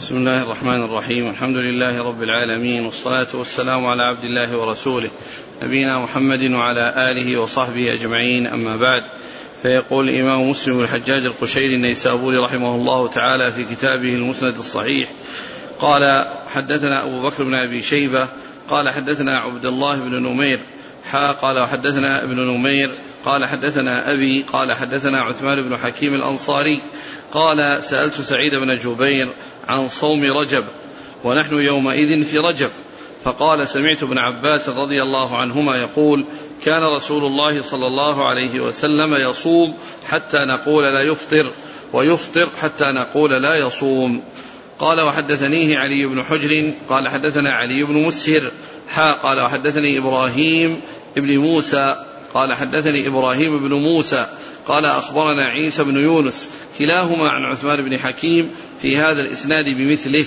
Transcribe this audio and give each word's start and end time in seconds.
بسم 0.00 0.16
الله 0.16 0.42
الرحمن 0.42 0.82
الرحيم. 0.84 1.30
الحمد 1.30 1.56
لله 1.56 2.02
رب 2.02 2.22
العالمين 2.22 2.84
والصلاة 2.84 3.26
والسلام 3.34 3.86
على 3.86 4.02
عبد 4.02 4.24
الله 4.24 4.56
ورسوله 4.56 5.10
نبينا 5.62 5.98
محمد 5.98 6.50
وعلى 6.50 6.94
آله 7.10 7.40
وصحبه 7.40 7.92
أجمعين. 7.92 8.46
أما 8.46 8.76
بعد 8.76 9.04
فيقول 9.62 10.08
الإمام 10.08 10.50
مسلم 10.50 10.80
الحجاج 10.80 11.26
القشيري 11.26 11.74
النيسابوري 11.74 12.36
رحمه 12.36 12.74
الله 12.74 13.08
تعالى 13.08 13.52
في 13.52 13.64
كتابه 13.64 14.14
المسند 14.14 14.56
الصحيح 14.58 15.08
قال 15.78 16.26
حدثنا 16.54 17.02
أبو 17.02 17.22
بكر 17.22 17.44
بن 17.44 17.54
أبي 17.54 17.82
شيبة 17.82 18.28
قال 18.68 18.90
حدثنا 18.90 19.38
عبد 19.38 19.66
الله 19.66 19.96
بن 19.96 20.22
نمير 20.22 20.60
حا 21.10 21.32
قال 21.32 21.58
وحدثنا 21.58 22.22
ابن 22.24 22.40
نمير 22.40 22.90
قال 23.24 23.44
حدثنا 23.44 24.12
أبي 24.12 24.42
قال 24.52 24.72
حدثنا 24.72 25.22
عثمان 25.22 25.62
بن 25.62 25.76
حكيم 25.76 26.14
الأنصاري 26.14 26.82
قال 27.32 27.82
سألت 27.82 28.20
سعيد 28.20 28.54
بن 28.54 28.76
جبير 28.76 29.28
عن 29.68 29.88
صوم 29.88 30.24
رجب 30.24 30.64
ونحن 31.24 31.54
يومئذ 31.54 32.24
في 32.24 32.38
رجب 32.38 32.70
فقال 33.24 33.68
سمعت 33.68 34.02
ابن 34.02 34.18
عباس 34.18 34.68
رضي 34.68 35.02
الله 35.02 35.36
عنهما 35.36 35.76
يقول 35.76 36.24
كان 36.64 36.82
رسول 36.82 37.24
الله 37.24 37.62
صلى 37.62 37.86
الله 37.86 38.28
عليه 38.28 38.60
وسلم 38.60 39.14
يصوم 39.14 39.74
حتى 40.08 40.38
نقول 40.38 40.84
لا 40.84 41.00
يفطر 41.00 41.52
ويفطر 41.92 42.48
حتى 42.62 42.84
نقول 42.84 43.30
لا 43.30 43.66
يصوم. 43.66 44.22
قال 44.78 45.00
وحدثنيه 45.00 45.78
علي 45.78 46.06
بن 46.06 46.22
حجر 46.22 46.70
قال 46.88 47.08
حدثنا 47.08 47.52
علي 47.52 47.84
بن 47.84 47.94
مسهر 47.94 48.50
حا 48.88 49.12
قال 49.12 49.40
وحدثني 49.40 49.98
إبراهيم 49.98 50.80
ابن 51.16 51.38
موسى 51.38 51.96
قال 52.34 52.54
حدثني 52.54 53.08
إبراهيم 53.08 53.68
بن 53.68 53.74
موسى 53.74 54.26
قال 54.68 54.84
أخبرنا 54.84 55.44
عيسى 55.44 55.84
بن 55.84 55.96
يونس 55.96 56.48
كلاهما 56.78 57.28
عن 57.28 57.44
عثمان 57.44 57.84
بن 57.84 57.98
حكيم 57.98 58.50
في 58.82 58.96
هذا 58.96 59.20
الإسناد 59.20 59.64
بمثله 59.64 60.26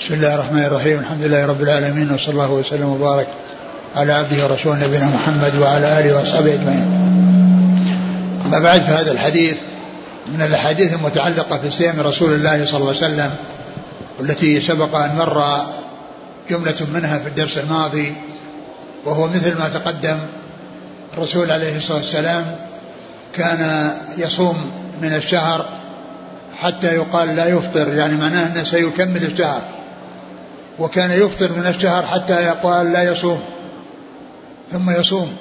بسم 0.00 0.14
الله 0.14 0.34
الرحمن 0.34 0.64
الرحيم 0.64 0.98
الحمد 0.98 1.22
لله 1.22 1.46
رب 1.46 1.62
العالمين 1.62 2.10
وصلى 2.10 2.32
الله 2.32 2.52
وسلم 2.52 2.88
وبارك 2.88 3.28
على 3.96 4.12
عبده 4.12 4.44
ورسوله 4.44 4.86
نبينا 4.86 5.06
محمد 5.06 5.58
وعلى 5.60 6.00
آله 6.00 6.16
وأصحابه 6.16 6.54
أجمعين. 6.54 6.86
أما 8.46 8.58
بعد 8.58 8.82
فهذا 8.82 9.12
الحديث 9.12 9.56
من 10.28 10.42
الأحاديث 10.42 10.92
المتعلقة 10.92 11.58
في 11.58 11.70
صيام 11.70 12.00
رسول 12.00 12.32
الله 12.32 12.64
صلى 12.66 12.80
الله 12.80 12.94
عليه 12.96 13.06
وسلم 13.06 13.30
والتي 14.18 14.60
سبق 14.60 14.96
أن 14.96 15.16
مر 15.16 15.66
جملة 16.50 16.86
منها 16.94 17.18
في 17.18 17.28
الدرس 17.28 17.58
الماضي 17.58 18.14
وهو 19.04 19.28
مثل 19.28 19.58
ما 19.58 19.68
تقدم 19.68 20.18
الرسول 21.14 21.52
عليه 21.52 21.76
الصلاة 21.76 21.96
والسلام 21.98 22.56
كان 23.34 23.92
يصوم 24.16 24.70
من 25.02 25.14
الشهر 25.14 25.68
حتى 26.62 26.86
يقال 26.86 27.36
لا 27.36 27.48
يفطر 27.48 27.94
يعني 27.94 28.16
معناه 28.16 28.46
أنه 28.46 28.64
سيكمل 28.64 29.24
الشهر 29.24 29.62
وكان 30.78 31.10
يفطر 31.10 31.52
من 31.52 31.66
الشهر 31.66 32.06
حتى 32.06 32.44
يقال 32.44 32.92
لا 32.92 33.02
يصوم 33.02 33.40
ثم 34.72 34.90
يصوم 34.90 35.36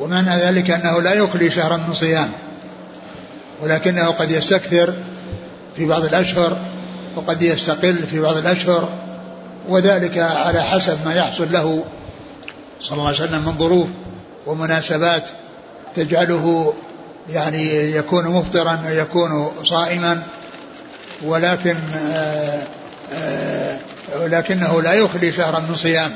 ومعنى 0.00 0.36
ذلك 0.36 0.70
أنه 0.70 1.00
لا 1.00 1.12
يخلي 1.12 1.50
شهرا 1.50 1.76
من 1.76 1.94
صيام 1.94 2.28
ولكنه 3.62 4.06
قد 4.06 4.30
يستكثر 4.30 4.94
في 5.76 5.86
بعض 5.86 6.04
الأشهر 6.04 6.56
وقد 7.16 7.42
يستقل 7.42 7.98
في 7.98 8.20
بعض 8.20 8.36
الأشهر 8.36 8.88
وذلك 9.68 10.18
على 10.18 10.62
حسب 10.62 10.98
ما 11.04 11.14
يحصل 11.14 11.52
له 11.52 11.84
صلى 12.80 12.92
الله 12.98 13.06
عليه 13.06 13.16
وسلم 13.16 13.44
من 13.44 13.58
ظروف 13.58 13.88
ومناسبات 14.46 15.24
تجعله 15.96 16.74
يعني 17.30 17.92
يكون 17.96 18.24
مفطرا 18.24 18.80
ويكون 18.86 19.52
صائما 19.64 20.22
ولكن 21.24 21.76
آآ 21.94 22.62
آآ 23.14 23.78
ولكنه 24.22 24.82
لا 24.82 24.92
يخلي 24.92 25.32
شهرا 25.32 25.60
من 25.60 25.74
صيام. 25.76 26.12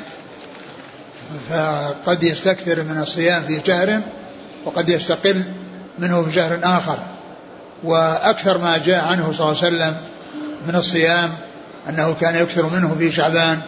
فقد 1.50 2.25
يستكثر 2.25 2.83
من 2.83 2.99
الصيام 2.99 3.44
في 3.44 3.60
شهر 3.66 4.00
وقد 4.65 4.88
يستقل 4.88 5.44
منه 5.99 6.22
في 6.22 6.33
شهر 6.33 6.59
آخر. 6.62 6.99
وأكثر 7.84 8.59
ما 8.59 8.78
جاء 8.78 9.04
عنه 9.04 9.33
صلى 9.33 9.47
الله 9.47 9.65
عليه 9.65 9.77
وسلم 9.77 9.97
من 10.69 10.75
الصيام 10.75 11.30
أنه 11.88 12.14
كان 12.20 12.36
يكثر 12.36 12.66
منه 12.69 12.97
في 12.98 13.12
شعبان 13.12 13.58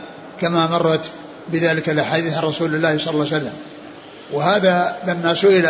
كما 0.41 0.67
مرت 0.67 1.11
بذلك 1.49 1.89
الأحاديث 1.89 2.35
عن 2.35 2.43
رسول 2.43 2.75
الله 2.75 2.99
صلى 2.99 3.15
الله 3.15 3.27
عليه 3.27 3.37
وسلم. 3.37 3.53
وهذا 4.33 4.97
لما 5.07 5.35
سئل 5.35 5.69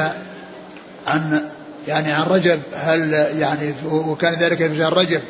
عن 1.07 1.41
يعني 1.89 2.13
عن 2.13 2.23
رجب 2.23 2.61
هل 2.75 3.13
يعني 3.39 3.75
وكان 3.85 4.33
ذلك 4.33 4.59
في 4.59 4.79
شهر 4.79 4.93
رجب 4.97 5.21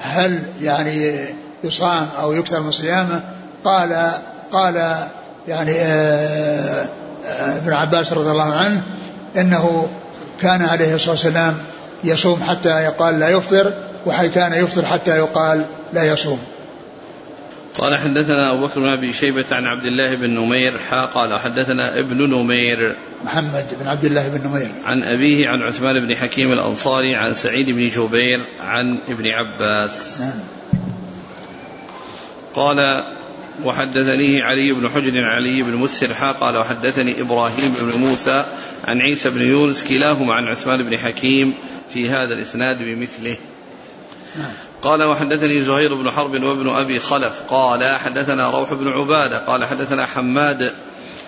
هل 0.00 0.42
يعني 0.62 1.26
يصام 1.64 2.08
أو 2.20 2.32
يكثر 2.32 2.60
من 2.60 2.70
صيامه؟ 2.70 3.20
قال 3.64 4.12
قال 4.52 4.96
يعني 5.48 5.72
آه، 5.76 6.88
آه، 7.26 7.56
ابن 7.56 7.72
عباس 7.72 8.12
رضي 8.12 8.30
الله 8.30 8.52
عنه 8.52 8.82
إنه 9.36 9.88
كان 10.42 10.62
عليه 10.62 10.94
الصلاة 10.94 11.10
والسلام 11.10 11.54
يصوم 12.04 12.42
حتى 12.48 12.84
يقال 12.84 13.18
لا 13.18 13.28
يفطر 13.28 13.72
وحي 14.06 14.28
كان 14.28 14.64
يفطر 14.64 14.84
حتى 14.84 15.16
يقال 15.18 15.64
لا 15.92 16.04
يصوم 16.04 16.38
قال 17.78 17.96
حدثنا 17.96 18.52
أبو 18.52 18.66
بكر 18.66 18.80
بن 18.80 18.88
أبي 18.88 19.12
شيبة 19.12 19.44
عن 19.52 19.66
عبد 19.66 19.86
الله 19.86 20.14
بن 20.14 20.30
نمير 20.30 20.78
حا 20.78 21.06
قال 21.06 21.40
حدثنا 21.40 21.98
ابن 21.98 22.30
نمير 22.30 22.96
محمد 23.24 23.66
بن 23.80 23.86
عبد 23.86 24.04
الله 24.04 24.28
بن 24.28 24.48
نمير 24.48 24.68
عن 24.84 25.02
أبيه 25.02 25.48
عن 25.48 25.62
عثمان 25.62 26.06
بن 26.06 26.16
حكيم 26.16 26.52
الأنصاري 26.52 27.14
عن 27.16 27.34
سعيد 27.34 27.70
بن 27.70 27.88
جبير 27.88 28.40
عن 28.60 28.98
ابن 29.08 29.26
عباس 29.26 30.20
نعم. 30.20 30.40
قال 32.54 33.04
وحدثنيه 33.64 34.42
علي 34.42 34.72
بن 34.72 34.88
حجر 34.88 35.24
علي 35.24 35.62
بن 35.62 35.76
مسهر 35.76 36.14
حا 36.14 36.32
قال 36.32 36.56
وحدثني 36.56 37.20
إبراهيم 37.20 37.74
بن 37.80 37.98
موسى 37.98 38.44
عن 38.84 39.00
عيسى 39.00 39.30
بن 39.30 39.42
يونس 39.42 39.84
كلاهما 39.84 40.34
عن 40.34 40.48
عثمان 40.48 40.82
بن 40.82 40.98
حكيم 40.98 41.54
في 41.88 42.10
هذا 42.10 42.34
الإسناد 42.34 42.82
بمثله. 42.82 43.36
قال 44.82 45.02
وحدثني 45.02 45.62
زهير 45.62 45.94
بن 45.94 46.10
حرب 46.10 46.42
وابن 46.42 46.68
أبي 46.68 46.98
خلف. 46.98 47.42
قال 47.48 47.98
حدثنا 47.98 48.50
روح 48.50 48.72
بن 48.72 48.92
عبادة. 48.92 49.38
قال 49.38 49.64
حدثنا 49.64 50.06
حماد 50.06 50.72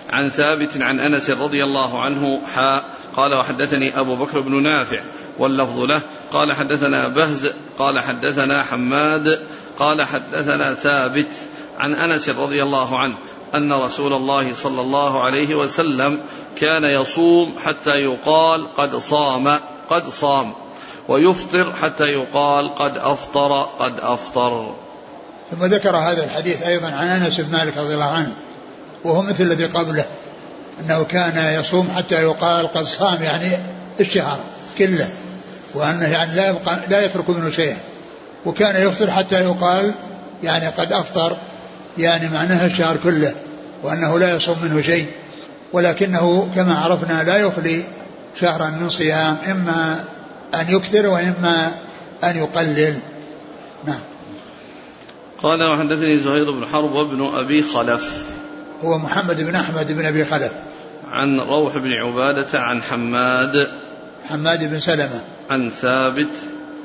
عن 0.09 0.29
ثابت 0.29 0.81
عن 0.81 0.99
أنس 0.99 1.29
رضي 1.29 1.63
الله 1.63 2.01
عنه 2.01 2.41
حا 2.55 2.83
قال 3.15 3.33
وحدثني 3.33 3.99
أبو 3.99 4.15
بكر 4.15 4.39
بن 4.39 4.63
نافع 4.63 5.01
واللفظ 5.39 5.79
له. 5.79 6.01
قال 6.31 6.53
حدثنا 6.53 7.07
بهز. 7.07 7.51
قال 7.79 7.99
حدثنا 7.99 8.63
حماد. 8.63 9.39
قال 9.79 10.03
حدثنا 10.03 10.73
ثابت 10.73 11.31
عن 11.79 11.93
أنس 11.93 12.29
رضي 12.29 12.63
الله 12.63 12.99
عنه 12.99 13.15
أن 13.55 13.73
رسول 13.73 14.13
الله 14.13 14.53
صلى 14.53 14.81
الله 14.81 15.23
عليه 15.23 15.55
وسلم 15.55 16.19
كان 16.55 16.83
يصوم 16.83 17.55
حتى 17.65 17.95
يقال 17.99 18.75
قد 18.75 18.95
صام. 18.95 19.59
قد 19.89 20.09
صام. 20.09 20.53
ويفطر 21.07 21.73
حتى 21.73 22.03
يقال 22.03 22.75
قد 22.75 22.97
أفطر 22.97 23.61
قد 23.79 23.93
أفطر. 23.99 24.73
ثم 25.51 25.65
ذكر 25.65 25.95
هذا 25.95 26.23
الحديث 26.23 26.63
أيضا 26.67 26.87
عن 26.87 27.07
أنس 27.07 27.41
بن 27.41 27.51
مالك 27.51 27.77
رضي 27.77 27.93
الله 27.93 28.11
عنه 28.11 28.33
وهو 29.03 29.21
مثل 29.21 29.43
الذي 29.43 29.65
قبله 29.65 30.05
أنه 30.79 31.03
كان 31.03 31.59
يصوم 31.59 31.91
حتى 31.95 32.15
يقال 32.15 32.67
قد 32.67 32.83
صام 32.83 33.23
يعني 33.23 33.57
الشهر 33.99 34.39
كله 34.77 35.09
وأنه 35.73 36.07
يعني 36.07 36.35
لا 36.35 36.49
يبقى 36.49 36.79
لا 36.89 37.05
يترك 37.05 37.29
منه 37.29 37.49
شيئا. 37.49 37.77
وكان 38.45 38.87
يفطر 38.87 39.11
حتى 39.11 39.43
يقال 39.43 39.91
يعني 40.43 40.67
قد 40.67 40.91
أفطر 40.91 41.37
يعني 41.97 42.29
معناها 42.29 42.65
الشهر 42.65 42.97
كله 43.03 43.33
وأنه 43.83 44.19
لا 44.19 44.35
يصوم 44.35 44.57
منه 44.63 44.81
شيء. 44.81 45.07
ولكنه 45.73 46.49
كما 46.55 46.79
عرفنا 46.79 47.23
لا 47.23 47.37
يخلي 47.37 47.83
شهرا 48.39 48.69
من 48.69 48.89
صيام 48.89 49.37
إما 49.51 50.03
أن 50.55 50.75
يكثر 50.75 51.07
وإما 51.07 51.71
أن 52.23 52.37
يقلل. 52.37 52.93
نعم. 53.85 53.99
قال 55.43 55.63
وحدثني 55.63 56.17
زهير 56.17 56.51
بن 56.51 56.65
حرب 56.65 56.91
وابن 56.91 57.25
أبي 57.35 57.63
خلف. 57.63 58.25
هو 58.83 58.97
محمد 58.97 59.41
بن 59.41 59.55
أحمد 59.55 59.91
بن 59.91 60.05
أبي 60.05 60.25
خلف. 60.25 60.51
عن 61.11 61.39
روح 61.39 61.77
بن 61.77 61.93
عبادة 61.93 62.59
عن 62.59 62.81
حماد. 62.81 63.67
حماد 64.29 64.69
بن 64.69 64.79
سلمة. 64.79 65.21
عن 65.49 65.69
ثابت. 65.69 66.33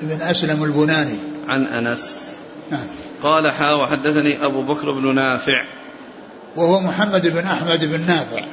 بن 0.03 0.23
أسلم 0.23 0.65
البناني. 0.65 1.19
عن 1.49 1.67
أنس. 1.67 2.35
نعم. 2.71 2.87
قال 3.23 3.51
حا 3.51 3.73
وحدثني 3.73 4.45
أبو 4.45 4.63
بكر 4.63 4.93
بن 4.93 5.15
نافع. 5.15 5.65
وهو 6.57 6.81
محمد 6.81 7.27
بن 7.27 7.45
أحمد 7.45 7.85
بن 7.85 8.07
نافع. 8.07 8.45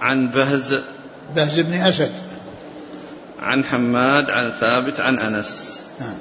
عن 0.00 0.28
بهز. 0.28 0.80
بهز 1.36 1.60
بن 1.60 1.74
أسد. 1.74 2.12
عن 3.42 3.64
حماد 3.64 4.30
عن 4.30 4.50
ثابت 4.50 5.00
عن 5.00 5.18
أنس. 5.18 5.82
نعم. 6.00 6.18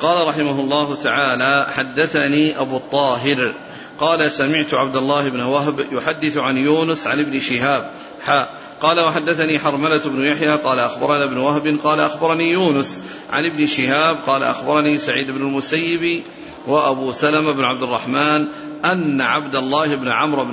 قال 0.00 0.26
رحمه 0.26 0.60
الله 0.60 0.94
تعالى 0.94 1.66
حدثني 1.76 2.60
أبو 2.60 2.76
الطاهر. 2.76 3.52
قال 4.00 4.32
سمعت 4.32 4.74
عبد 4.74 4.96
الله 4.96 5.28
بن 5.28 5.40
وهب 5.40 5.86
يحدث 5.92 6.36
عن 6.36 6.56
يونس 6.56 7.06
عن 7.06 7.20
ابن 7.20 7.40
شهاب. 7.40 7.90
حاء 8.24 8.50
قال 8.80 9.00
وحدثني 9.00 9.58
حرملة 9.58 10.02
بن 10.04 10.24
يحيى. 10.24 10.56
قال 10.56 10.78
أخبرنا 10.78 11.24
ابن 11.24 11.36
وهب. 11.36 11.78
قال 11.84 12.00
أخبرني 12.00 12.50
يونس 12.50 13.02
عن 13.30 13.44
ابن 13.44 13.66
شهاب. 13.66 14.16
قال 14.26 14.42
أخبرني 14.42 14.98
سعيد 14.98 15.30
بن 15.30 15.42
المسيب 15.42 16.22
وأبو 16.66 17.12
سلمة 17.12 17.52
بن 17.52 17.64
عبد 17.64 17.82
الرحمن 17.82 18.46
أن 18.84 19.20
عبد 19.20 19.56
الله 19.56 19.96
بن 19.96 20.08
عمرو 20.08 20.44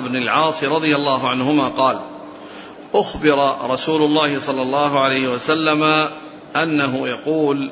بن 0.00 0.16
العاص 0.16 0.64
رضي 0.64 0.96
الله 0.96 1.28
عنهما 1.28 1.68
قال 1.68 1.98
أخبر 2.94 3.56
رسول 3.70 4.02
الله 4.02 4.38
صلى 4.38 4.62
الله 4.62 5.00
عليه 5.00 5.28
وسلم 5.28 6.08
أنه 6.56 7.08
يقول 7.08 7.70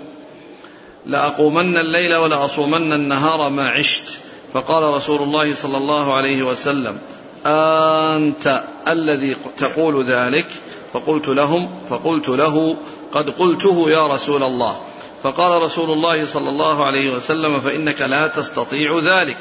لأقومن 1.06 1.76
الليل 1.76 2.14
ولأصومن 2.14 2.92
النهار 2.92 3.50
ما 3.50 3.68
عشت. 3.68 4.04
فقال 4.52 4.94
رسول 4.94 5.22
الله 5.22 5.54
صلى 5.54 5.76
الله 5.76 6.12
عليه 6.14 6.42
وسلم 6.42 6.98
أنت 7.46 8.64
الذي 8.88 9.36
تقول 9.58 10.04
ذلك؟ 10.04 10.46
فقلت 10.92 11.28
لهم 11.28 11.70
فقلت 11.90 12.28
له 12.28 12.76
قد 13.12 13.30
قلته 13.30 13.90
يا 13.90 14.06
رسول 14.06 14.42
الله. 14.42 14.76
فقال 15.22 15.62
رسول 15.62 15.90
الله 15.90 16.26
صلى 16.26 16.48
الله 16.48 16.84
عليه 16.84 17.14
وسلم 17.14 17.60
فإنك 17.60 18.00
لا 18.00 18.26
تستطيع 18.26 18.98
ذلك. 18.98 19.36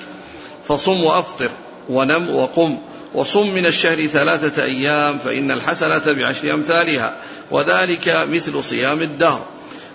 فصم 0.67 1.03
وأفطر 1.03 1.49
ونم 1.89 2.35
وقم. 2.35 2.77
وصم 3.15 3.53
من 3.53 3.65
الشهر 3.65 4.05
ثلاثة 4.05 4.63
أيام 4.63 5.17
فإن 5.17 5.51
الحسنة 5.51 6.13
بعشر 6.13 6.53
أمثالها 6.53 7.17
وذلك 7.51 8.25
مثل 8.29 8.63
صيام 8.63 9.01
الدهر. 9.01 9.41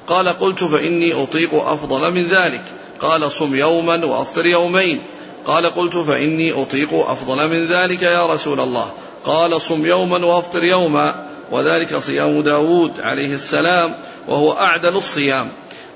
قال 0.08 0.28
قلت 0.28 0.64
فإني 0.64 1.22
أطيق 1.22 1.54
أفضل 1.54 2.12
من 2.12 2.26
ذلك. 2.26 2.62
قال 3.00 3.32
صم 3.32 3.54
يوما 3.54 4.04
وأفطر 4.04 4.46
يومين. 4.46 5.02
قال 5.46 5.66
قلت 5.66 5.96
فإني 5.96 6.62
أطيق 6.62 6.94
أفضل 6.94 7.48
من 7.48 7.66
ذلك 7.66 8.02
يا 8.02 8.26
رسول 8.26 8.60
الله. 8.60 8.90
قال 9.24 9.62
صم 9.62 9.86
يوما 9.86 10.26
وأفطر 10.26 10.64
يوما 10.64 11.26
وذلك 11.52 11.96
صيام 11.96 12.40
داود 12.40 13.00
عليه 13.00 13.34
السلام 13.34 13.94
وهو 14.28 14.52
أعدل 14.52 14.96
الصيام. 14.96 15.48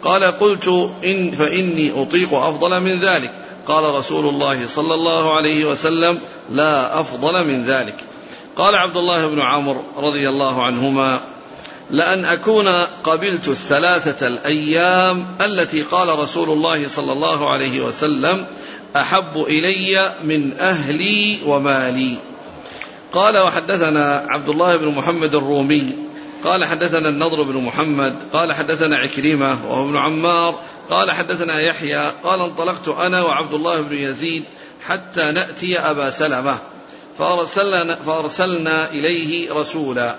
قال 0.02 0.24
قلت 0.24 0.68
إن 1.04 1.30
فإني 1.30 2.02
أطيق 2.02 2.34
أفضل 2.34 2.80
من 2.80 3.00
ذلك. 3.00 3.32
قال 3.66 3.94
رسول 3.94 4.28
الله 4.28 4.66
صلى 4.66 4.94
الله 4.94 5.36
عليه 5.36 5.64
وسلم 5.64 6.18
لا 6.50 7.00
أفضل 7.00 7.46
من 7.46 7.64
ذلك. 7.64 7.94
قال 8.56 8.74
عبد 8.74 8.96
الله 8.96 9.26
بن 9.26 9.40
عمرو 9.40 9.82
رضي 9.96 10.28
الله 10.28 10.64
عنهما 10.64 11.20
لأن 11.90 12.24
أكون 12.24 12.68
قبلت 13.04 13.48
الثلاثة 13.48 14.26
الأيام 14.26 15.26
التي 15.40 15.82
قال 15.82 16.18
رسول 16.18 16.50
الله 16.50 16.88
صلى 16.88 17.12
الله 17.12 17.50
عليه 17.50 17.84
وسلم 17.84 18.46
أحب 18.96 19.36
إلي 19.36 20.12
من 20.24 20.58
أهلي 20.58 21.38
ومالي. 21.46 22.16
قال 23.12 23.38
وحدثنا 23.38 24.26
عبد 24.28 24.48
الله 24.48 24.76
بن 24.76 24.88
محمد 24.88 25.34
الرومي 25.34 25.92
قال 26.44 26.64
حدثنا 26.64 27.08
النضر 27.08 27.42
بن 27.42 27.56
محمد 27.56 28.16
قال 28.32 28.52
حدثنا 28.52 28.96
عكرمة 28.96 29.58
وهو 29.68 29.84
ابن 29.84 29.96
عمار 29.96 30.60
قال 30.90 31.10
حدثنا 31.10 31.60
يحيى 31.60 32.12
قال 32.24 32.40
انطلقت 32.40 32.88
أنا 32.88 33.22
وعبد 33.22 33.54
الله 33.54 33.80
بن 33.80 33.96
يزيد 33.96 34.44
حتى 34.86 35.30
نأتي 35.30 35.78
أبا 35.78 36.10
سلمة 36.10 36.58
فأرسلنا, 37.18 37.94
فأرسلنا 37.94 38.90
إليه 38.90 39.52
رسولا 39.52 40.16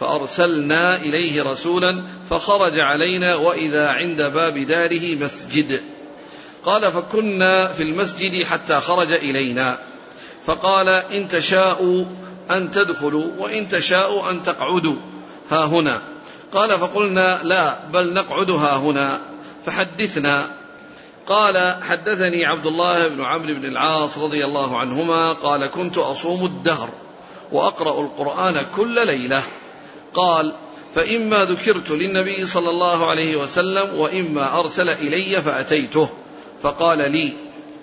فأرسلنا 0.00 0.96
إليه 0.96 1.42
رسولا 1.42 2.02
فخرج 2.30 2.80
علينا 2.80 3.34
وإذا 3.34 3.88
عند 3.88 4.22
باب 4.22 4.58
داره 4.58 5.14
مسجد. 5.14 5.80
قال 6.64 6.92
فكنا 6.92 7.68
في 7.68 7.82
المسجد 7.82 8.42
حتى 8.42 8.80
خرج 8.80 9.12
إلينا 9.12 9.78
فقال 10.46 10.88
إن 10.88 11.28
تشاءوا 11.28 12.04
أن 12.50 12.70
تدخلوا 12.70 13.26
وإن 13.38 13.68
تشاءوا 13.68 14.30
أن 14.30 14.42
تقعدوا 14.42 14.96
ها 15.50 15.64
هنا. 15.64 16.02
قال 16.52 16.70
فقلنا 16.70 17.40
لا 17.42 17.78
بل 17.92 18.12
نقعد 18.12 18.50
ها 18.50 18.76
هنا. 18.76 19.31
فحدثنا. 19.66 20.50
قال 21.26 21.76
حدثني 21.82 22.46
عبد 22.46 22.66
الله 22.66 23.08
بن 23.08 23.24
عمرو 23.24 23.54
بن 23.54 23.64
العاص 23.64 24.18
رضي 24.18 24.44
الله 24.44 24.78
عنهما 24.78 25.32
قال 25.32 25.66
كنت 25.66 25.98
أصوم 25.98 26.44
الدهر 26.44 26.88
وأقرأ 27.52 28.00
القرآن 28.00 28.66
كل 28.76 29.06
ليلة. 29.06 29.42
قال 30.14 30.52
فإما 30.94 31.44
ذكرت 31.44 31.90
للنبي 31.90 32.46
صلى 32.46 32.70
الله 32.70 33.10
عليه 33.10 33.36
وسلم 33.36 33.94
وإما 33.98 34.58
أرسل 34.58 34.88
إلي 34.88 35.42
فأتيته. 35.42 36.08
فقال 36.62 37.12
لي 37.12 37.32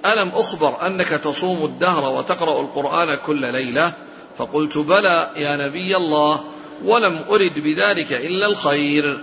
ألم 0.06 0.30
أخبر 0.30 0.86
أنك 0.86 1.08
تصوم 1.08 1.66
الدهر 1.66 2.14
وتقرأ 2.14 2.62
القرآن 2.62 3.18
كل 3.28 3.52
ليلة؟ 3.52 3.94
فقلت 4.38 4.78
بلى 4.78 5.30
يا 5.36 5.68
نبي 5.68 5.98
الله 5.98 6.44
ولم 6.86 7.26
أرد 7.30 7.60
بذلك 7.60 8.14
إلا 8.14 8.46
الخير. 8.46 9.20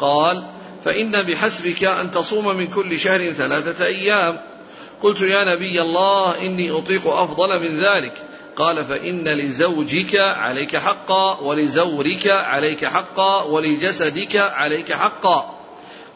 قال 0.00 0.42
فإن 0.84 1.22
بحسبك 1.22 1.84
أن 1.84 2.10
تصوم 2.10 2.56
من 2.56 2.66
كل 2.66 3.00
شهر 3.00 3.32
ثلاثة 3.32 3.86
أيام. 3.86 4.40
قلت 5.02 5.20
يا 5.20 5.44
نبي 5.44 5.82
الله 5.82 6.38
إني 6.38 6.70
أطيق 6.70 7.06
أفضل 7.06 7.60
من 7.60 7.80
ذلك. 7.80 8.12
قال 8.56 8.84
فإن 8.84 9.28
لزوجك 9.28 10.16
عليك 10.16 10.76
حقا 10.76 11.40
ولزورك 11.40 12.26
عليك 12.26 12.84
حقا 12.84 13.42
ولجسدك 13.42 14.36
عليك 14.36 14.92
حقا. 14.92 15.54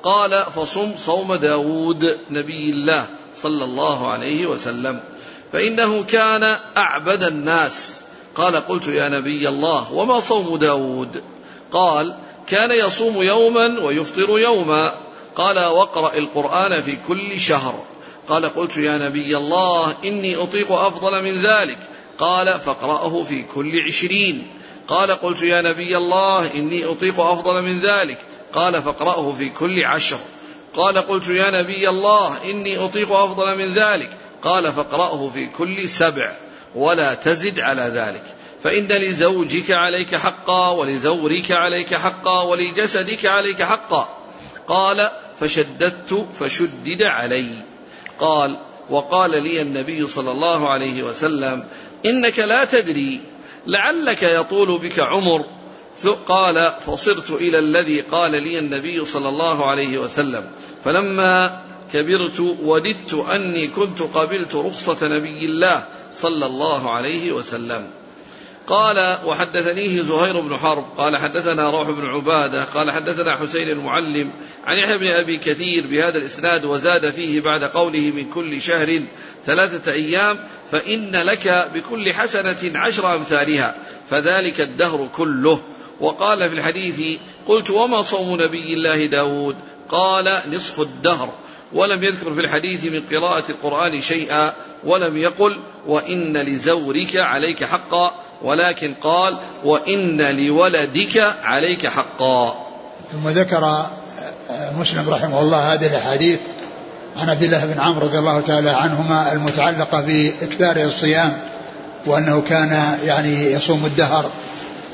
قال 0.02 0.44
فصم 0.56 0.96
صوم 0.96 1.34
داود 1.34 2.18
نبي 2.30 2.70
الله 2.70 3.06
صلى 3.36 3.64
الله 3.64 4.10
عليه 4.10 4.46
وسلم. 4.46 5.00
فإنه 5.52 6.02
كان 6.02 6.56
أعبد 6.76 7.22
الناس. 7.22 8.00
قال 8.34 8.56
قلت 8.56 8.86
يا 8.88 9.08
نبي 9.08 9.48
الله 9.48 9.92
وما 9.92 10.20
صوم 10.20 10.56
داود؟ 10.56 11.22
قال 11.72 12.14
كان 12.50 12.70
يصوم 12.70 13.22
يوما 13.22 13.80
ويفطر 13.80 14.38
يوما. 14.38 14.94
قال 15.36 15.58
واقرأ 15.58 16.14
القرآن 16.14 16.82
في 16.82 16.98
كل 17.08 17.40
شهر. 17.40 17.84
قال 18.28 18.54
قلت 18.54 18.76
يا 18.76 18.98
نبي 18.98 19.36
الله 19.36 19.94
إني 20.04 20.36
أطيق 20.36 20.72
أفضل 20.72 21.22
من 21.22 21.42
ذلك. 21.42 21.78
قال 22.18 22.60
فاقرأه 22.60 23.22
في 23.22 23.44
كل 23.54 23.86
عشرين. 23.86 24.46
قال 24.88 25.10
قلت 25.10 25.42
يا 25.42 25.62
نبي 25.62 25.96
الله 25.96 26.54
إني 26.54 26.84
أطيق 26.84 27.20
أفضل 27.20 27.62
من 27.62 27.80
ذلك. 27.80 28.20
قال 28.52 28.82
فاقرأه 28.82 29.32
في 29.32 29.48
كل 29.48 29.84
عشر. 29.84 30.18
قال 30.74 30.98
قلت 30.98 31.28
يا 31.28 31.50
نبي 31.50 31.88
الله 31.88 32.44
إني 32.44 32.84
أطيق 32.84 33.12
أفضل 33.12 33.58
من 33.58 33.74
ذلك. 33.74 34.10
قال 34.42 34.72
فاقرأه 34.72 35.30
في 35.34 35.46
كل 35.46 35.88
سبع. 35.88 36.32
ولا 36.74 37.14
تزد 37.14 37.60
على 37.60 37.82
ذلك. 37.82 38.37
فإن 38.62 38.86
لزوجك 38.86 39.70
عليك 39.70 40.16
حقا 40.16 40.70
ولزورك 40.70 41.52
عليك 41.52 41.94
حقا 41.94 42.42
ولجسدك 42.42 43.26
عليك 43.26 43.62
حقا. 43.62 44.08
قال 44.68 45.10
فشددت 45.40 46.26
فشدد 46.40 47.02
علي. 47.02 47.50
قال 48.20 48.56
وقال 48.90 49.30
لي 49.30 49.62
النبي 49.62 50.06
صلى 50.06 50.30
الله 50.30 50.68
عليه 50.68 51.02
وسلم 51.02 51.64
إنك 52.06 52.38
لا 52.38 52.64
تدري 52.64 53.20
لعلك 53.66 54.22
يطول 54.22 54.78
بك 54.78 54.98
عمر. 54.98 55.44
قال 56.28 56.72
فصرت 56.86 57.30
إلى 57.30 57.58
الذي 57.58 58.00
قال 58.00 58.30
لي 58.30 58.58
النبي 58.58 59.04
صلى 59.04 59.28
الله 59.28 59.66
عليه 59.70 59.98
وسلم. 59.98 60.50
فلما 60.84 61.60
كبرت 61.92 62.40
وددت 62.40 63.14
أني 63.14 63.66
كنت 63.66 64.02
قبلت 64.02 64.54
رخصة 64.54 65.08
نبي 65.08 65.44
الله 65.44 65.84
صلى 66.14 66.46
الله 66.46 66.90
عليه 66.90 67.32
وسلم. 67.32 67.90
قال 68.68 69.18
وحدثنيه 69.24 70.02
زهير 70.02 70.40
بن 70.40 70.56
حرب 70.56 70.86
قال 70.96 71.16
حدثنا 71.16 71.70
روح 71.70 71.90
بن 71.90 72.06
عبادة 72.06 72.64
قال 72.64 72.90
حدثنا 72.90 73.36
حسين 73.36 73.68
المعلم 73.68 74.32
عن 74.66 74.78
يحيى 74.78 74.98
بن 74.98 75.06
أبي 75.06 75.36
كثير 75.36 75.86
بهذا 75.86 76.18
الإسناد 76.18 76.64
وزاد 76.64 77.10
فيه 77.10 77.40
بعد 77.40 77.64
قوله 77.64 78.10
من 78.10 78.30
كل 78.30 78.62
شهر 78.62 79.02
ثلاثة 79.46 79.92
أيام 79.92 80.36
فإن 80.72 81.16
لك 81.16 81.70
بكل 81.74 82.14
حسنة 82.14 82.78
عشر 82.78 83.14
أمثالها 83.14 83.74
فذلك 84.10 84.60
الدهر 84.60 85.08
كله. 85.16 85.60
وقال 86.00 86.38
في 86.38 86.54
الحديث 86.54 87.18
قلت 87.46 87.70
وما 87.70 88.02
صوم 88.02 88.42
نبي 88.42 88.74
الله 88.74 89.06
داود؟ 89.06 89.56
قال 89.88 90.40
نصف 90.46 90.80
الدهر. 90.80 91.34
ولم 91.72 92.02
يذكر 92.02 92.34
في 92.34 92.40
الحديث 92.40 92.84
من 92.84 93.02
قراءة 93.16 93.44
القرآن 93.50 94.02
شيئا 94.02 94.52
ولم 94.84 95.16
يقل 95.16 95.58
وإن 95.86 96.36
لزورك 96.36 97.16
عليك 97.16 97.64
حقا 97.64 98.14
ولكن 98.42 98.94
قال 98.94 99.36
وإن 99.64 100.20
لولدك 100.20 101.34
عليك 101.42 101.86
حقا. 101.86 102.66
ثم 103.12 103.28
ذكر 103.28 103.86
مسلم 104.78 105.10
رحمه 105.10 105.40
الله 105.40 105.72
هذه 105.74 105.86
الأحاديث 105.86 106.38
عن 107.16 107.30
عبد 107.30 107.42
الله 107.42 107.66
بن 107.66 107.80
عمرو 107.80 108.06
رضي 108.06 108.18
الله 108.18 108.40
تعالى 108.40 108.70
عنهما 108.70 109.32
المتعلقة 109.32 110.00
بإكثار 110.00 110.76
الصيام 110.76 111.38
وأنه 112.06 112.42
كان 112.48 112.98
يعني 113.04 113.52
يصوم 113.52 113.86
الدهر 113.86 114.30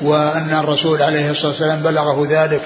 وأن 0.01 0.53
الرسول 0.53 1.01
عليه 1.01 1.31
الصلاة 1.31 1.47
والسلام 1.47 1.79
بلغه 1.79 2.27
ذلك 2.29 2.61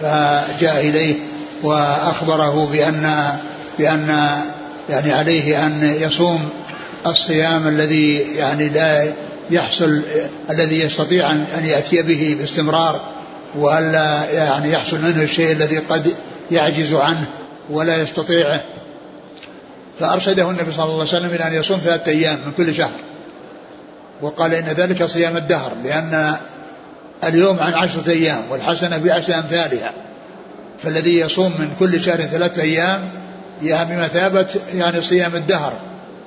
فجاء 0.00 0.80
إليه 0.80 1.14
وأخبره 1.62 2.68
بأن 2.72 3.36
بأن 3.78 4.28
يعني 4.90 5.12
عليه 5.12 5.66
أن 5.66 5.96
يصوم 6.00 6.48
الصيام 7.06 7.68
الذي 7.68 8.18
يعني 8.18 8.68
لا 8.68 9.12
يحصل 9.50 10.02
الذي 10.50 10.80
يستطيع 10.80 11.30
أن 11.30 11.64
يأتي 11.64 12.02
به 12.02 12.36
باستمرار 12.40 13.00
وألا 13.58 14.30
يعني 14.30 14.72
يحصل 14.72 15.00
منه 15.00 15.22
الشيء 15.22 15.52
الذي 15.52 15.78
قد 15.78 16.14
يعجز 16.50 16.94
عنه 16.94 17.24
ولا 17.70 17.96
يستطيعه. 17.96 18.60
فأرشده 20.00 20.50
النبي 20.50 20.72
صلى 20.72 20.84
الله 20.84 20.94
عليه 20.94 21.04
وسلم 21.04 21.30
إلى 21.30 21.46
أن 21.46 21.54
يصوم 21.54 21.78
ثلاثة 21.84 22.10
أيام 22.10 22.38
من 22.46 22.52
كل 22.56 22.74
شهر. 22.74 22.90
وقال 24.22 24.54
إن 24.54 24.64
ذلك 24.64 25.04
صيام 25.04 25.36
الدهر 25.36 25.72
لأن 25.84 26.36
اليوم 27.24 27.58
عن 27.58 27.74
عشرة 27.74 28.10
أيام 28.10 28.42
والحسنة 28.50 28.98
بعشر 28.98 29.34
أمثالها. 29.34 29.92
فالذي 30.82 31.20
يصوم 31.20 31.52
من 31.58 31.70
كل 31.78 32.00
شهر 32.00 32.20
ثلاثة 32.20 32.62
أيام 32.62 33.08
بمثابة 33.62 34.46
يعني 34.74 35.00
صيام 35.00 35.34
الدهر 35.34 35.72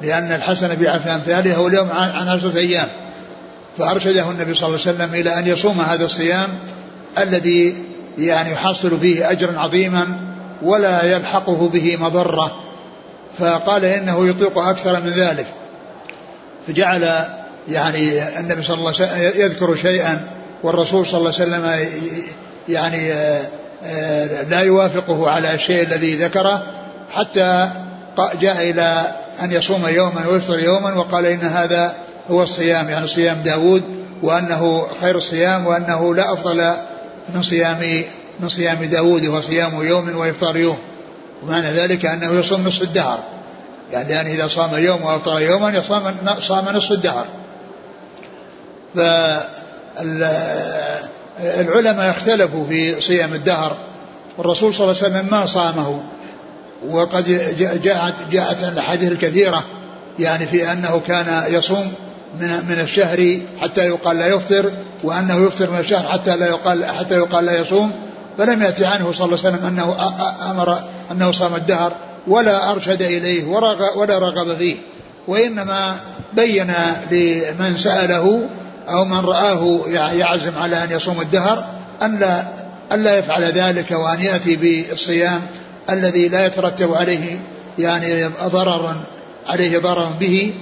لأن 0.01 0.31
الحسنة 0.31 0.73
بعشر 0.73 1.53
هو 1.55 1.67
اليوم 1.67 1.91
عن 1.91 2.27
عشرة 2.27 2.57
أيام. 2.57 2.87
فأرشده 3.77 4.31
النبي 4.31 4.53
صلى 4.53 4.67
الله 4.67 4.79
عليه 4.85 4.95
وسلم 4.95 5.13
إلى 5.13 5.39
أن 5.39 5.47
يصوم 5.47 5.81
هذا 5.81 6.05
الصيام 6.05 6.49
الذي 7.17 7.75
يعني 8.17 8.51
يحصل 8.51 8.99
فيه 8.99 9.31
أجرا 9.31 9.59
عظيما 9.59 10.07
ولا 10.61 11.03
يلحقه 11.15 11.69
به 11.73 11.97
مضرة. 11.97 12.59
فقال 13.39 13.85
إنه 13.85 14.27
يطيق 14.27 14.57
أكثر 14.57 15.01
من 15.01 15.09
ذلك. 15.09 15.47
فجعل 16.67 17.25
يعني 17.69 18.39
النبي 18.39 18.63
صلى 18.63 18.77
الله 18.77 18.93
عليه 18.99 19.07
وسلم 19.07 19.41
يذكر 19.41 19.75
شيئا 19.75 20.27
والرسول 20.63 21.05
صلى 21.05 21.19
الله 21.19 21.33
عليه 21.39 21.43
وسلم 21.43 21.89
يعني 22.69 23.11
لا 24.49 24.61
يوافقه 24.61 25.29
على 25.29 25.53
الشيء 25.53 25.83
الذي 25.83 26.15
ذكره 26.15 26.63
حتى 27.11 27.69
جاء 28.41 28.69
إلى 28.69 29.03
أن 29.41 29.51
يصوم 29.51 29.87
يوما 29.87 30.27
ويفطر 30.27 30.59
يوما 30.59 30.93
وقال 30.93 31.25
إن 31.25 31.39
هذا 31.39 31.95
هو 32.31 32.43
الصيام 32.43 32.89
يعني 32.89 33.07
صيام 33.07 33.37
داود 33.45 33.83
وأنه 34.23 34.87
خير 35.01 35.17
الصيام 35.17 35.67
وأنه 35.67 36.15
لا 36.15 36.33
أفضل 36.33 36.73
من 37.35 37.41
صيام 37.41 38.03
من 38.39 38.49
صيام 38.49 38.83
داود 38.83 39.25
وهو 39.25 39.41
صيام 39.41 39.81
يوم 39.81 40.15
وإفطار 40.15 40.57
يوم. 40.57 40.77
ومعنى 41.43 41.67
ذلك 41.67 42.05
أنه 42.05 42.39
يصوم 42.39 42.67
نصف 42.67 42.81
الدهر. 42.81 43.19
يعني, 43.91 44.13
يعني 44.13 44.33
إذا 44.33 44.47
صام 44.47 44.75
يوم 44.75 45.03
وأفطر 45.03 45.41
يوما 45.41 45.69
يصام 45.69 46.15
صام 46.39 46.65
نصف 46.69 46.91
الدهر. 46.91 47.25
فالعلماء 51.39 52.09
اختلفوا 52.09 52.65
في 52.67 53.01
صيام 53.01 53.33
الدهر 53.33 53.77
والرسول 54.37 54.73
صلى 54.73 54.91
الله 54.91 55.03
عليه 55.03 55.15
وسلم 55.15 55.31
ما 55.31 55.45
صامه. 55.45 56.01
وقد 56.89 57.23
جاءت 57.83 58.13
جاءت 58.31 58.63
الأحاديث 58.63 59.11
الكثيرة 59.11 59.63
يعني 60.19 60.47
في 60.47 60.71
أنه 60.71 61.01
كان 61.07 61.43
يصوم 61.47 61.93
من 62.39 62.47
من 62.69 62.79
الشهر 62.79 63.39
حتى 63.61 63.81
يقال 63.81 64.17
لا 64.17 64.27
يفطر 64.27 64.71
وأنه 65.03 65.47
يفطر 65.47 65.71
من 65.71 65.79
الشهر 65.79 66.07
حتى 66.07 66.35
لا 66.35 66.47
يقال 66.47 66.85
حتى 66.85 67.15
يقال 67.15 67.45
لا 67.45 67.59
يصوم. 67.59 67.91
فلم 68.37 68.61
يأتي 68.61 68.85
عنه 68.85 69.11
صلى 69.11 69.25
الله 69.25 69.39
عليه 69.45 69.49
وسلم 69.49 69.65
أنه 69.67 70.15
أمر 70.51 70.79
أنه 71.11 71.31
صام 71.31 71.55
الدهر 71.55 71.93
ولا 72.27 72.71
أرشد 72.71 73.01
إليه 73.01 73.45
ولا 73.95 74.19
رغب 74.19 74.57
فيه. 74.57 74.75
وإنما 75.27 75.95
بين 76.33 76.73
لمن 77.11 77.77
سأله 77.77 78.49
أو 78.89 79.05
من 79.05 79.19
رآه 79.19 79.79
يعزم 80.13 80.57
على 80.57 80.83
أن 80.83 80.91
يصوم 80.91 81.21
الدهر 81.21 81.65
أن 82.01 82.17
لا 82.19 82.43
ألا 82.91 83.17
يفعل 83.17 83.43
ذلك 83.43 83.91
وأن 83.91 84.21
يأتي 84.21 84.55
بالصيام 84.55 85.41
الذي 85.89 86.27
لا 86.27 86.45
يترتب 86.45 86.93
عليه 86.93 87.39
يعني 87.79 88.25
ضرر 88.25 88.95
عليه 89.47 89.79
ضرر 89.79 90.11
به 90.19 90.53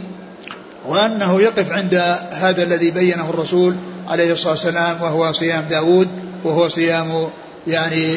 وأنه 0.86 1.42
يقف 1.42 1.72
عند 1.72 1.96
هذا 2.32 2.64
الذي 2.64 2.92
بينه 2.92 3.30
الرسول 3.30 3.76
عليه 4.08 4.34
الصلاة 4.34 4.52
والسلام 4.52 5.02
وهو 5.02 5.32
صيام 5.32 5.64
داود 5.70 6.08
وهو 6.44 6.70
صيام 6.70 7.30
يعني 7.68 8.16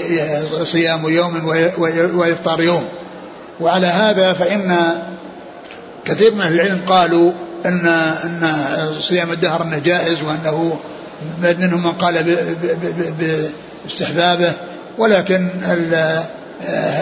صيام 0.64 1.08
يوم 1.08 1.46
وإفطار 2.14 2.62
يوم. 2.62 2.84
وعلى 3.60 3.86
هذا 3.86 4.32
فإن 4.32 4.76
كثير 6.04 6.34
من 6.34 6.42
العلم 6.42 6.80
قالوا 6.88 7.32
أن 7.66 7.86
أن 7.86 8.92
صيام 9.00 9.32
الدهر 9.32 9.62
أنه 9.62 9.78
جائز 9.78 10.22
وأنه 10.22 10.78
منهم 11.42 11.82
من 11.82 11.92
قال 11.92 12.36
باستحبابه. 13.84 14.52
ولكن 14.98 15.48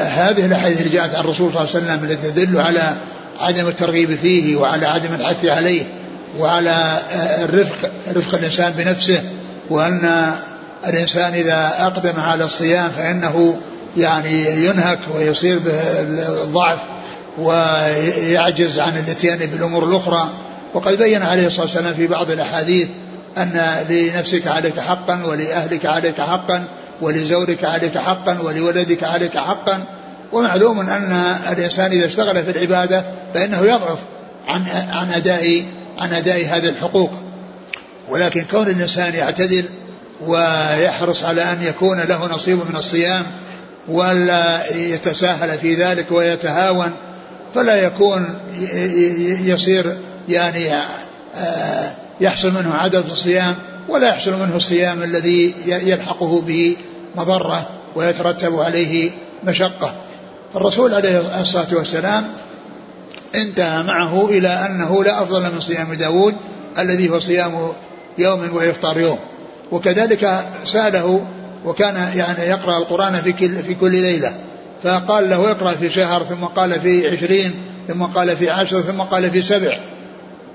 هذه 0.06 0.46
الأحاديث 0.46 0.80
اللي 0.80 0.92
جاءت 0.92 1.14
عن 1.14 1.20
الرسول 1.20 1.52
صلى 1.52 1.64
الله 1.64 1.74
عليه 1.74 1.84
وسلم 1.84 2.10
التي 2.10 2.30
تدل 2.30 2.60
على 2.60 2.94
عدم 3.40 3.68
الترغيب 3.68 4.18
فيه 4.22 4.56
وعلى 4.56 4.86
عدم 4.86 5.14
الحث 5.14 5.44
عليه 5.44 5.86
وعلى 6.38 6.98
الرفق 7.44 7.90
رفق 8.16 8.34
الإنسان 8.34 8.72
بنفسه 8.72 9.22
وأن 9.70 10.32
الإنسان 10.86 11.34
إذا 11.34 11.74
أقدم 11.78 12.20
على 12.20 12.44
الصيام 12.44 12.90
فإنه 12.96 13.58
يعني 13.96 14.64
ينهك 14.66 14.98
ويصير 15.14 15.58
بالضعف 15.58 16.78
ويعجز 17.38 18.80
عن 18.80 18.96
الإتيان 18.98 19.38
بالأمور 19.38 19.84
الأخرى. 19.84 20.30
وقد 20.74 20.98
بين 20.98 21.22
عليه 21.22 21.46
الصلاة 21.46 21.64
والسلام 21.64 21.94
في 21.94 22.06
بعض 22.06 22.30
الأحاديث 22.30 22.88
أن 23.36 23.84
لنفسك 23.88 24.46
عليك 24.46 24.80
حقا 24.80 25.24
ولأهلك 25.24 25.86
عليك 25.86 26.20
حقا 26.20 26.64
ولزوجك 27.00 27.64
عليك 27.64 27.98
حقا 27.98 28.38
ولولدك 28.42 29.04
عليك 29.04 29.38
حقا. 29.38 29.84
ومعلوم 30.32 30.80
أن 30.80 31.12
الإنسان 31.52 31.90
إذا 31.90 32.06
اشتغل 32.06 32.44
في 32.44 32.50
العبادة 32.50 33.04
فإنه 33.34 33.60
يضعف 33.60 33.98
عن 34.48 34.64
عن 34.90 35.10
أداء 35.10 35.64
عن 35.98 36.12
أداء 36.12 36.46
هذه 36.46 36.68
الحقوق. 36.68 37.10
ولكن 38.08 38.42
كون 38.50 38.66
الإنسان 38.66 39.14
يعتدل 39.14 39.68
ويحرص 40.26 41.24
على 41.24 41.42
أن 41.42 41.62
يكون 41.62 42.00
له 42.00 42.34
نصيب 42.34 42.58
من 42.58 42.76
الصيام 42.76 43.22
ولا 43.88 44.76
يتساهل 44.76 45.58
في 45.58 45.74
ذلك 45.74 46.12
ويتهاون 46.12 46.92
فلا 47.54 47.82
يكون 47.82 48.34
يصير 49.44 49.96
يعني 50.28 50.74
آه، 51.36 51.92
يحصل 52.20 52.50
منه 52.52 52.74
عدد 52.74 53.10
الصيام 53.10 53.54
ولا 53.88 54.08
يحصل 54.08 54.32
منه 54.32 54.56
الصيام 54.56 55.02
الذي 55.02 55.54
يلحقه 55.66 56.40
به 56.40 56.76
مضرة 57.16 57.68
ويترتب 57.94 58.60
عليه 58.60 59.10
مشقة. 59.44 59.92
فالرسول 60.54 60.94
عليه 60.94 61.40
الصلاة 61.40 61.66
والسلام 61.72 62.24
انتهى 63.34 63.82
معه 63.82 64.26
إلى 64.28 64.48
أنه 64.48 65.04
لا 65.04 65.22
أفضل 65.22 65.42
من 65.42 65.60
صيام 65.60 65.94
داود 65.94 66.34
الذي 66.78 67.10
هو 67.10 67.18
صيام 67.18 67.72
يوم 68.18 68.48
ويفطر 68.52 69.00
يوم. 69.00 69.18
وكذلك 69.72 70.44
سأله 70.64 71.26
وكان 71.64 71.94
يعني 72.16 72.42
يقرأ 72.42 72.78
القرآن 72.78 73.20
في 73.24 73.32
كل, 73.32 73.56
في 73.56 73.74
كل 73.74 73.90
ليلة. 73.90 74.34
فقال 74.82 75.30
له 75.30 75.50
اقرأ 75.50 75.72
في 75.72 75.90
شهر 75.90 76.22
ثم 76.22 76.44
قال 76.44 76.80
في 76.80 77.10
عشرين 77.10 77.54
ثم 77.88 78.02
قال 78.02 78.36
في 78.36 78.50
عشر 78.50 78.80
ثم 78.80 79.00
قال 79.00 79.30
في 79.30 79.42
سبع. 79.42 79.78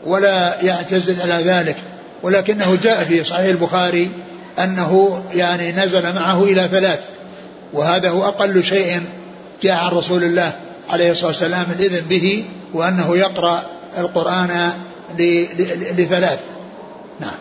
ولا 0.05 0.62
يعتزل 0.62 1.22
على 1.22 1.43
ذلك. 1.43 1.77
ولكنه 2.24 2.77
جاء 2.84 3.03
في 3.03 3.24
صحيح 3.24 3.46
البخاري 3.46 4.10
أنه 4.60 5.24
يعني 5.34 5.72
نزل 5.72 6.15
معه 6.15 6.43
إلى 6.43 6.67
ثلاث 6.72 7.00
وهذا 7.74 8.10
هو 8.10 8.25
أقل 8.25 8.63
شيء 8.63 9.01
جاء 9.63 9.77
عن 9.77 9.91
رسول 9.91 10.24
الله 10.24 10.53
عليه 10.89 11.12
الصلاة 11.12 11.27
والسلام 11.27 11.65
الإذن 11.79 12.08
به 12.08 12.46
وأنه 12.74 13.17
يقرأ 13.17 13.63
القرآن 13.98 14.72
لثلاث. 15.98 16.39
نعم. 17.20 17.36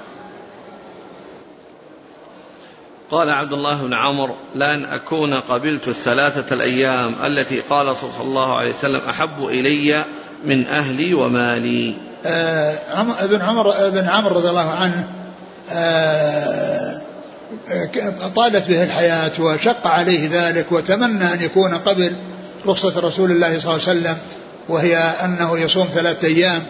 قال 3.10 3.30
عبد 3.30 3.52
الله 3.52 3.82
بن 3.82 3.94
عمرو 3.94 4.34
لأن 4.54 4.84
أكون 4.84 5.34
قبلت 5.34 5.88
الثلاثة 5.88 6.54
الأيام 6.54 7.14
التي 7.24 7.60
قال 7.60 7.96
صلى 7.96 8.10
الله 8.20 8.56
عليه 8.56 8.70
وسلم 8.70 9.00
أحب 9.08 9.44
إلي 9.44 10.04
من 10.44 10.66
أهلي 10.66 11.14
ومالي. 11.14 12.09
ابن 12.24 13.42
عمر 13.42 13.86
ابن 13.86 14.08
عمرو 14.08 14.36
رضي 14.36 14.48
الله 14.48 14.70
عنه 14.70 15.08
آه 15.72 17.00
طالت 18.36 18.68
به 18.68 18.82
الحياة 18.82 19.30
وشق 19.38 19.86
عليه 19.86 20.28
ذلك 20.32 20.72
وتمنى 20.72 21.34
أن 21.34 21.42
يكون 21.42 21.74
قبل 21.74 22.12
رخصة 22.66 23.00
رسول 23.00 23.30
الله 23.30 23.58
صلى 23.58 23.58
الله 23.58 23.88
عليه 23.88 24.00
وسلم 24.00 24.16
وهي 24.68 24.96
أنه 24.96 25.58
يصوم 25.58 25.88
ثلاثة 25.94 26.28
أيام 26.28 26.62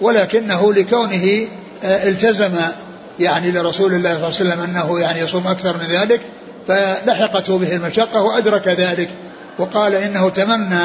ولكنه 0.00 0.72
لكونه 0.72 1.48
آه 1.84 2.08
التزم 2.08 2.54
يعني 3.20 3.50
لرسول 3.50 3.94
الله 3.94 4.10
صلى 4.10 4.16
الله 4.16 4.24
عليه 4.26 4.34
وسلم 4.36 4.60
أنه 4.60 5.00
يعني 5.00 5.20
يصوم 5.20 5.46
أكثر 5.46 5.76
من 5.76 5.86
ذلك 5.86 6.20
فلحقته 6.68 7.58
به 7.58 7.76
المشقة 7.76 8.22
وأدرك 8.22 8.68
ذلك 8.68 9.08
وقال 9.58 9.94
إنه 9.94 10.28
تمنى 10.30 10.84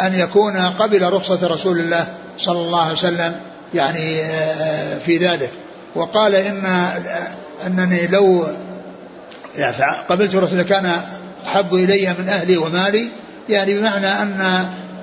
أن 0.00 0.14
يكون 0.14 0.56
قبل 0.56 1.12
رخصة 1.12 1.46
رسول 1.46 1.78
الله 1.78 2.06
صلى 2.38 2.60
الله 2.60 2.82
عليه 2.82 2.92
وسلم. 2.92 3.34
يعني 3.74 4.22
آه، 4.22 4.98
في 4.98 5.16
ذلك. 5.16 5.50
وقال 5.94 6.34
إن 6.34 6.66
أنني 7.66 8.06
لو 8.06 8.46
يعني 9.56 9.96
قبلت 10.08 10.34
رسول 10.34 10.62
كان 10.62 11.00
أحب 11.46 11.74
إلي 11.74 12.14
من 12.18 12.28
أهلي 12.28 12.56
ومالي 12.56 13.08
يعني 13.48 13.78
بمعنى 13.78 14.06
أن 14.06 14.40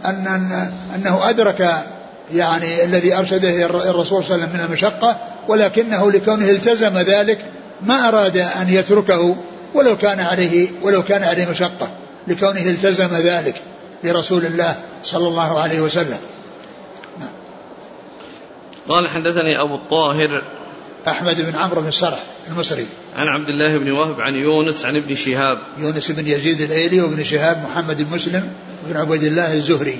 أن 0.05 0.71
أنه 0.95 1.29
أدرك 1.29 1.75
يعني 2.33 2.83
الذي 2.83 3.17
أرشده 3.17 3.65
الرسول 3.65 4.23
صلى 4.23 4.35
الله 4.35 4.45
عليه 4.45 4.45
وسلم 4.45 4.49
من 4.53 4.65
المشقة 4.65 5.17
ولكنه 5.47 6.11
لكونه 6.11 6.49
التزم 6.49 6.97
ذلك 6.97 7.45
ما 7.81 8.07
أراد 8.07 8.37
أن 8.37 8.69
يتركه 8.69 9.35
ولو 9.73 9.97
كان 9.97 10.19
عليه 10.19 10.69
ولو 10.81 11.03
كان 11.03 11.23
عليه 11.23 11.45
مشقة 11.45 11.89
لكونه 12.27 12.61
التزم 12.61 13.15
ذلك 13.15 13.55
لرسول 14.03 14.45
الله 14.45 14.75
صلى 15.03 15.27
الله 15.27 15.59
عليه 15.59 15.81
وسلم. 15.81 16.17
قال 18.89 19.09
حدثني 19.09 19.61
أبو 19.61 19.75
الطاهر 19.75 20.43
أحمد 21.07 21.41
بن 21.41 21.55
عمرو 21.55 21.81
بن 21.81 21.87
السرح 21.87 22.23
المصري. 22.47 22.87
عن 23.15 23.27
عبد 23.27 23.49
الله 23.49 23.77
بن 23.77 23.91
وهب 23.91 24.21
عن 24.21 24.35
يونس 24.35 24.85
عن 24.85 24.95
ابن 24.95 25.15
شهاب. 25.15 25.57
يونس 25.77 26.11
بن 26.11 26.27
يزيد 26.27 26.61
الأيلي 26.61 27.01
وابن 27.01 27.23
شهاب 27.23 27.63
محمد 27.63 28.01
بن 28.01 28.15
مسلم 28.15 28.53
بن 28.87 28.97
عبيد 28.97 29.23
الله 29.23 29.53
الزهري. 29.53 29.99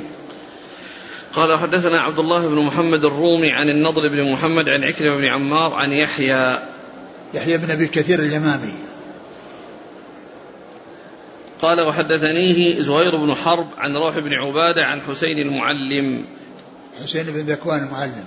قال 1.34 1.60
حدثنا 1.60 2.02
عبد 2.02 2.20
الله 2.20 2.48
بن 2.48 2.62
محمد 2.62 3.06
الرومي 3.06 3.52
عن 3.52 3.70
النضر 3.70 4.08
بن 4.08 4.32
محمد 4.32 4.70
عن 4.70 4.84
عكرمة 4.84 5.18
بن 5.18 5.26
عمار 5.26 5.74
عن 5.74 5.92
يحيى. 5.92 6.60
يحيى 7.34 7.58
بن 7.58 7.72
أبي 7.72 7.88
كثير 7.88 8.20
اليمامي. 8.20 8.74
قال 11.62 11.82
وحدثنيه 11.82 12.82
زهير 12.82 13.16
بن 13.16 13.36
حرب 13.36 13.68
عن 13.78 13.98
روح 13.98 14.20
بن 14.20 14.34
عبادة 14.34 14.86
عن 14.86 15.02
حسين 15.02 15.38
المعلم. 15.38 16.26
حسين 17.04 17.24
بن 17.24 17.40
ذكوان 17.40 17.84
المعلم. 17.84 18.26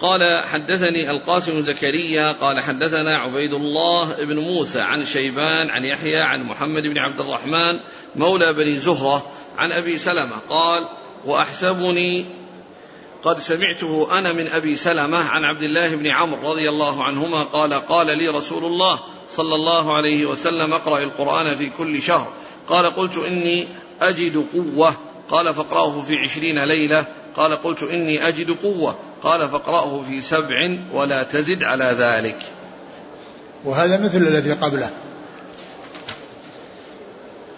قال 0.00 0.44
حدثني 0.44 1.10
القاسم 1.10 1.62
زكريا 1.62 2.32
قال 2.32 2.60
حدثنا 2.60 3.16
عبيد 3.16 3.54
الله 3.54 4.24
بن 4.24 4.38
موسى 4.38 4.80
عن 4.80 5.04
شيبان 5.04 5.70
عن 5.70 5.84
يحيى 5.84 6.16
عن 6.16 6.42
محمد 6.42 6.82
بن 6.82 6.98
عبد 6.98 7.20
الرحمن 7.20 7.78
مولى 8.16 8.52
بني 8.52 8.76
زهرة 8.76 9.26
عن 9.58 9.72
أبي 9.72 9.98
سلمة 9.98 10.36
قال 10.48 10.84
وأحسبني 11.24 12.24
قد 13.24 13.38
سمعته 13.38 14.18
أنا 14.18 14.32
من 14.32 14.46
أبي 14.46 14.76
سلمة 14.76 15.18
عن 15.18 15.44
عبد 15.44 15.62
الله 15.62 15.96
بن 15.96 16.06
عمرو 16.06 16.50
رضي 16.52 16.68
الله 16.68 17.04
عنهما 17.04 17.42
قال 17.42 17.74
قال 17.74 18.18
لي 18.18 18.28
رسول 18.28 18.64
الله 18.64 19.00
صلى 19.30 19.54
الله 19.54 19.96
عليه 19.96 20.26
وسلم 20.26 20.72
اقرأ 20.72 21.02
القرآن 21.02 21.56
في 21.56 21.70
كل 21.78 22.02
شهر 22.02 22.32
قال 22.68 22.86
قلت 22.86 23.16
إني 23.18 23.66
أجد 24.00 24.46
قوة 24.54 24.96
قال 25.30 25.54
فاقرأه 25.54 26.00
في 26.00 26.16
عشرين 26.16 26.64
ليلة. 26.64 27.04
قال 27.36 27.54
قلت 27.54 27.82
إني 27.82 28.28
أجد 28.28 28.50
قوة. 28.50 28.98
قال 29.22 29.48
فاقرأه 29.48 30.02
في 30.02 30.20
سبع 30.20 30.76
ولا 30.92 31.22
تزد 31.22 31.62
على 31.62 31.96
ذلك. 31.98 32.38
وهذا 33.64 34.00
مثل 34.00 34.18
الذي 34.18 34.52
قبله. 34.52 34.90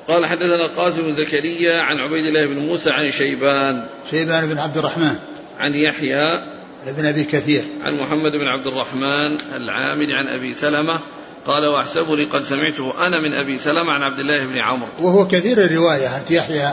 قال 0.09 0.27
حدثنا 0.27 0.65
القاسم 0.65 1.03
بن 1.03 1.15
زكريا 1.15 1.81
عن 1.81 1.97
عبيد 1.97 2.27
الله 2.27 2.47
بن 2.47 2.59
موسى 2.59 2.91
عن 2.91 3.11
شيبان. 3.11 3.87
شيبان 4.11 4.47
بن 4.47 4.59
عبد 4.59 4.77
الرحمن. 4.77 5.15
عن 5.59 5.75
يحيى. 5.75 6.43
بن 6.87 7.07
أبي 7.07 7.25
كثير. 7.25 7.65
عن 7.85 7.95
محمد 7.95 8.33
بن 8.33 8.47
عبد 8.47 8.67
الرحمن 8.67 9.39
العامل 9.57 10.13
عن 10.13 10.29
أبي 10.29 10.55
سلمة. 10.55 11.01
قال 11.47 11.67
واحسبني 11.67 12.25
قد 12.25 12.43
سمعته 12.43 13.07
أنا 13.07 13.21
من 13.21 13.33
أبي 13.33 13.59
سلمة 13.59 13.93
عن 13.93 14.03
عبد 14.03 14.19
الله 14.19 14.47
بن 14.47 14.59
عمرو. 14.59 14.91
وهو 15.01 15.27
كثير 15.27 15.65
الرواية 15.65 16.17
انت 16.17 16.31
يحيى 16.31 16.73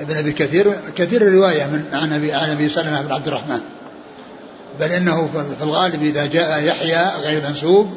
ابن 0.00 0.16
ابي 0.16 0.32
كثير 0.32 0.74
كثير 0.96 1.22
الروايه 1.22 1.64
من 1.64 1.84
عن 1.92 2.12
ابي 2.12 2.32
عن 2.32 2.50
أبي 2.50 2.68
سلمة 2.68 3.02
بن 3.02 3.12
عبد 3.12 3.28
الرحمن. 3.28 3.60
بل 4.80 4.92
إنه 4.92 5.28
في 5.58 5.64
الغالب 5.64 6.02
إذا 6.02 6.26
جاء 6.26 6.62
يحيى 6.62 7.06
غير 7.22 7.42
منسوب 7.48 7.94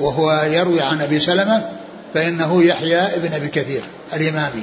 وهو 0.00 0.42
يروي 0.50 0.80
عن 0.80 1.00
أبي 1.00 1.20
سلمة 1.20 1.70
فإنه 2.14 2.64
يحيى 2.64 2.98
ابن 2.98 3.32
أبي 3.34 3.48
كثير 3.48 3.82
الإمامي. 4.14 4.62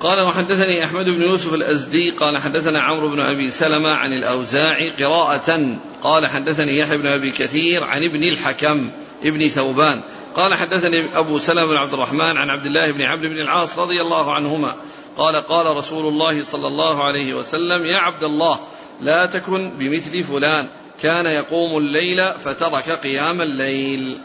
قال 0.00 0.20
وحدثني 0.20 0.84
أحمد 0.84 1.04
بن 1.04 1.22
يوسف 1.22 1.54
الأزدي 1.54 2.10
قال 2.10 2.38
حدثنا 2.38 2.80
عمرو 2.80 3.08
بن 3.08 3.20
أبي 3.20 3.50
سلمة 3.50 3.90
عن 3.90 4.12
الأوزاعي 4.12 4.90
قراءة. 4.90 5.78
قال 6.02 6.26
حدثني 6.26 6.78
يحيى 6.78 6.98
بن 6.98 7.06
أبي 7.06 7.30
كثير 7.30 7.84
عن 7.84 8.04
ابن 8.04 8.22
الحكم. 8.22 8.90
ابن 9.24 9.48
ثوبان. 9.48 10.00
قال 10.34 10.54
حدثني 10.54 11.18
أبو 11.18 11.38
سلمة 11.38 11.66
بن 11.66 11.76
عبد 11.76 11.92
الرحمن 11.92 12.36
عن 12.36 12.50
عبد 12.50 12.66
الله 12.66 12.92
بن 12.92 13.02
عبد 13.02 13.22
بن 13.22 13.40
العاص 13.40 13.78
رضي 13.78 14.00
الله 14.00 14.34
عنهما. 14.34 14.74
قال 15.18 15.36
قال 15.36 15.76
رسول 15.76 16.08
الله 16.08 16.44
صلى 16.44 16.66
الله 16.66 17.04
عليه 17.04 17.34
وسلم 17.34 17.84
يا 17.84 17.98
عبد 17.98 18.24
الله 18.24 18.58
لا 19.00 19.26
تكن 19.26 19.70
بمثل 19.78 20.24
فلان. 20.24 20.66
كان 21.02 21.26
يقوم 21.26 21.78
الليل 21.78 22.22
فترك 22.44 22.90
قيام 22.90 23.40
الليل. 23.40 24.18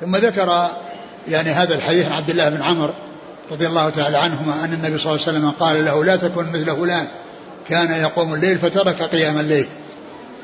ثم 0.00 0.16
ذكر 0.16 0.68
يعني 1.28 1.50
هذا 1.50 1.74
الحديث 1.74 2.06
عن 2.06 2.12
عبد 2.12 2.30
الله 2.30 2.48
بن 2.48 2.62
عمرو 2.62 2.92
رضي 3.50 3.66
الله 3.66 3.90
تعالى 3.90 4.16
عنهما 4.16 4.64
أن 4.64 4.72
النبي 4.72 4.98
صلى 4.98 5.12
الله 5.12 5.26
عليه 5.26 5.38
وسلم 5.38 5.50
قال 5.50 5.84
له 5.84 6.04
لا 6.04 6.16
تكن 6.16 6.46
مثل 6.52 6.76
فلان. 6.76 7.06
كان 7.68 8.02
يقوم 8.02 8.34
الليل 8.34 8.58
فترك 8.58 9.02
قيام 9.02 9.38
الليل. 9.38 9.66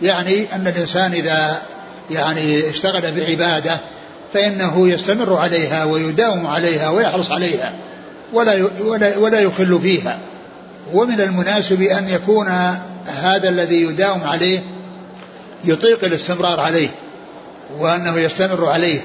يعني 0.03 0.55
أن 0.55 0.67
الإنسان 0.67 1.13
إذا 1.13 1.63
يعني 2.11 2.71
اشتغل 2.71 3.13
بعبادة 3.13 3.77
فإنه 4.35 4.89
يستمر 4.89 5.37
عليها 5.37 5.85
ويداوم 5.85 6.47
عليها 6.47 6.91
ويحرص 6.91 7.31
عليها 7.31 7.73
ولا 8.33 8.69
ولا 8.85 9.19
ولا 9.19 9.41
يخل 9.41 9.81
فيها. 9.81 10.19
ومن 10.93 11.21
المناسب 11.21 11.83
أن 11.83 12.09
يكون 12.09 12.49
هذا 13.07 13.49
الذي 13.49 13.83
يداوم 13.83 14.25
عليه 14.25 14.61
يطيق 15.65 16.05
الاستمرار 16.05 16.61
عليه 16.61 16.89
وأنه 17.79 18.19
يستمر 18.19 18.69
عليه. 18.69 19.01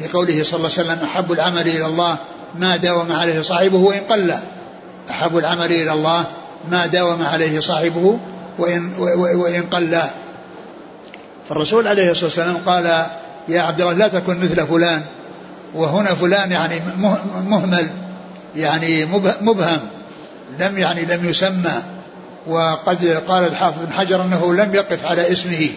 لقوله 0.00 0.42
صلى 0.44 0.56
الله 0.56 0.70
عليه 0.78 0.90
وسلم 0.90 0.98
أحب 1.04 1.32
العمل 1.32 1.68
إلى 1.68 1.86
الله 1.86 2.16
ما 2.58 2.76
داوم 2.76 3.12
عليه 3.12 3.42
صاحبه 3.42 3.78
وإن 3.78 4.00
قل. 4.00 4.34
أحب 5.10 5.38
العمل 5.38 5.72
إلى 5.72 5.92
الله 5.92 6.24
ما 6.70 6.86
داوم 6.86 7.22
عليه 7.22 7.60
صاحبه 7.60 8.18
وإن, 8.58 8.92
وإن 9.16 9.62
قل. 9.62 10.02
فالرسول 11.48 11.88
عليه 11.88 12.10
الصلاة 12.10 12.24
والسلام 12.24 12.56
قال 12.66 13.06
يا 13.48 13.62
عبد 13.62 13.80
الله 13.80 13.92
لا 13.92 14.08
تكن 14.08 14.38
مثل 14.38 14.66
فلان. 14.66 15.02
وهنا 15.74 16.14
فلان 16.14 16.52
يعني 16.52 16.80
مهمل 17.48 17.90
يعني 18.56 19.04
مبهم 19.40 19.80
لم 20.58 20.78
يعني 20.78 21.04
لم 21.04 21.28
يسمى. 21.28 21.82
وقد 22.46 23.22
قال 23.28 23.44
الحافظ 23.44 23.78
بن 23.84 23.92
حجر 23.92 24.22
إنه 24.22 24.54
لم 24.54 24.74
يقف 24.74 25.06
على 25.06 25.32
اسمه. 25.32 25.70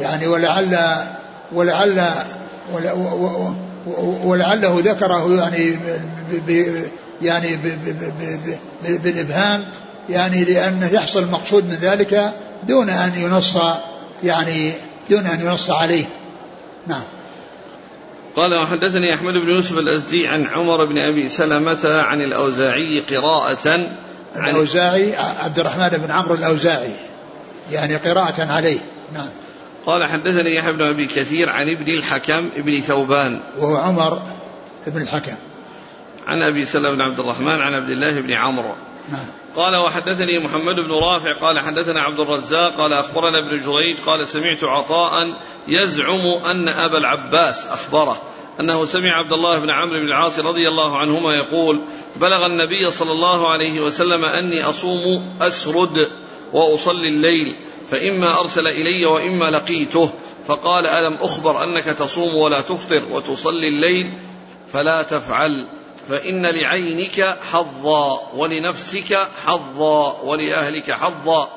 يعني 0.00 0.26
ولعل 0.26 0.78
ولعل 1.52 2.08
ولعله 4.24 4.82
ذكره 4.84 5.36
يعني 5.40 5.78
يعني 7.22 7.58
بالإبهام. 8.82 9.64
يعني 10.10 10.44
لأنه 10.44 10.86
يحصل 10.86 11.22
المقصود 11.22 11.64
من 11.64 11.78
ذلك 11.80 12.32
دون 12.68 12.90
أن 12.90 13.12
ينص 13.16 13.58
يعني 14.22 14.72
دون 15.10 15.26
أن 15.26 15.40
ينص 15.40 15.70
عليه. 15.70 16.04
نعم. 16.86 17.02
قال 18.36 18.54
وحدثني 18.54 19.14
أحمد 19.14 19.34
بن 19.34 19.48
يوسف 19.48 19.78
الأزدي 19.78 20.28
عن 20.28 20.46
عمر 20.46 20.84
بن 20.84 20.98
أبي 20.98 21.28
سلمة 21.28 21.80
عن 21.84 22.20
الأوزاعي 22.20 23.00
قراءة 23.00 23.86
الأوزاعي 24.36 25.16
عبد 25.16 25.58
الرحمن 25.58 25.88
بن 25.88 26.10
عمرو 26.10 26.34
الأوزاعي. 26.34 26.92
يعني 27.72 27.96
قراءة 27.96 28.52
عليه. 28.52 28.78
نعم. 29.14 29.28
قال 29.86 30.04
حدثني 30.04 30.54
يحيى 30.54 30.72
بن 30.72 30.82
أبي 30.82 31.06
كثير 31.06 31.50
عن 31.50 31.68
ابن 31.68 31.92
الحكم 31.92 32.50
ابن 32.56 32.80
ثوبان. 32.80 33.40
وهو 33.58 33.76
عمر 33.76 34.22
بن 34.86 35.02
الحكم. 35.02 35.34
عن 36.26 36.42
أبي 36.42 36.64
سلمة 36.64 36.90
بن 36.90 37.00
عبد 37.00 37.20
الرحمن 37.20 37.60
عن 37.60 37.74
عبد 37.74 37.90
الله 37.90 38.20
بن 38.20 38.32
عمرو. 38.32 38.74
نعم. 39.08 39.26
قال 39.56 39.76
وحدثني 39.76 40.38
محمد 40.38 40.80
بن 40.80 40.92
رافع 40.92 41.38
قال 41.40 41.58
حدثنا 41.58 42.00
عبد 42.00 42.20
الرزاق 42.20 42.76
قال 42.76 42.92
أخبرنا 42.92 43.38
ابن 43.38 43.60
جريج 43.60 43.96
قال 44.06 44.28
سمعت 44.28 44.64
عطاء 44.64 45.32
يزعم 45.68 46.26
أن 46.26 46.68
أبا 46.68 46.98
العباس 46.98 47.66
أخبره 47.66 48.22
أنه 48.60 48.84
سمع 48.84 49.12
عبد 49.12 49.32
الله 49.32 49.58
بن 49.58 49.70
عمرو 49.70 50.00
بن 50.00 50.06
العاص 50.06 50.38
رضي 50.38 50.68
الله 50.68 50.98
عنهما 50.98 51.34
يقول 51.34 51.80
بلغ 52.16 52.46
النبي 52.46 52.90
صلى 52.90 53.12
الله 53.12 53.48
عليه 53.48 53.80
وسلم 53.80 54.24
أني 54.24 54.62
أصوم 54.62 55.36
أسرد 55.40 56.08
وأصلي 56.52 57.08
الليل 57.08 57.54
فإما 57.90 58.40
أرسل 58.40 58.66
إلي 58.66 59.06
وإما 59.06 59.50
لقيته 59.50 60.10
فقال 60.46 60.86
ألم 60.86 61.14
أخبر 61.14 61.64
أنك 61.64 61.84
تصوم 61.84 62.34
ولا 62.34 62.60
تفطر 62.60 63.02
وتصلي 63.10 63.68
الليل 63.68 64.10
فلا 64.72 65.02
تفعل؟ 65.02 65.66
فإن 66.12 66.46
لعينك 66.46 67.38
حظا 67.52 68.20
ولنفسك 68.36 69.28
حظا 69.46 70.20
ولأهلك 70.22 70.92
حظا. 70.92 71.48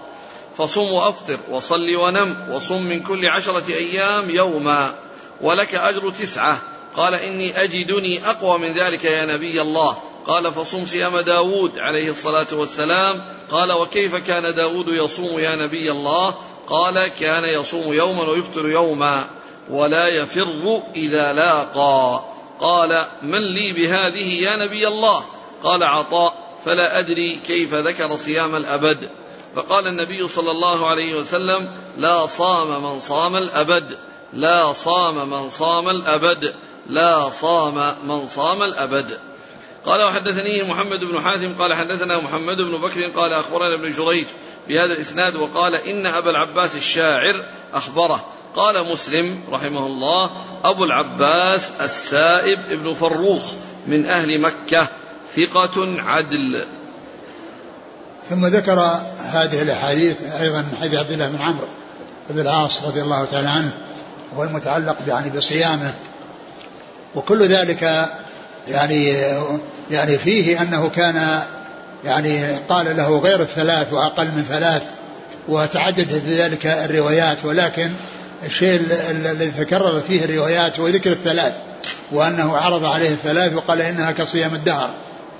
فصم 0.58 0.92
وأفطر 0.92 1.38
وصل 1.50 1.96
ونم 1.96 2.48
وصم 2.52 2.82
من 2.82 3.00
كل 3.00 3.28
عشرة 3.28 3.64
أيام 3.70 4.30
يوما 4.30 4.96
ولك 5.42 5.76
أجر 5.76 6.10
تسعة. 6.10 6.58
قال 6.98 7.14
إني 7.14 7.64
أجدني 7.64 8.30
أقوى 8.30 8.60
من 8.60 8.74
ذلك 8.74 9.04
يا 9.04 9.26
نبي 9.26 9.62
الله. 9.62 9.98
قال 10.28 10.54
فصم 10.54 10.86
صيام 10.86 11.20
داود 11.20 11.80
عليه 11.80 12.10
الصلاة 12.10 12.48
والسلام. 12.54 13.22
قال 13.52 13.72
وكيف 13.72 14.16
كان 14.16 14.56
داود 14.56 14.88
يصوم 14.88 15.40
يا 15.40 15.56
نبي 15.56 15.92
الله؟ 15.92 16.36
قال 16.68 17.08
كان 17.08 17.44
يصوم 17.44 17.94
يوما 17.94 18.24
ويفطر 18.24 18.70
يوما 18.70 19.26
ولا 19.70 20.08
يفر 20.08 20.82
إذا 20.96 21.34
لاقى. 21.34 22.35
قال 22.60 23.06
من 23.22 23.42
لي 23.42 23.74
بهذه 23.74 24.44
يا 24.44 24.56
نبي 24.56 24.88
الله؟ 24.88 25.26
قال 25.64 25.84
عطاء. 25.84 26.46
فلا 26.66 27.00
أدري 27.00 27.40
كيف 27.48 27.74
ذكر 27.74 28.16
صيام 28.16 28.56
الأبد. 28.56 29.10
فقال 29.56 29.88
النبي 29.88 30.28
صلى 30.28 30.52
الله 30.52 30.88
عليه 30.88 31.16
وسلم 31.16 31.72
لا 31.98 32.26
صام 32.26 32.84
من 32.84 33.00
صام 33.00 33.36
الأبد. 33.36 33.98
لا 34.34 34.74
صام 34.74 35.30
من 35.30 35.50
صام 35.50 35.90
الأبد. 35.90 36.54
لا 36.90 37.30
صام 37.30 37.96
من 38.08 38.28
صام 38.28 38.64
الأبد. 38.64 39.20
قال 39.86 40.04
وحدثني 40.04 40.64
محمد 40.64 41.04
بن 41.04 41.22
حاتم. 41.22 41.54
قال 41.60 41.74
حدثنا 41.74 42.18
محمد 42.18 42.62
بن 42.62 42.78
بكر. 42.78 43.02
قال 43.20 43.34
أخبرنا 43.34 43.74
ابن 43.74 43.92
جريج 43.92 44.26
بهذا 44.68 44.94
الإسناد. 44.94 45.36
وقال 45.36 45.76
إن 45.76 46.06
أبا 46.06 46.30
العباس 46.30 46.76
الشاعر 46.76 47.46
أخبره. 47.74 48.26
قال 48.56 48.92
مسلم 48.92 49.40
رحمه 49.52 49.86
الله 49.86 50.30
أبو 50.64 50.84
العباس 50.84 51.70
السائب 51.82 52.60
ابن 52.70 52.94
فروخ 52.94 53.44
من 53.88 54.06
أهل 54.06 54.42
مكة 54.42 54.88
ثقة 55.36 56.02
عدل. 56.02 56.66
ثم 58.30 58.46
ذكر 58.46 58.80
هذه 59.20 59.62
الأحاديث 59.62 60.16
أيضا 60.42 60.60
من 60.60 60.78
حديث 60.82 61.00
عبد 61.00 61.12
الله 61.12 61.28
بن 61.28 61.42
عمرو 61.42 61.68
بن 62.30 62.40
العاص 62.40 62.84
رضي 62.84 63.02
الله 63.02 63.26
تعالى 63.26 63.50
عنه 63.50 63.72
والمتعلق 64.36 64.96
يعني 65.08 65.30
بصيامه. 65.30 65.94
وكل 67.16 67.48
ذلك 67.48 68.10
يعني 68.68 69.18
يعني 69.92 70.18
فيه 70.18 70.62
أنه 70.62 70.90
كان 70.90 71.42
يعني 72.06 72.56
قال 72.56 72.98
له 72.98 73.18
غير 73.20 73.42
الثلاث 73.42 73.94
وأقل 73.94 74.26
من 74.26 74.46
ثلاث 74.50 74.84
وتعددت 75.48 76.22
بذلك 76.26 76.66
الروايات 76.66 77.46
ولكن 77.46 77.92
الشيء 78.46 78.82
الذي 79.12 79.52
تكرر 79.52 80.00
فيه 80.00 80.26
الروايات 80.26 80.80
هو 80.80 80.88
ذكر 80.88 81.12
الثلاث 81.12 81.54
وأنه 82.12 82.58
عرض 82.58 82.86
عليه 82.86 83.10
الثلاث 83.10 83.54
وقال 83.54 83.82
إنها 83.82 84.12
كصيام 84.12 84.56
الدهر 84.56 84.90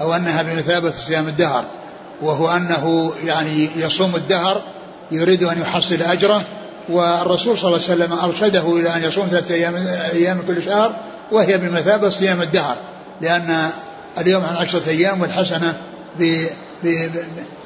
أو 0.02 0.14
أنها 0.14 0.42
بمثابة 0.42 0.92
صيام 0.92 1.28
الدهر 1.28 1.66
وهو 2.22 2.50
أنه 2.50 3.14
يعني 3.26 3.70
يصوم 3.76 4.16
الدهر 4.16 4.62
يريد 5.12 5.44
أن 5.44 5.62
يحصل 5.62 5.96
أجره 6.02 6.42
والرسول 6.90 7.58
صلى 7.58 7.68
الله 7.68 7.82
عليه 7.90 8.04
وسلم 8.04 8.14
أرشده 8.14 8.80
إلى 8.80 8.96
أن 8.96 9.04
يصوم 9.04 9.28
ثلاثة 9.28 9.56
أيام 9.56 9.76
أيام 10.14 10.42
كل 10.48 10.64
شهر 10.64 10.96
وهي 11.32 11.58
بمثابة 11.58 12.10
صيام 12.10 12.42
الدهر 12.42 12.76
لأن 13.22 13.70
اليوم 14.18 14.46
عن 14.46 14.56
عشرة 14.56 14.90
أيام 14.90 15.22
والحسنة 15.22 15.78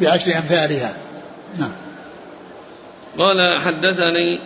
بعشر 0.01 0.37
أمثالها. 0.37 0.93
نعم. 1.57 1.71
قال 3.17 3.59
حدثني 3.61 4.39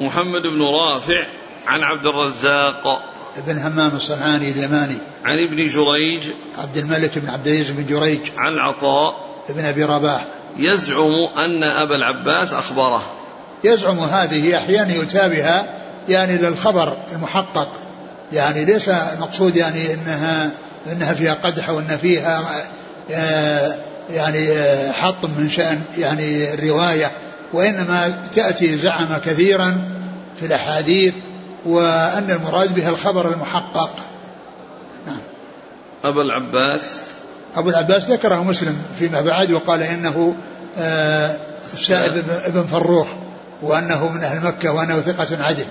محمد 0.00 0.42
بن 0.42 0.62
رافع 0.62 1.26
عن 1.66 1.82
عبد 1.82 2.06
الرزاق 2.06 3.02
بن 3.46 3.58
همام 3.58 3.96
الصنعاني 3.96 4.50
اليماني 4.50 4.98
عن 5.24 5.38
ابن 5.48 5.68
جريج 5.68 6.22
عبد 6.58 6.76
الملك 6.76 7.18
بن 7.18 7.28
عبد 7.28 7.46
العزيز 7.46 7.70
بن 7.70 7.86
جريج 7.86 8.20
عن 8.36 8.58
عطاء 8.58 9.14
بن 9.48 9.64
أبي 9.64 9.84
رباح. 9.84 10.24
يزعم 10.56 11.28
أن 11.38 11.62
أبا 11.62 11.96
العباس 11.96 12.52
أخبره. 12.52 13.02
يزعم 13.64 14.00
هذه 14.00 14.58
أحيانا 14.58 14.94
يتابها 14.94 15.66
يعني 16.08 16.36
للخبر 16.36 16.96
المحقق. 17.12 17.72
يعني 18.32 18.64
ليس 18.64 18.88
المقصود 18.88 19.56
يعني 19.56 19.94
انها 19.94 20.50
إنها 20.92 21.14
فيها 21.14 21.34
قدح 21.34 21.70
وإن 21.70 21.96
فيها 21.96 22.42
آه، 23.10 23.74
يعني 24.10 24.50
آه، 24.52 24.92
حط 24.92 25.24
من 25.24 25.50
شأن 25.50 25.82
يعني 25.98 26.54
الرواية. 26.54 27.10
وإنما 27.52 28.22
تأتي 28.34 28.76
زعم 28.76 29.16
كثيرا 29.24 29.90
في 30.40 30.46
الأحاديث 30.46 31.14
وأن 31.66 32.30
المراد 32.30 32.74
بها 32.74 32.90
الخبر 32.90 33.32
المحقق. 33.32 33.90
نعم. 35.06 35.20
أبو 36.04 36.20
العباس. 36.20 37.00
أبو 37.56 37.70
العباس 37.70 38.10
ذكره 38.10 38.44
مسلم 38.44 38.78
فيما 38.98 39.20
بعد 39.20 39.52
وقال 39.52 39.82
إنه 39.82 40.34
آه، 40.78 41.36
سائب 41.72 42.24
بن 42.48 42.62
فروخ 42.62 43.08
وأنه 43.62 44.08
من 44.08 44.20
أهل 44.22 44.46
مكة 44.46 44.72
وأنه 44.72 45.00
ثقة 45.00 45.44
عدل. 45.44 45.64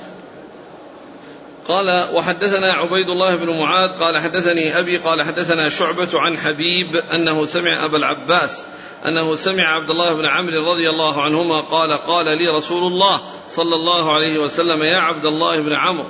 قال 1.67 2.07
وحدثنا 2.13 2.73
عبيد 2.73 3.09
الله 3.09 3.35
بن 3.35 3.57
معاذ 3.57 3.89
قال 3.89 4.17
حدثني 4.17 4.79
أبي 4.79 4.97
قال 4.97 5.21
حدثنا 5.21 5.69
شعبة 5.69 6.09
عن 6.13 6.37
حبيب 6.37 6.95
أنه 6.95 7.45
سمع 7.45 7.85
أبا 7.85 7.97
العباس 7.97 8.63
أنه 9.05 9.36
سمع 9.36 9.63
عبد 9.63 9.89
الله 9.89 10.13
بن 10.13 10.25
عمرو 10.25 10.71
رضي 10.71 10.89
الله 10.89 11.21
عنهما 11.21 11.60
قال 11.60 11.91
قال 11.91 12.25
لي 12.25 12.47
رسول 12.47 12.91
الله 12.91 13.21
صلى 13.49 13.75
الله 13.75 14.13
عليه 14.13 14.39
وسلم 14.39 14.83
يا 14.83 14.97
عبد 14.97 15.25
الله 15.25 15.60
بن 15.60 15.73
عمرو 15.73 16.05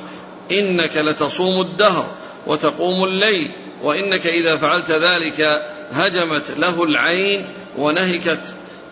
إنك 0.51 0.97
لتصوم 0.97 1.61
الدهر 1.61 2.05
وتقوم 2.47 3.03
الليل 3.03 3.51
وإنك 3.83 4.27
إذا 4.27 4.55
فعلت 4.55 4.91
ذلك 4.91 5.61
هجمت 5.91 6.51
له 6.57 6.83
العين 6.83 7.47
ونهكت. 7.77 8.43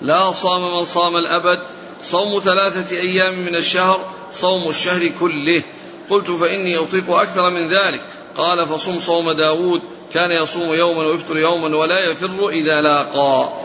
لا 0.01 0.31
صام 0.31 0.77
من 0.77 0.85
صام 0.85 1.17
الأبد. 1.17 1.59
صوم 2.01 2.39
ثلاثة 2.39 2.97
أيام 2.97 3.39
من 3.39 3.55
الشهر 3.55 3.99
صوم 4.31 4.69
الشهر 4.69 5.09
كله. 5.19 5.61
قلت 6.09 6.31
فإني 6.31 6.77
أطيق 6.77 7.09
أكثر 7.09 7.49
من 7.49 7.67
ذلك. 7.67 8.01
قال 8.37 8.67
فصم 8.67 8.99
صوم 8.99 9.31
داود. 9.31 9.81
كان 10.13 10.31
يصوم 10.31 10.73
يوما 10.73 11.03
ويفطر 11.03 11.37
يوما 11.37 11.77
ولا 11.77 12.11
يفر 12.11 12.49
إذا 12.49 12.81
لاقى. 12.81 13.64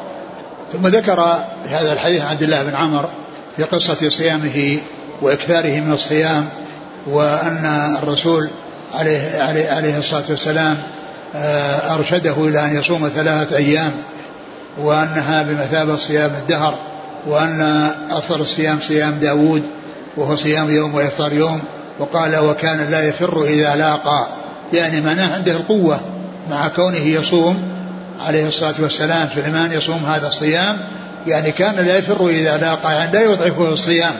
ثم 0.72 0.86
ذكر 0.86 1.20
هذا 1.68 1.92
الحديث 1.92 2.22
عن 2.22 2.28
عبد 2.28 2.42
الله 2.42 2.62
بن 2.62 2.74
عمر 2.74 3.08
في 3.56 3.62
قصة 3.62 4.08
صيامه 4.08 4.78
وإكثاره 5.22 5.80
من 5.80 5.92
الصيام 5.92 6.48
وأن 7.06 7.96
الرسول 8.02 8.50
عليه, 8.94 9.42
عليه, 9.42 9.70
عليه 9.70 9.98
الصلاة 9.98 10.24
والسلام 10.30 10.76
آه، 11.34 11.94
أرشده 11.94 12.34
إلى 12.38 12.64
أن 12.64 12.76
يصوم 12.76 13.08
ثلاثة 13.08 13.56
أيام 13.56 13.92
وأنها 14.78 15.42
بمثابة 15.42 15.96
صيام 15.96 16.30
الدهر 16.42 16.74
وأن 17.26 17.90
أفضل 18.10 18.40
الصيام 18.40 18.80
صيام 18.80 19.12
داود 19.12 19.62
وهو 20.16 20.36
صيام 20.36 20.70
يوم 20.70 20.94
ويفطر 20.94 21.32
يوم 21.32 21.60
وقال 21.98 22.38
وكان 22.38 22.90
لا 22.90 23.08
يفر 23.08 23.44
إذا 23.44 23.76
لاقى. 23.76 24.26
يعني 24.72 25.00
معناه 25.00 25.34
عنده 25.34 25.52
القوة 25.52 26.00
مع 26.50 26.68
كونه 26.68 26.98
يصوم 26.98 27.69
عليه 28.26 28.48
الصلاة 28.48 28.74
والسلام 28.78 29.28
سليمان 29.34 29.72
يصوم 29.72 30.04
هذا 30.04 30.28
الصيام 30.28 30.78
يعني 31.26 31.50
كان 31.50 31.74
لا 31.74 31.98
يفر 31.98 32.28
إذا 32.28 32.56
لاقى 32.56 32.94
يعني 32.94 33.12
لا 33.12 33.22
يضعفه 33.22 33.72
الصيام 33.72 34.14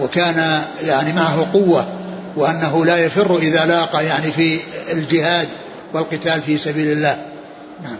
وكان 0.00 0.62
يعني 0.84 1.12
معه 1.12 1.52
قوة 1.52 1.88
وأنه 2.36 2.84
لا 2.84 2.98
يفر 2.98 3.38
إذا 3.38 3.66
لاقى 3.66 4.06
يعني 4.06 4.32
في 4.32 4.60
الجهاد 4.92 5.48
والقتال 5.92 6.42
في 6.42 6.58
سبيل 6.58 6.92
الله. 6.92 7.16
نعم. 7.82 7.96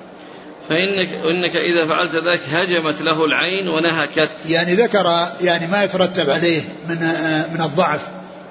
فإنك 0.68 1.08
إنك 1.24 1.56
إذا 1.56 1.86
فعلت 1.86 2.14
ذلك 2.14 2.40
هجمت 2.52 3.02
له 3.02 3.24
العين 3.24 3.68
ونهكت. 3.68 4.30
يعني 4.48 4.74
ذكر 4.74 5.28
يعني 5.40 5.66
ما 5.66 5.82
يترتب 5.84 6.30
عليه 6.30 6.62
من 6.88 6.96
من 7.54 7.60
الضعف 7.60 8.00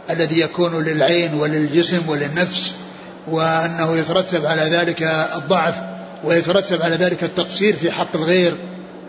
الذي 0.10 0.40
يكون 0.40 0.84
للعين 0.84 1.34
وللجسم 1.34 2.02
وللنفس 2.10 2.74
وأنه 3.28 3.98
يترتب 3.98 4.46
على 4.46 4.62
ذلك 4.62 5.04
الضعف 5.36 5.76
ويترتب 6.24 6.82
على 6.82 6.96
ذلك 6.96 7.24
التقصير 7.24 7.76
في 7.76 7.92
حق 7.92 8.16
الغير 8.16 8.56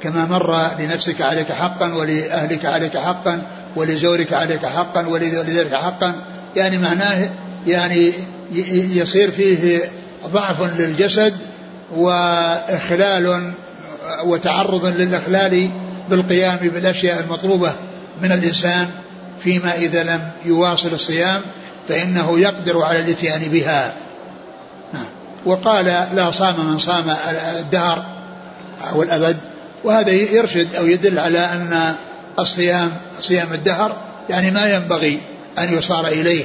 كما 0.03 0.27
مر 0.27 0.71
لنفسك 0.79 1.23
عليك 1.23 1.53
حقا 1.53 1.95
ولأهلك 1.95 2.65
عليك 2.67 2.97
حقا 2.97 3.43
ولزورك 3.77 4.33
عليك 4.33 4.67
حقا 4.67 5.07
ولذلك 5.07 5.75
حقا 5.75 6.15
يعني 6.57 6.79
معناه 6.79 7.31
يعني 7.67 8.13
يصير 8.97 9.31
فيه 9.31 9.81
ضعف 10.27 10.81
للجسد 10.81 11.35
وإخلال 11.97 13.53
وتعرض 14.25 14.87
للإخلال 14.87 15.71
بالقيام 16.11 16.57
بالأشياء 16.63 17.21
المطلوبة 17.21 17.73
من 18.23 18.33
الإنسان 18.33 18.87
فيما 19.39 19.75
إذا 19.75 20.03
لم 20.03 20.21
يواصل 20.45 20.95
الصيام 20.95 21.41
فإنه 21.89 22.39
يقدر 22.39 22.83
على 22.83 23.01
الإتيان 23.01 23.41
بها. 23.41 23.95
وقال 25.45 25.85
لا 26.15 26.31
صام 26.31 26.67
من 26.67 26.79
صام 26.79 27.05
الدهر 27.61 28.05
أو 28.93 29.03
الأبد 29.03 29.37
وهذا 29.85 30.11
يرشد 30.11 30.75
أو 30.75 30.87
يدل 30.87 31.19
على 31.19 31.39
أن 31.39 31.95
الصيام 32.39 32.93
صيام 33.21 33.53
الدهر 33.53 33.97
يعني 34.31 34.51
ما 34.51 34.75
ينبغي 34.75 35.21
أن 35.59 35.79
يصار 35.79 36.07
إليه 36.07 36.45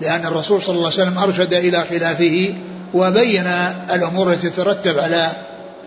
لأن 0.00 0.26
الرسول 0.26 0.62
صلى 0.62 0.76
الله 0.76 0.92
عليه 0.92 1.02
وسلم 1.02 1.18
أرشد 1.18 1.54
إلى 1.54 1.84
خلافه 1.90 2.54
وبين 2.94 3.46
الأمور 3.94 4.32
التي 4.32 4.50
تترتب 4.50 4.98
على 4.98 5.28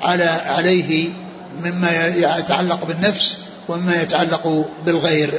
على 0.02 0.24
عليه 0.46 1.10
مما 1.64 2.08
يتعلق 2.40 2.86
بالنفس 2.86 3.38
ومما 3.68 4.02
يتعلق 4.02 4.66
بالغير 4.86 5.32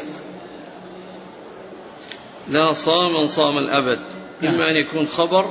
لا 2.49 2.73
صام 2.73 3.27
صام 3.27 3.59
الأبد 3.59 3.99
نعم. 4.41 4.55
إما 4.55 4.71
أن 4.71 4.77
يكون 4.77 5.07
خبر 5.07 5.51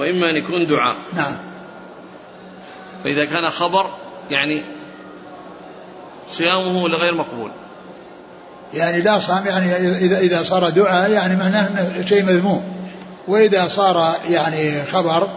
وإما 0.00 0.30
أن 0.30 0.36
يكون 0.36 0.66
دعاء. 0.66 0.96
نعم. 1.12 1.36
فإذا 3.04 3.24
كان 3.24 3.50
خبر 3.50 3.86
يعني 4.30 4.64
صيامه 6.30 6.88
لغير 6.88 7.14
مقبول. 7.14 7.50
يعني 8.74 9.00
لا 9.00 9.18
صام 9.18 9.46
يعني 9.46 9.76
إذا 9.76 10.18
إذا 10.18 10.42
صار 10.42 10.70
دعاء 10.70 11.10
يعني 11.10 11.36
معناه 11.36 11.68
أنه 11.68 12.06
شيء 12.06 12.24
مذموم. 12.24 12.64
وإذا 13.28 13.68
صار 13.68 14.14
يعني 14.30 14.84
خبر 14.84 15.28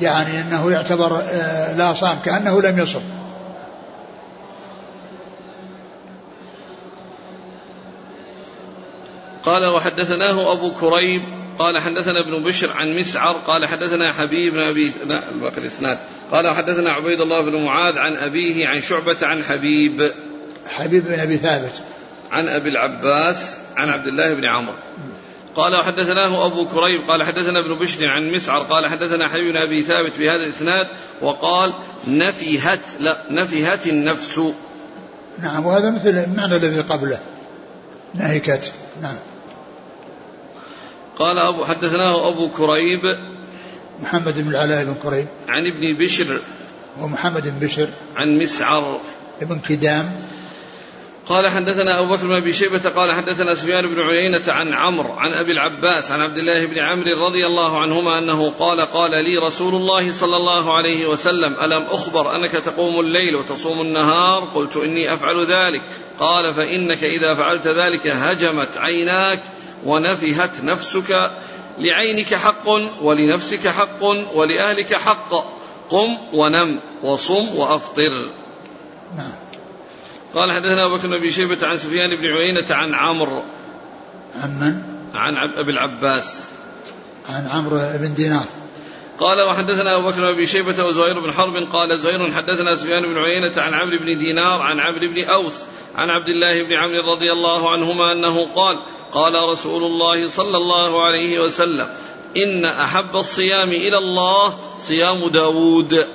يعني 0.00 0.40
أنه 0.40 0.72
يعتبر 0.72 1.20
آه، 1.20 1.76
لا 1.76 1.92
صام 1.92 2.18
كأنه 2.24 2.62
لم 2.62 2.78
يصم. 2.78 3.02
قال 9.42 9.66
وحدثناه 9.66 10.52
أبو 10.52 10.72
كريب 10.72 11.37
قال 11.58 11.78
حدثنا 11.78 12.20
ابن 12.20 12.42
بشر 12.44 12.70
عن 12.72 12.96
مسعر 12.96 13.32
قال 13.32 13.66
حدثنا 13.66 14.12
حبيب 14.12 14.52
بن 14.52 14.60
أبي 14.60 14.92
لا 15.06 15.30
الباقي 15.30 15.58
الإسناد. 15.58 15.98
قال 16.30 16.54
حدثنا 16.54 16.90
عبيد 16.90 17.20
الله 17.20 17.50
بن 17.50 17.64
معاذ 17.64 17.98
عن 17.98 18.16
أبيه 18.16 18.68
عن 18.68 18.80
شعبة 18.80 19.16
عن 19.22 19.44
حبيب. 19.44 20.12
حبيب 20.66 21.04
بن 21.04 21.20
أبي 21.20 21.36
ثابت. 21.36 21.82
عن 22.30 22.48
أبي 22.48 22.68
العباس 22.68 23.56
عن 23.76 23.90
عبد 23.90 24.06
الله 24.06 24.34
بن 24.34 24.44
عمرو. 24.44 24.74
قال 25.56 25.76
وحدثناه 25.76 26.46
أبو 26.46 26.66
كريب 26.66 27.10
قال 27.10 27.22
حدثنا 27.22 27.58
ابن 27.58 27.74
بشر 27.74 28.06
عن 28.06 28.32
مسعر 28.32 28.62
قال 28.62 28.86
حدثنا 28.86 29.28
حبيب 29.28 29.52
بن 29.52 29.56
أبي 29.56 29.82
ثابت 29.82 30.18
بهذا 30.18 30.44
الإسناد 30.44 30.86
وقال 31.22 31.72
نفهت 32.08 32.80
لا 33.00 33.16
نفهت 33.30 33.86
النفس. 33.86 34.40
نعم 35.42 35.66
وهذا 35.66 35.90
مثل 35.90 36.08
المعنى 36.08 36.56
الذي 36.56 36.80
قبله. 36.80 37.18
نهكت. 38.14 38.72
نعم. 39.02 39.16
قال 41.18 41.38
أبو 41.38 41.64
حدثناه 41.64 42.28
أبو 42.28 42.48
كريب 42.48 43.18
محمد 44.02 44.38
بن 44.38 44.50
العلاء 44.50 44.84
بن 44.84 44.94
كريب. 45.02 45.26
عن 45.48 45.66
ابن 45.66 45.96
بشر 45.96 46.40
ومحمد 47.00 47.42
بن 47.42 47.66
بشر. 47.66 47.88
عن 48.16 48.38
مسعر. 48.38 49.00
ابن 49.42 49.58
كدام. 49.58 50.22
قال 51.28 51.48
حدثنا 51.48 52.00
أبو 52.00 52.14
بكر 52.14 52.26
بن 52.26 52.34
أبي 52.34 52.52
شيبة 52.52 52.88
قال 52.88 53.12
حدثنا 53.12 53.54
سفيان 53.54 53.86
بن 53.86 54.00
عيينة 54.00 54.42
عن 54.48 54.72
عمرو 54.72 55.12
عن 55.12 55.32
أبي 55.32 55.52
العباس 55.52 56.10
عن 56.10 56.20
عبد 56.20 56.38
الله 56.38 56.66
بن 56.66 56.78
عمرو 56.78 57.26
رضي 57.26 57.46
الله 57.46 57.80
عنهما 57.80 58.18
أنه 58.18 58.50
قال 58.50 58.80
قال 58.80 59.10
لي 59.10 59.38
رسول 59.38 59.74
الله 59.74 60.12
صلى 60.12 60.36
الله 60.36 60.76
عليه 60.76 61.06
وسلم 61.06 61.56
ألم 61.62 61.82
أخبر 61.90 62.36
أنك 62.36 62.50
تقوم 62.50 63.00
الليل 63.00 63.36
وتصوم 63.36 63.80
النهار؟ 63.80 64.44
قلت 64.54 64.76
إني 64.76 65.14
أفعل 65.14 65.46
ذلك. 65.46 65.82
قال 66.20 66.54
فإنك 66.54 67.04
إذا 67.04 67.34
فعلت 67.34 67.66
ذلك 67.66 68.06
هجمت 68.06 68.76
عيناك 68.76 69.42
ونفهت 69.84 70.64
نفسك 70.64 71.30
لعينك 71.78 72.34
حق 72.34 72.68
ولنفسك 73.02 73.68
حق 73.68 74.02
ولأهلك 74.34 74.94
حق. 74.94 75.58
قم 75.90 76.16
ونم 76.32 76.78
وصم 77.02 77.56
وأفطر. 77.56 78.28
نعم. 79.16 79.32
قال 80.34 80.52
حدثنا 80.52 80.86
أبو 80.86 80.96
بكر 80.96 81.18
بن 81.18 81.30
شيبة 81.30 81.66
عن 81.66 81.78
سفيان 81.78 82.16
بن 82.16 82.26
عيينة 82.26 82.66
عن 82.70 82.94
عمرو. 82.94 83.42
عن 84.42 84.50
من؟ 84.60 84.82
عن 85.14 85.36
أبي 85.36 85.72
العباس. 85.72 86.34
عن 87.28 87.46
عمرو 87.46 87.78
بن 87.78 88.14
دينار. 88.14 88.44
قال 89.18 89.42
وحدثنا 89.42 89.96
أبو 89.96 90.08
بكر 90.08 90.34
بن 90.34 90.46
شيبة 90.46 90.84
وزهير 90.84 91.20
بن 91.20 91.32
حرب 91.32 91.56
قال 91.72 91.98
زهير 91.98 92.32
حدثنا 92.32 92.76
سفيان 92.76 93.02
بن 93.02 93.18
عيينة 93.18 93.52
عن 93.56 93.74
عمرو 93.74 93.98
بن 93.98 94.18
دينار 94.18 94.60
عن 94.60 94.80
عمرو 94.80 95.08
بن 95.08 95.24
أوس 95.24 95.62
عن 95.94 96.10
عبد 96.10 96.28
الله 96.28 96.62
بن 96.62 96.72
عمرو 96.72 97.12
رضي 97.12 97.32
الله 97.32 97.70
عنهما 97.70 98.12
أنه 98.12 98.46
قال 98.54 98.78
قال 99.12 99.48
رسول 99.48 99.82
الله 99.82 100.28
صلى 100.28 100.56
الله 100.56 101.02
عليه 101.02 101.40
وسلم 101.40 101.88
إن 102.36 102.64
أحب 102.64 103.16
الصيام 103.16 103.70
إلى 103.70 103.98
الله 103.98 104.58
صيام 104.78 105.28
داود 105.28 106.06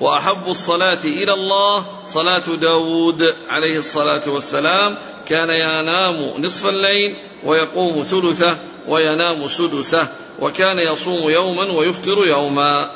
وأحب 0.00 0.48
الصلاة 0.48 1.04
إلى 1.04 1.34
الله 1.34 1.86
صلاة 2.04 2.56
داود 2.60 3.22
عليه 3.48 3.78
الصلاة 3.78 4.22
والسلام 4.26 4.96
كان 5.28 5.50
ينام 5.50 6.44
نصف 6.44 6.68
الليل 6.68 7.14
ويقوم 7.44 8.02
ثلثه 8.02 8.58
وينام 8.88 9.48
سدسه 9.48 10.08
وكان 10.40 10.78
يصوم 10.78 11.30
يوما 11.30 11.78
ويفطر 11.78 12.26
يوما. 12.28 12.90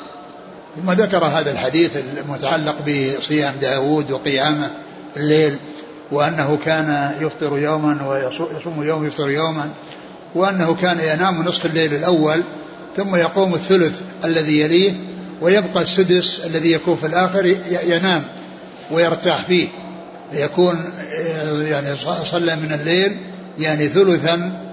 ثم 0.75 0.91
ذكر 0.91 1.25
هذا 1.25 1.51
الحديث 1.51 1.91
المتعلق 2.17 2.75
بصيام 2.81 3.53
داود 3.61 4.11
وقيامة 4.11 4.71
الليل 5.17 5.57
وأنه 6.11 6.57
كان 6.65 7.15
يفطر 7.21 7.57
يوما 7.57 8.07
ويصوم 8.07 8.83
يوم 8.83 9.03
ويفطر 9.03 9.29
يوما 9.29 9.69
وأنه 10.35 10.75
كان 10.81 10.99
ينام 10.99 11.43
نصف 11.43 11.65
الليل 11.65 11.93
الأول 11.93 12.41
ثم 12.97 13.15
يقوم 13.15 13.53
الثلث 13.53 14.01
الذي 14.25 14.59
يليه 14.61 14.93
ويبقى 15.41 15.83
السدس 15.83 16.45
الذي 16.45 16.71
يكون 16.71 16.95
في 16.95 17.05
الآخر 17.07 17.45
ينام 17.87 18.23
ويرتاح 18.91 19.45
فيه. 19.45 19.67
يكون 20.33 20.93
يعني 21.61 21.87
صلى 22.31 22.55
من 22.55 22.71
الليل 22.81 23.17
يعني 23.59 23.87
ثلثا 23.87 24.64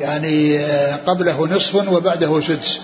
يعني 0.00 0.58
قبله 1.06 1.46
نصف 1.46 1.88
وبعده 1.88 2.40
سدس. 2.40 2.80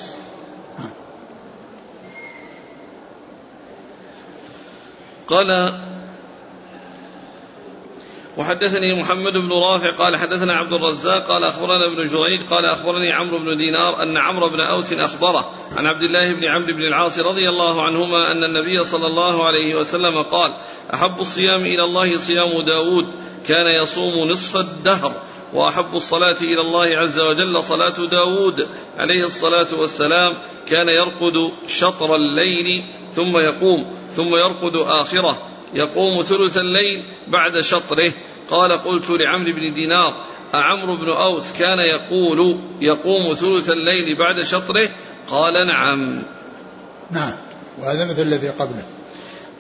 قال 5.29 5.75
وحدثني 8.37 8.95
محمد 8.95 9.33
بن 9.33 9.53
رافع 9.53 9.97
قال 9.97 10.17
حدثنا 10.17 10.57
عبد 10.57 10.73
الرزاق 10.73 11.27
قال 11.27 11.45
أخبرنا 11.45 11.87
ابن 11.87 12.09
جريج 12.09 12.41
قال 12.51 12.65
أخبرني 12.65 13.13
عمرو 13.13 13.39
بن 13.39 13.57
دينار 13.57 14.03
أن 14.03 14.17
عمرو 14.17 14.49
بن 14.49 14.61
أوس 14.61 14.93
أخبره 14.93 15.51
عن 15.77 15.87
عبد 15.87 16.03
الله 16.03 16.35
بن 16.35 16.45
عمرو 16.45 16.75
بن 16.75 16.83
العاص 16.83 17.19
رضي 17.19 17.49
الله 17.49 17.83
عنهما 17.83 18.33
أن 18.33 18.45
النبي 18.45 18.85
صلى 18.85 19.07
الله 19.07 19.47
عليه 19.47 19.75
وسلم 19.75 20.23
قال 20.23 20.55
أحب 20.95 21.21
الصيام 21.21 21.61
إلى 21.61 21.85
الله 21.85 22.17
صيام 22.17 22.61
داود 22.61 23.07
كان 23.49 23.67
يصوم 23.83 24.29
نصف 24.29 24.57
الدهر. 24.57 25.13
وأحب 25.53 25.95
الصلاة 25.95 26.37
إلى 26.41 26.61
الله 26.61 26.85
عز 26.85 27.21
وجل 27.21 27.63
صلاة 27.63 28.07
داود 28.11 28.69
عليه 28.97 29.25
الصلاة 29.25 29.67
والسلام 29.79 30.35
كان 30.67 30.89
يرقد 30.89 31.51
شطر 31.67 32.17
الليل 32.17 32.83
ثم 33.15 33.39
يقوم 33.39 33.87
ثم 34.17 34.37
يرقد 34.37 34.77
آخره 34.77 35.43
يقوم 35.75 36.23
ثلث 36.23 36.57
الليل 36.57 37.03
بعد 37.29 37.61
شطره. 37.61 38.13
قال 38.51 38.73
قلت 38.73 39.11
لعمرو 39.11 39.53
بن 39.53 39.75
دينار 39.75 40.15
أعمرو 40.55 40.97
بن 40.97 41.09
أوس 41.09 41.53
كان 41.53 41.79
يقول 41.79 42.59
يقوم 42.81 43.35
ثلث 43.35 43.71
الليل 43.71 44.17
بعد 44.17 44.43
شطره؟ 44.43 44.89
قال 45.31 45.67
نعم. 45.67 46.23
نعم 47.11 47.33
وهذا 47.79 48.05
مثل 48.05 48.23
الذي 48.23 48.49
قبله. 48.49 48.85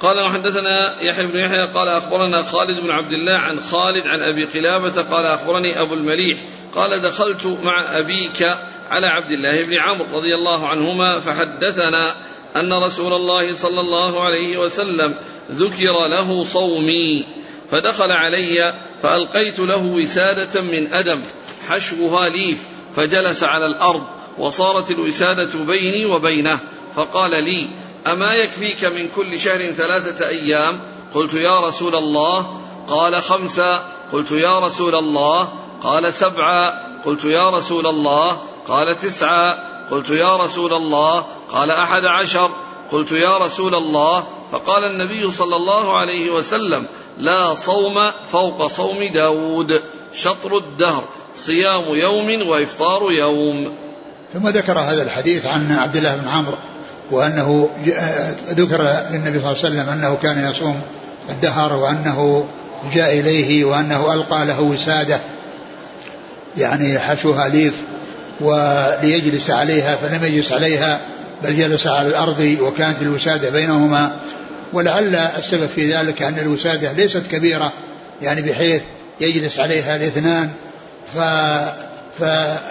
قال 0.00 0.20
وحدثنا 0.20 1.02
يحيى 1.02 1.26
بن 1.26 1.38
يحيى 1.38 1.66
قال 1.66 1.88
أخبرنا 1.88 2.42
خالد 2.42 2.80
بن 2.80 2.90
عبد 2.90 3.12
الله 3.12 3.32
عن 3.32 3.60
خالد 3.60 4.06
عن 4.06 4.22
أبي 4.22 4.44
قلابة 4.44 5.02
قال 5.02 5.26
أخبرني 5.26 5.80
أبو 5.80 5.94
المليح 5.94 6.38
قال 6.74 7.02
دخلت 7.02 7.58
مع 7.62 7.98
أبيك 7.98 8.56
على 8.90 9.06
عبد 9.06 9.30
الله 9.30 9.62
بن 9.62 9.74
عمرو 9.74 10.18
رضي 10.18 10.34
الله 10.34 10.68
عنهما 10.68 11.20
فحدثنا 11.20 12.14
أن 12.56 12.72
رسول 12.72 13.12
الله 13.12 13.54
صلى 13.54 13.80
الله 13.80 14.24
عليه 14.24 14.58
وسلم 14.58 15.14
ذكر 15.52 16.06
له 16.06 16.44
صومي 16.44 17.24
فدخل 17.70 18.12
علي 18.12 18.74
فألقيت 19.02 19.58
له 19.58 19.82
وسادة 19.82 20.60
من 20.60 20.94
أدم 20.94 21.20
حشوها 21.68 22.28
ليف 22.28 22.64
فجلس 22.96 23.44
على 23.44 23.66
الأرض 23.66 24.06
وصارت 24.38 24.90
الوسادة 24.90 25.64
بيني 25.64 26.04
وبينه 26.06 26.58
فقال 26.94 27.44
لي 27.44 27.68
أما 28.06 28.34
يكفيك 28.34 28.84
من 28.84 29.08
كل 29.16 29.40
شهر 29.40 29.62
ثلاثة 29.62 30.28
أيام؟ 30.28 30.80
قلت 31.14 31.34
يا 31.34 31.60
رسول 31.60 31.94
الله. 31.94 32.60
قال 32.88 33.22
خمسة. 33.22 33.82
قلت 34.12 34.30
يا 34.30 34.58
رسول 34.58 34.94
الله. 34.94 35.48
قال 35.82 36.14
سبعة. 36.14 36.80
قلت 37.04 37.24
يا 37.24 37.50
رسول 37.50 37.86
الله. 37.86 38.38
قال 38.68 38.98
تسعة. 38.98 39.58
قلت 39.90 40.10
يا 40.10 40.36
رسول 40.36 40.72
الله. 40.72 41.24
قال 41.52 41.70
أحد 41.70 42.04
عشر. 42.04 42.50
قلت 42.92 43.12
يا 43.12 43.38
رسول 43.38 43.74
الله. 43.74 44.24
فقال 44.52 44.84
النبي 44.84 45.30
صلى 45.30 45.56
الله 45.56 45.98
عليه 45.98 46.30
وسلم 46.30 46.86
لا 47.18 47.54
صوم 47.54 48.10
فوق 48.32 48.66
صوم 48.66 49.04
داود. 49.04 49.82
شطر 50.14 50.58
الدهر 50.58 51.04
صيام 51.36 51.84
يوم 51.88 52.48
وإفطار 52.48 53.12
يوم. 53.12 53.76
ثم 54.32 54.48
ذكر 54.48 54.78
هذا 54.78 55.02
الحديث 55.02 55.46
عن 55.46 55.72
عبد 55.72 55.96
الله 55.96 56.16
بن 56.16 56.28
عمرو. 56.28 56.56
وأنه 57.10 57.68
ذكر 58.50 58.82
للنبي 59.10 59.40
صلى 59.40 59.52
الله 59.52 59.58
عليه 59.58 59.58
وسلم 59.58 59.88
أنه 59.88 60.18
كان 60.22 60.50
يصوم 60.50 60.80
الدهر 61.30 61.72
وأنه 61.72 62.46
جاء 62.94 63.20
إليه 63.20 63.64
وأنه 63.64 64.12
ألقى 64.12 64.46
له 64.46 64.60
وسادة 64.60 65.18
يعني 66.56 66.98
حشوها 66.98 67.48
ليف 67.48 67.74
وليجلس 68.40 69.50
عليها 69.50 69.96
فلم 69.96 70.24
يجلس 70.24 70.52
عليها 70.52 71.00
بل 71.42 71.56
جلس 71.56 71.86
على 71.86 72.08
الأرض 72.08 72.56
وكانت 72.60 73.02
الوسادة 73.02 73.50
بينهما. 73.50 74.16
ولعل 74.72 75.14
السبب 75.16 75.66
في 75.66 75.94
ذلك 75.94 76.22
أن 76.22 76.38
الوسادة 76.38 76.92
ليست 76.92 77.22
كبيرة 77.30 77.72
يعني 78.22 78.42
بحيث 78.42 78.82
يجلس 79.20 79.60
عليها 79.60 79.96
الاثنان 79.96 80.50
ف, 81.14 81.18
ف 82.18 82.22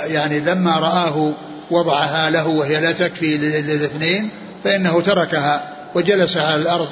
يعني 0.08 0.40
لما 0.40 0.80
رآه 0.80 1.34
وضعها 1.74 2.30
له 2.30 2.48
وهي 2.48 2.82
لا 2.82 2.92
تكفي 2.92 3.38
للاثنين 3.38 4.30
فإنه 4.64 5.02
تركها 5.02 5.64
وجلس 5.96 6.38
على 6.38 6.56
الأرض. 6.56 6.90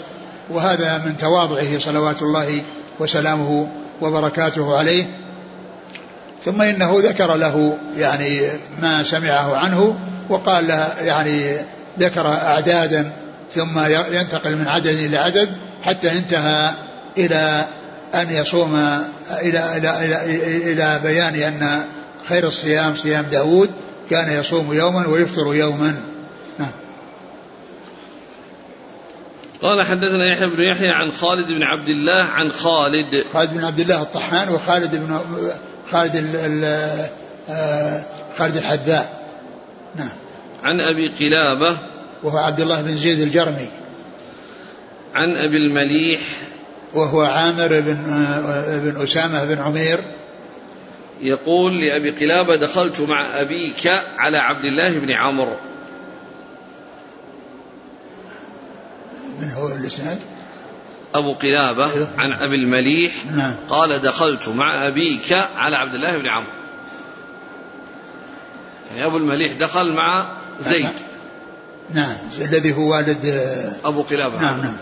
وهذا 0.50 0.98
من 1.06 1.18
تواضعه 1.18 1.80
صلوات 1.80 2.22
الله 2.22 2.62
وسلامه 3.00 3.68
وبركاته 4.02 4.78
عليه. 4.78 5.06
ثم 6.46 6.62
إنه 6.62 6.96
ذكر 6.98 7.36
له 7.36 7.78
يعني 7.98 8.42
ما 8.82 9.04
سمعه 9.04 9.56
عنه 9.58 9.96
وقال 10.30 10.68
له 10.68 10.88
يعني 11.02 11.58
ذكر 12.00 12.28
أعدادا 12.28 13.12
ثم 13.56 13.80
ينتقل 14.12 14.56
من 14.56 14.68
عدد 14.68 14.88
إلى 14.88 15.18
عدد 15.18 15.50
حتى 15.84 16.12
انتهى 16.12 16.72
إلى 17.18 17.66
أن 18.16 18.32
يصوم 18.32 18.76
إلى 19.42 19.78
إلى 19.78 20.06
إلى, 20.06 20.72
إلى 20.74 21.00
بيان 21.04 21.36
أن 21.36 21.82
خير 22.30 22.48
الصيام 22.48 22.96
صيام 22.96 23.26
داود 23.32 23.70
كان 24.12 24.40
يصوم 24.40 24.74
يوما 24.74 25.08
ويفطر 25.08 25.56
يوما. 25.56 26.02
نعم. 26.60 26.72
قال 29.62 29.82
حدثنا 29.82 30.26
يحيى 30.26 30.48
بن 30.48 30.64
يحيى 30.64 30.90
عن 30.90 31.12
خالد 31.12 31.48
بن 31.48 31.64
عبد 31.64 31.90
الله 31.90 32.24
عن 32.24 32.52
خالد. 32.52 33.24
خالد 33.34 33.54
بن 33.54 33.64
عبد 33.64 33.80
الله 33.80 34.02
الطحان 34.02 34.50
وخالد 34.50 34.96
بن 34.96 35.20
خالد 35.92 36.16
ال 36.16 36.36
ال 36.36 36.64
آه، 37.50 38.04
خالد 38.38 38.58
الحذاء. 38.58 39.22
نعم. 39.96 40.10
عن 40.64 40.80
أبي 40.80 41.08
قلابة. 41.20 41.78
وهو 42.24 42.38
عبد 42.38 42.60
الله 42.60 42.82
بن 42.82 42.98
زيد 42.98 43.20
الجرمي. 43.20 43.68
عن 45.16 45.36
أبي 45.36 45.58
المليح. 45.58 46.22
وهو 46.94 47.22
عامر 47.22 47.68
بن 47.68 48.06
آه، 48.06 48.78
بن 48.78 49.04
أسامة 49.04 49.46
بن 49.46 49.62
عمير. 49.62 50.00
يقول 51.22 51.86
لأبي 51.86 52.10
قلابة 52.10 52.56
دخلت 52.56 53.02
مع 53.02 53.42
أبيك 53.42 53.88
على 54.18 54.38
عبد 54.38 54.66
الله 54.66 55.00
بن 55.00 55.12
عمرو 55.12 55.56
من 59.40 59.52
هو 59.52 59.68
الإسناد؟ 59.68 60.20
أبو 61.16 61.34
قلابة 61.34 61.94
أيوه. 61.94 62.10
عن 62.18 62.34
أبي 62.34 62.56
المليح 62.56 63.26
نعم. 63.26 63.56
قال 63.70 64.02
دخلت 64.02 64.50
مع 64.50 64.88
أبيك 64.88 65.34
على 65.56 65.76
عبد 65.78 65.94
الله 65.94 66.18
بن 66.18 66.28
عمرو 66.28 66.52
يعني 68.90 69.06
أبو 69.06 69.18
المليح 69.18 69.54
دخل 69.54 69.94
مع 69.94 70.28
زيد 70.60 70.90
نعم 71.94 72.16
الذي 72.42 72.74
هو 72.74 72.92
والد 72.92 73.26
أبو 73.86 74.02
قلابة 74.02 74.42
نعم 74.42 74.62
نعم 74.62 74.76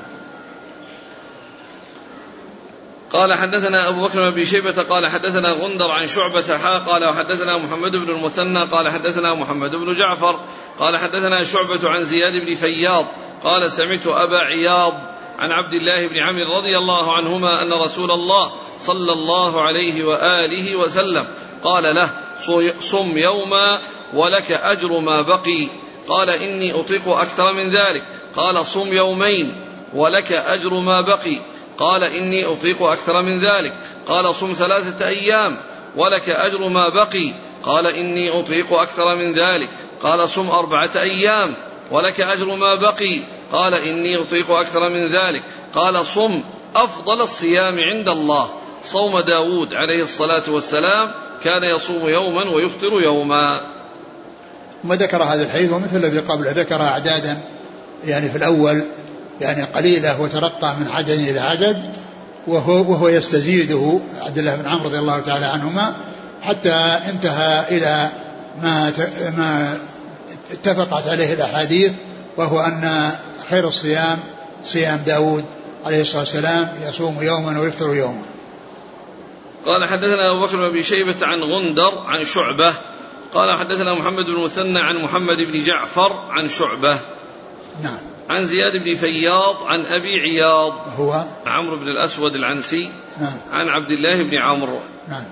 قال 3.11 3.33
حدثنا 3.33 3.89
أبو 3.89 4.05
بكر 4.05 4.29
بن 4.29 4.45
شيبة 4.45 4.83
قال 4.83 5.07
حدثنا 5.07 5.51
غندر 5.51 5.91
عن 5.91 6.07
شعبة 6.07 6.57
حا 6.57 6.77
قال 6.77 7.05
وحدثنا 7.05 7.57
محمد 7.57 7.91
بن 7.95 8.09
المثنى 8.09 8.59
قال 8.59 8.89
حدثنا 8.89 9.33
محمد 9.33 9.75
بن 9.75 9.93
جعفر 9.93 10.39
قال 10.79 10.97
حدثنا 10.97 11.43
شعبة 11.43 11.89
عن 11.89 12.03
زياد 12.03 12.33
بن 12.45 12.55
فياض 12.55 13.05
قال 13.43 13.71
سمعت 13.71 14.07
أبا 14.07 14.37
عياض 14.37 14.93
عن 15.39 15.51
عبد 15.51 15.73
الله 15.73 16.07
بن 16.07 16.17
عمرو 16.17 16.57
رضي 16.57 16.77
الله 16.77 17.13
عنهما 17.13 17.61
أن 17.61 17.73
رسول 17.73 18.11
الله 18.11 18.51
صلى 18.79 19.13
الله 19.13 19.61
عليه 19.61 20.03
وآله 20.03 20.75
وسلم 20.75 21.25
قال 21.63 21.95
له 21.95 22.09
صم 22.79 23.17
يوما 23.17 23.79
ولك 24.13 24.51
أجر 24.51 24.99
ما 24.99 25.21
بقي. 25.21 25.67
قال 26.07 26.29
إني 26.29 26.79
أطيق 26.79 27.07
أكثر 27.07 27.53
من 27.53 27.69
ذلك. 27.69 28.03
قال 28.35 28.65
صم 28.65 28.93
يومين 28.93 29.55
ولك 29.93 30.31
أجر 30.31 30.73
ما 30.73 31.01
بقي. 31.01 31.37
قال 31.79 32.03
إني 32.03 32.45
أطيق 32.45 32.83
أكثر 32.83 33.21
من 33.21 33.39
ذلك. 33.39 33.73
قال 34.07 34.35
صم 34.35 34.53
ثلاثة 34.53 35.07
أيام 35.07 35.57
ولك 35.95 36.29
أجر 36.29 36.67
ما 36.67 36.89
بقي. 36.89 37.33
قال 37.63 37.87
إني 37.87 38.39
أطيق 38.39 38.73
أكثر 38.73 39.15
من 39.15 39.33
ذلك. 39.33 39.69
قال 40.03 40.29
صم 40.29 40.49
أربعة 40.49 40.91
أيام 40.95 41.53
ولك 41.91 42.21
أجر 42.21 42.55
ما 42.55 42.75
بقي. 42.75 43.19
قال 43.51 43.73
إني 43.73 44.21
أطيق 44.21 44.51
أكثر 44.51 44.89
من 44.89 45.07
ذلك. 45.07 45.41
قال 45.75 46.05
صم 46.05 46.41
أفضل 46.75 47.21
الصيام 47.21 47.79
عند 47.79 48.09
الله. 48.09 48.49
صوم 48.85 49.19
داود 49.19 49.73
عليه 49.73 50.03
الصلاة 50.03 50.43
والسلام 50.47 51.11
كان 51.43 51.63
يصوم 51.63 52.09
يوما 52.09 52.43
ويفطر 52.43 53.01
يوما. 53.01 53.61
ثم 54.83 54.93
ذكر 54.93 55.23
هذا 55.23 55.43
الحديث؟ 55.43 55.73
ومثل 55.73 55.97
الذي 55.97 56.19
قبله 56.19 56.51
ذكر 56.51 56.81
أعدادا 56.81 57.37
يعني 58.05 58.29
في 58.29 58.37
الأول 58.37 58.85
يعني 59.41 59.63
قليلة 59.63 60.21
وترقى 60.21 60.75
من 60.75 60.87
عدد 60.91 61.09
إلى 61.09 61.39
عدد 61.39 61.77
وهو, 62.47 62.91
وهو 62.91 63.07
يستزيده 63.07 63.99
عبد 64.21 64.37
الله 64.37 64.55
بن 64.55 64.67
عمرو 64.69 64.85
رضي 64.85 64.99
الله 64.99 65.19
تعالى 65.19 65.45
عنهما 65.45 65.95
حتى 66.41 66.73
انتهى 67.09 67.77
إلى 67.77 68.09
ما 68.61 68.93
ما 69.37 69.77
اتفقت 70.51 71.07
عليه 71.07 71.33
الأحاديث 71.33 71.91
وهو 72.37 72.59
أن 72.59 73.11
خير 73.49 73.67
الصيام 73.67 74.19
صيام 74.65 74.99
داود 75.05 75.45
عليه 75.85 76.01
الصلاة 76.01 76.19
والسلام 76.19 76.69
يصوم 76.87 77.23
يوما 77.23 77.59
ويفطر 77.59 77.95
يوما. 77.95 78.21
قال 79.65 79.89
حدثنا 79.89 80.31
أبو 80.31 80.45
بكر 80.45 80.57
بن 80.57 80.63
أبي 80.63 80.83
شيبة 80.83 81.15
عن 81.27 81.39
غندر 81.43 81.97
عن 82.05 82.25
شعبة. 82.25 82.73
قال 83.33 83.57
حدثنا 83.59 83.95
محمد 83.95 84.25
بن 84.25 84.43
مثنى 84.43 84.79
عن 84.79 84.95
محمد 84.95 85.37
بن 85.37 85.63
جعفر 85.63 86.13
عن 86.29 86.49
شعبة. 86.49 86.99
نعم. 87.83 87.99
عن 88.29 88.45
زياد 88.45 88.83
بن 88.83 88.95
فياض 88.95 89.63
عن 89.63 89.85
أبي 89.85 90.19
عياض. 90.19 90.73
هو؟ 90.97 91.25
عمرو 91.45 91.75
بن 91.75 91.87
الأسود 91.87 92.35
العنسي. 92.35 92.89
نعم. 93.21 93.37
عن 93.51 93.69
عبد 93.69 93.91
الله 93.91 94.23
بن 94.23 94.37
عمرو. 94.37 94.79
نعم. 95.07 95.23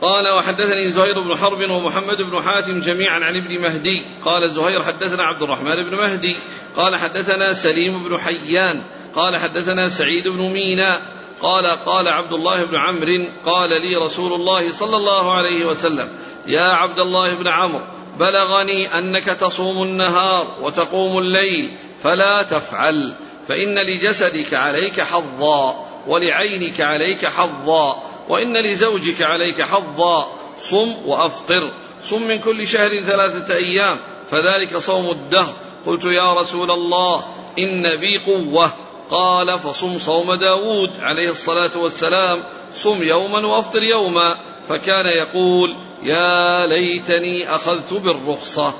قال 0.00 0.28
وحدثني 0.28 0.88
زهير 0.88 1.20
بن 1.20 1.36
حرب 1.36 1.70
ومحمد 1.70 2.22
بن 2.22 2.42
حاتم 2.42 2.80
جميعا 2.80 3.20
عن 3.24 3.36
ابن 3.36 3.60
مهدي. 3.60 4.02
قال 4.24 4.50
زهير 4.50 4.82
حدثنا 4.82 5.22
عبد 5.22 5.42
الرحمن 5.42 5.82
بن 5.82 5.96
مهدي. 5.96 6.36
قال 6.76 6.96
حدثنا 6.96 7.52
سليم 7.52 8.04
بن 8.04 8.18
حيان. 8.18 8.82
قال 9.14 9.36
حدثنا 9.36 9.88
سعيد 9.88 10.28
بن 10.28 10.42
مينا. 10.42 11.00
قال 11.42 11.66
قال 11.66 12.08
عبد 12.08 12.32
الله 12.32 12.64
بن 12.64 12.76
عمرو 12.76 13.24
قال 13.46 13.70
لي 13.70 13.96
رسول 13.96 14.32
الله 14.32 14.72
صلى 14.72 14.96
الله 14.96 15.32
عليه 15.32 15.66
وسلم 15.66 16.08
يا 16.46 16.68
عبد 16.68 16.98
الله 16.98 17.34
بن 17.34 17.48
عمرو 17.48 17.84
بلغني 18.18 18.98
أنك 18.98 19.24
تصوم 19.24 19.82
النهار 19.82 20.46
وتقوم 20.62 21.18
الليل 21.18 21.76
فلا 22.02 22.42
تفعل 22.42 23.12
فإن 23.48 23.78
لجسدك 23.78 24.54
عليك 24.54 25.00
حظا 25.00 25.86
ولعينك 26.06 26.80
عليك 26.80 27.26
حظا 27.26 28.02
وإن 28.28 28.56
لزوجك 28.56 29.22
عليك 29.22 29.62
حظا. 29.62 30.28
صم 30.62 30.94
وأفطر. 31.06 31.70
صم 32.04 32.22
من 32.22 32.38
كل 32.38 32.66
شهر 32.66 32.96
ثلاثة 32.96 33.54
أيام 33.54 33.98
فذلك 34.30 34.76
صوم 34.76 35.10
الدهر. 35.10 35.52
قلت 35.86 36.04
يا 36.04 36.34
رسول 36.34 36.70
الله 36.70 37.24
إن 37.58 37.96
بي 37.96 38.18
قوة. 38.18 38.72
قال 39.10 39.58
فصم 39.58 39.98
صوم 39.98 40.34
داود 40.34 40.90
عليه 41.00 41.30
الصلاة 41.30 41.70
والسلام. 41.76 42.42
صم 42.74 43.02
يوما 43.02 43.46
وأفطر 43.46 43.82
يوما. 43.82 44.36
فكان 44.68 45.06
يقول 45.06 45.76
يا 46.06 46.66
ليتني 46.66 47.54
أخذت 47.54 47.92
بالرخصة. 47.92 48.74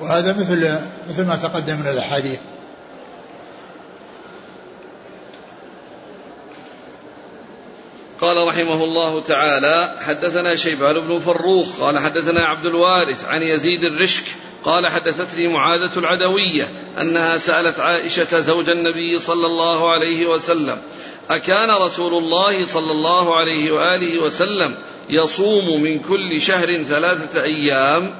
وهذا 0.00 0.32
مثل 0.32 0.78
مثل 1.08 1.26
ما 1.26 1.36
تقدم 1.36 1.80
من 1.80 1.86
الأحاديث. 1.86 2.38
قال 8.20 8.48
رحمه 8.48 8.84
الله 8.84 9.20
تعالى 9.20 9.96
حدثنا 10.00 10.56
شيبان 10.56 11.00
بن 11.00 11.18
فروخ 11.18 11.80
قال 11.80 11.98
حدثنا 11.98 12.46
عبد 12.46 12.66
الوارث 12.66 13.24
عن 13.24 13.42
يزيد 13.42 13.84
الرشك 13.84 14.24
قال 14.64 14.86
حدثتني 14.86 15.48
معاذة 15.48 15.98
العدوية 15.98 16.68
أنها 17.00 17.36
سألت 17.38 17.80
عائشة 17.80 18.40
زوج 18.40 18.68
النبي 18.68 19.18
صلى 19.18 19.46
الله 19.46 19.90
عليه 19.90 20.26
وسلم 20.26 20.78
أكان 21.30 21.70
رسول 21.70 22.24
الله 22.24 22.64
صلى 22.64 22.92
الله 22.92 23.36
عليه 23.36 23.72
وآله 23.72 24.18
وسلم 24.18 24.74
يصوم 25.10 25.82
من 25.82 25.98
كل 25.98 26.40
شهر 26.40 26.82
ثلاثة 26.82 27.42
أيام؟ 27.42 28.14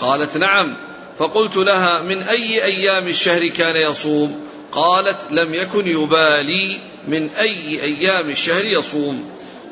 قالت 0.00 0.36
نعم. 0.36 0.76
فقلت 1.18 1.56
لها 1.56 2.02
من 2.02 2.22
أي 2.22 2.64
أيام 2.64 3.08
الشهر 3.08 3.46
كان 3.46 3.76
يصوم؟ 3.76 4.40
قالت 4.72 5.18
لم 5.30 5.54
يكن 5.54 5.88
يبالي 5.88 6.78
من 7.08 7.30
أي 7.30 7.82
أيام 7.82 8.30
الشهر 8.30 8.64
يصوم. 8.64 9.24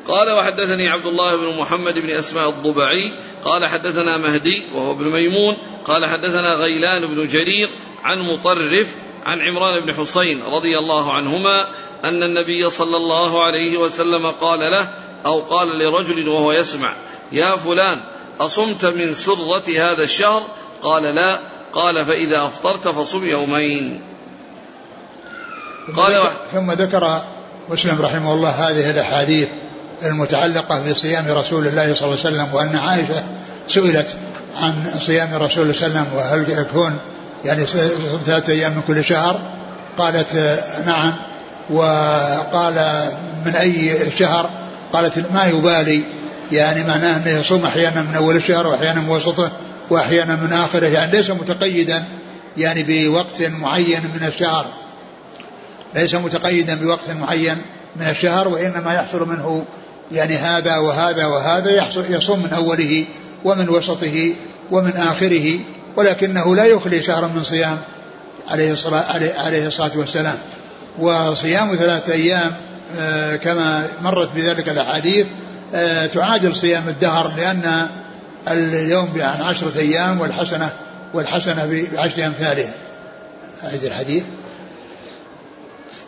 قال 0.07 0.31
وحدثني 0.31 0.87
عبد 0.87 1.05
الله 1.05 1.35
بن 1.35 1.57
محمد 1.57 1.99
بن 1.99 2.09
أسماء 2.09 2.49
الضبعي 2.49 3.11
قال 3.45 3.65
حدثنا 3.65 4.17
مهدي 4.17 4.63
وهو 4.75 4.91
ابن 4.91 5.05
ميمون 5.05 5.57
قال 5.85 6.05
حدثنا 6.05 6.53
غيلان 6.53 7.05
بن 7.05 7.27
جرير 7.27 7.69
عن 8.03 8.19
مطرف 8.19 8.95
عن 9.25 9.41
عمران 9.41 9.85
بن 9.85 9.93
حسين 9.93 10.43
رضي 10.43 10.77
الله 10.77 11.13
عنهما 11.13 11.67
أن 12.05 12.23
النبي 12.23 12.69
صلى 12.69 12.97
الله 12.97 13.43
عليه 13.43 13.77
وسلم 13.77 14.31
قال 14.31 14.59
له 14.59 14.89
أو 15.25 15.39
قال 15.39 15.79
لرجل 15.79 16.27
وهو 16.27 16.51
يسمع 16.51 16.93
يا 17.31 17.55
فلان 17.55 17.99
أصمت 18.39 18.85
من 18.85 19.13
سرة 19.13 19.63
هذا 19.67 20.03
الشهر؟ 20.03 20.43
قال 20.83 21.03
لا. 21.03 21.39
قال 21.73 22.05
فإذا 22.05 22.45
أفطرت 22.45 22.87
فصم 22.87 23.27
يومين. 23.27 24.01
قال 25.95 26.31
ثم 26.53 26.71
ذكر 26.71 27.21
مسلم 27.69 28.01
رحمه 28.01 28.33
الله 28.33 28.49
هذه 28.49 28.89
الأحاديث 28.89 29.47
المتعلقة 30.03 30.91
بصيام 30.91 31.25
رسول 31.27 31.67
الله 31.67 31.93
صلى 31.93 32.07
الله 32.07 32.19
عليه 32.25 32.29
وسلم 32.29 32.53
وأن 32.53 32.75
عائشة 32.75 33.23
سئلت 33.67 34.07
عن 34.57 34.99
صيام 34.99 35.29
رسول 35.33 35.63
الله 35.63 35.73
صلى 35.73 35.87
الله 35.87 35.99
عليه 35.99 36.07
وسلم 36.07 36.07
وهل 36.15 36.59
يكون 36.59 36.99
يعني 37.45 37.65
ثلاثة 38.25 38.53
أيام 38.53 38.71
من 38.71 38.81
كل 38.87 39.03
شهر؟ 39.03 39.39
قالت 39.97 40.59
نعم. 40.85 41.13
وقال 41.69 43.09
من 43.45 43.55
أي 43.55 43.97
شهر؟ 44.17 44.49
قالت 44.93 45.31
ما 45.33 45.45
يبالي. 45.45 46.01
يعني 46.51 46.83
معناه 46.83 47.17
أنه 47.17 47.39
يصوم 47.39 47.65
أحيانا 47.65 48.01
من 48.01 48.15
أول 48.15 48.35
الشهر 48.35 48.67
وأحيانا 48.67 48.99
من 48.99 49.09
وسطه 49.09 49.51
وأحيانا 49.89 50.35
من 50.35 50.53
آخره. 50.53 50.87
يعني 50.87 51.11
ليس 51.11 51.29
متقيدا 51.29 52.03
يعني 52.57 52.83
بوقت 52.83 53.41
معين 53.41 54.01
من 54.01 54.27
الشهر. 54.27 54.65
ليس 55.95 56.15
متقيدا 56.15 56.75
بوقت 56.75 57.11
معين 57.11 57.57
من 57.95 58.09
الشهر 58.09 58.47
وإنما 58.47 58.93
يحصل 58.93 59.29
منه 59.29 59.65
يعني 60.11 60.35
هذا 60.35 60.77
وهذا 60.77 61.25
وهذا 61.25 61.87
يصوم 62.09 62.39
من 62.39 62.53
أوله 62.53 63.05
ومن 63.45 63.69
وسطه 63.69 64.33
ومن 64.71 64.91
آخره 64.91 65.59
ولكنه 65.95 66.55
لا 66.55 66.65
يخلي 66.65 67.03
شهرا 67.03 67.27
من 67.27 67.43
صيام 67.43 67.77
عليه 68.47 68.73
الصلاة, 68.73 69.03
عليه 69.37 69.67
الصلاة 69.67 69.91
والسلام. 69.95 70.35
وصيام 70.99 71.75
ثلاثة 71.75 72.13
أيام 72.13 72.51
آه، 72.99 73.35
كما 73.35 73.87
مرت 74.01 74.29
بذلك 74.35 74.69
الأحاديث 74.69 75.27
آه، 75.73 76.05
تعادل 76.05 76.55
صيام 76.55 76.87
الدهر 76.87 77.33
لأن 77.37 77.87
اليوم 78.47 79.09
عن 79.19 79.41
عشرة 79.41 79.79
أيام 79.79 80.21
والحسنة 80.21 80.69
والحسنة 81.13 81.87
بعشر 81.93 82.25
أمثالها. 82.25 82.73
أعيد 83.63 83.83
الحديث. 83.83 84.23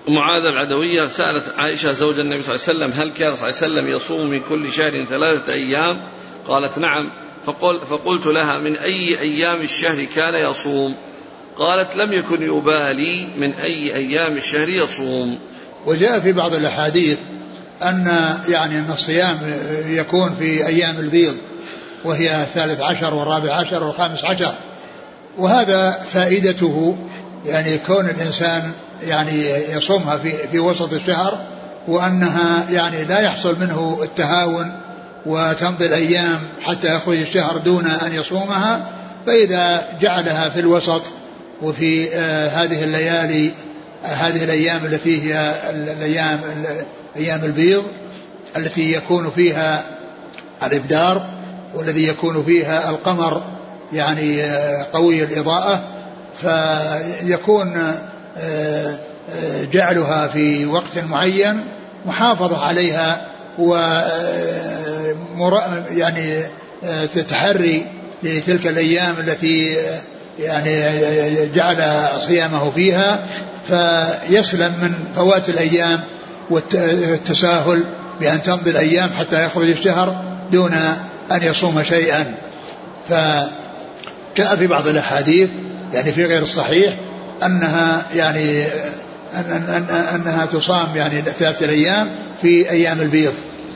معاذ 0.08 0.46
العدوية 0.46 1.08
سألت 1.08 1.44
عائشة 1.58 1.92
زوج 1.92 2.20
النبي 2.20 2.44
صلى 2.44 2.56
الله 2.56 2.66
عليه 2.68 2.78
وسلم 2.78 3.02
هل 3.02 3.12
كان 3.14 3.36
صلى 3.36 3.50
الله 3.50 3.62
عليه 3.62 3.74
وسلم 3.74 3.88
يصوم 3.88 4.28
من 4.28 4.40
كل 4.40 4.72
شهر 4.72 5.04
ثلاثة 5.04 5.54
أيام؟ 5.54 6.02
قالت 6.48 6.78
نعم. 6.78 7.10
فقل 7.46 7.86
فقلت 7.86 8.26
لها 8.26 8.58
من 8.58 8.76
أي 8.76 9.20
أيام 9.20 9.62
الشهر 9.62 10.04
كان 10.16 10.36
يصوم؟ 10.36 10.96
قالت 11.60 11.96
لم 11.96 12.14
يكن 12.14 12.42
يبالي 12.42 13.28
من 13.38 13.54
أي 13.54 13.96
أيام 13.96 14.38
الشهر 14.38 14.70
يصوم. 14.70 15.40
وجاء 15.86 16.20
في 16.20 16.32
بعض 16.32 16.54
الأحاديث 16.54 17.18
أن 17.84 18.12
يعني 18.50 18.78
أن 18.78 18.92
الصيام 18.94 19.38
يكون 19.86 20.36
في 20.40 20.68
أيام 20.68 20.98
البيض 20.98 21.36
وهي 22.04 22.42
الثالث 22.42 22.82
عشر 22.82 23.14
والرابع 23.14 23.54
عشر 23.54 23.84
والخامس 23.84 24.26
عشر. 24.26 24.54
وهذا 25.38 25.92
فائدته 26.14 26.98
يعني 27.46 27.78
كون 27.78 28.06
الإنسان 28.06 28.72
يعني 29.08 29.50
يصومها 29.50 30.18
في 30.18 30.32
في 30.52 30.60
وسط 30.60 30.94
الشهر 30.94 31.40
وأنها 31.88 32.66
يعني 32.72 33.06
لا 33.06 33.20
يحصل 33.20 33.60
منه 33.60 34.00
التهاون 34.04 34.72
وتمضي 35.26 35.86
الأيام 35.86 36.40
حتى 36.62 36.96
يخرج 36.96 37.18
الشهر 37.18 37.58
دون 37.58 37.88
أن 37.88 38.14
يصومها 38.14 38.90
فإذا 39.26 39.88
جعلها 40.02 40.50
في 40.50 40.60
الوسط 40.60 41.02
وفي 41.62 42.16
آه 42.16 42.48
هذه 42.48 42.84
الليالي 42.84 43.52
آه 44.06 44.08
هذه 44.08 44.44
الأيام 44.44 44.86
التي 44.86 45.22
هي 45.24 45.54
الأيام 45.70 46.40
أيام 47.16 47.44
البيض 47.44 47.84
التي 48.58 48.94
يكون 48.94 49.32
فيها 49.36 49.84
الإبدار 50.64 51.26
والذي 51.76 52.08
يكون 52.08 52.44
فيها 52.44 52.90
القمر 52.90 53.44
يعني 53.94 54.44
آه 54.44 54.86
قوي 54.94 55.24
الإضاءة 55.24 55.84
فيكون 56.42 57.94
جعلها 59.74 60.28
في 60.28 60.66
وقت 60.66 60.98
معين 61.10 61.62
محافظة 62.06 62.66
عليها 62.66 63.22
و 63.60 63.76
يعني 65.92 66.44
تتحري 67.14 67.86
لتلك 68.24 68.68
الأيام 68.68 69.16
التي 69.20 69.78
يعني 70.40 71.46
جعل 71.56 72.08
صيامه 72.20 72.72
فيها 72.76 73.20
فيسلم 73.68 74.74
من 74.82 74.94
فوات 75.16 75.50
الأيام 75.50 76.00
والتساهل 76.50 77.84
بأن 78.20 78.44
تمضي 78.44 78.70
الأيام 78.70 79.10
حتى 79.20 79.46
يخرج 79.46 79.70
الشهر 79.70 80.24
دون 80.52 80.74
أن 81.32 81.44
يصوم 81.44 81.84
شيئا. 81.84 82.34
فجاء 83.10 84.56
في 84.56 84.68
بعض 84.68 84.88
الأحاديث 84.88 85.50
يعني 85.94 86.12
في 86.14 86.26
غير 86.26 86.44
الصحيح 86.44 86.94
أنها 87.46 88.02
يعني 88.16 88.66
أن 89.36 89.52
أن 89.70 89.96
أنها 90.16 90.46
تصام 90.46 90.88
يعني 90.96 91.22
ثلاثة 91.22 91.70
أيام 91.70 92.08
في 92.42 92.70
أيام 92.70 93.02
البيض 93.02 93.34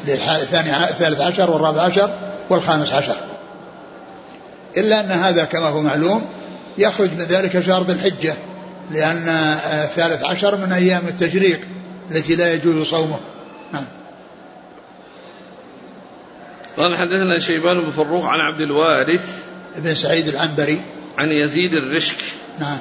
الثاني 0.07 0.89
الثالث 0.89 1.21
عشر 1.21 1.51
والرابع 1.51 1.81
عشر 1.81 2.09
والخامس 2.49 2.93
عشر. 2.93 3.15
إلا 4.77 4.99
أن 4.99 5.11
هذا 5.11 5.43
كما 5.43 5.67
هو 5.67 5.81
معلوم 5.81 6.25
يخرج 6.77 7.13
من 7.13 7.21
ذلك 7.21 7.59
شهر 7.59 7.83
ذي 7.83 7.93
الحجة 7.93 8.35
لأن 8.91 9.27
الثالث 9.83 10.23
عشر 10.23 10.57
من 10.57 10.71
أيام 10.71 11.07
التشريق 11.07 11.59
التي 12.11 12.35
لا 12.35 12.53
يجوز 12.53 12.87
صومه. 12.87 13.19
نعم. 13.73 13.85
قال 16.77 16.97
حدثنا 16.97 17.39
شيبان 17.39 17.81
بن 17.81 17.91
فروخ 17.91 18.25
عن 18.25 18.39
عبد 18.39 18.61
الوارث 18.61 19.43
بن 19.77 19.95
سعيد 19.95 20.27
العنبري. 20.27 20.81
عن 21.17 21.31
يزيد 21.31 21.73
الرشك 21.73 22.17
نعم. 22.59 22.77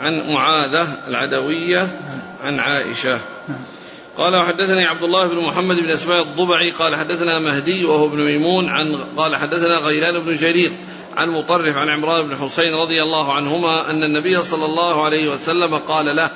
عن 0.00 0.12
معاذة 0.34 1.08
العدوية 1.08 1.82
نعم. 1.82 2.22
عن 2.42 2.60
عائشة. 2.60 3.20
نعم. 3.48 3.77
قال 4.18 4.36
وحدثني 4.36 4.86
عبد 4.86 5.02
الله 5.02 5.26
بن 5.26 5.36
محمد 5.36 5.76
بن 5.76 5.90
اسماء 5.90 6.22
الضبعي 6.22 6.70
قال 6.70 6.96
حدثنا 6.96 7.38
مهدي 7.38 7.84
وهو 7.84 8.06
ابن 8.06 8.24
ميمون 8.24 8.68
عن 8.68 9.04
قال 9.16 9.36
حدثنا 9.36 9.76
غيلان 9.76 10.18
بن 10.18 10.36
جرير 10.36 10.72
عن 11.16 11.28
مطرف 11.28 11.76
عن 11.76 11.88
عمران 11.88 12.28
بن 12.28 12.36
حسين 12.36 12.74
رضي 12.74 13.02
الله 13.02 13.32
عنهما 13.32 13.90
أن 13.90 14.04
النبي 14.04 14.42
صلى 14.42 14.64
الله 14.64 15.04
عليه 15.04 15.28
وسلم 15.28 15.74
قال 15.74 16.16
له 16.16 16.30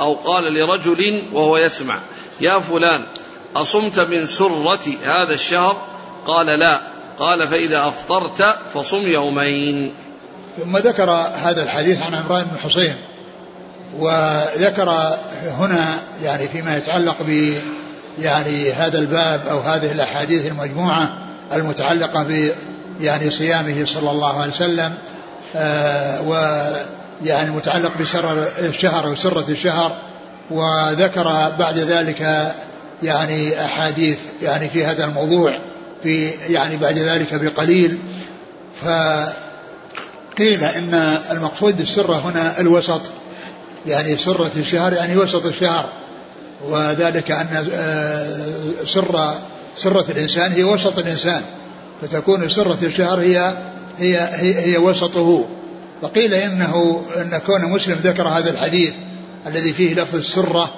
أو 0.00 0.14
قال 0.14 0.54
لرجل 0.54 1.22
وهو 1.32 1.56
يسمع 1.56 1.98
يا 2.40 2.58
فلان 2.58 3.00
أصمت 3.56 4.00
من 4.00 4.26
سرة 4.26 4.80
هذا 5.04 5.34
الشهر؟ 5.34 5.76
قال 6.26 6.46
لا. 6.46 6.80
قال 7.18 7.48
فإذا 7.48 7.88
أفطرت 7.88 8.56
فصم 8.74 9.08
يومين. 9.08 9.94
ثم 10.58 10.76
ذكر 10.76 11.10
هذا 11.34 11.62
الحديث 11.62 12.02
عن 12.02 12.14
عمران 12.14 12.46
بن 12.52 12.58
حسين. 12.58 12.94
وذكر 13.98 15.16
هنا 15.58 15.98
يعني 16.22 16.48
فيما 16.48 16.76
يتعلق 16.76 17.16
ب 17.22 17.54
يعني 18.18 18.72
هذا 18.72 18.98
الباب 18.98 19.46
أو 19.50 19.60
هذه 19.60 19.92
الأحاديث 19.92 20.46
المجموعة 20.46 21.18
المتعلقة 21.52 22.22
ب 22.22 22.50
يعني 23.00 23.30
صيامه 23.30 23.84
صلى 23.84 24.10
الله 24.10 24.40
عليه 24.40 24.52
وسلم 24.52 24.94
آه 25.56 26.22
ويعني 26.22 27.50
متعلق 27.50 27.98
بسر 28.00 28.44
الشهر 28.58 29.08
وسرة 29.08 29.44
الشهر 29.48 29.96
وذكر 30.50 31.24
بعد 31.58 31.78
ذلك 31.78 32.52
يعني 33.02 33.64
أحاديث 33.64 34.18
يعني 34.42 34.68
في 34.68 34.86
هذا 34.86 35.04
الموضوع 35.04 35.58
في 36.02 36.30
يعني 36.48 36.76
بعد 36.76 36.98
ذلك 36.98 37.34
بقليل. 37.34 37.98
فقيل 38.82 40.64
إن 40.64 41.18
المقصود 41.30 41.76
بالسره 41.76 42.14
هنا 42.14 42.60
الوسط 42.60 43.00
يعني 43.86 44.18
سرة 44.18 44.50
الشهر 44.56 44.92
يعني 44.92 45.16
وسط 45.16 45.46
الشهر. 45.46 45.88
وذلك 46.64 47.30
أن 47.30 47.70
آه، 47.72 48.84
سر 48.86 49.30
سرة 49.76 50.04
الإنسان 50.10 50.52
هي 50.52 50.64
وسط 50.64 50.98
الإنسان. 50.98 51.42
فتكون 52.02 52.48
سرة 52.48 52.78
الشهر 52.82 53.20
هي 53.20 53.54
هي 53.98 54.18
هي, 54.18 54.60
هي 54.60 54.78
وسطه. 54.78 55.48
وقيل 56.02 56.34
إنه 56.34 57.02
أن 57.16 57.38
كون 57.46 57.64
مسلم 57.64 57.98
ذكر 58.02 58.28
هذا 58.28 58.50
الحديث 58.50 58.94
الذي 59.46 59.72
فيه 59.72 59.94
لفظ 59.94 60.16
السرة 60.16 60.70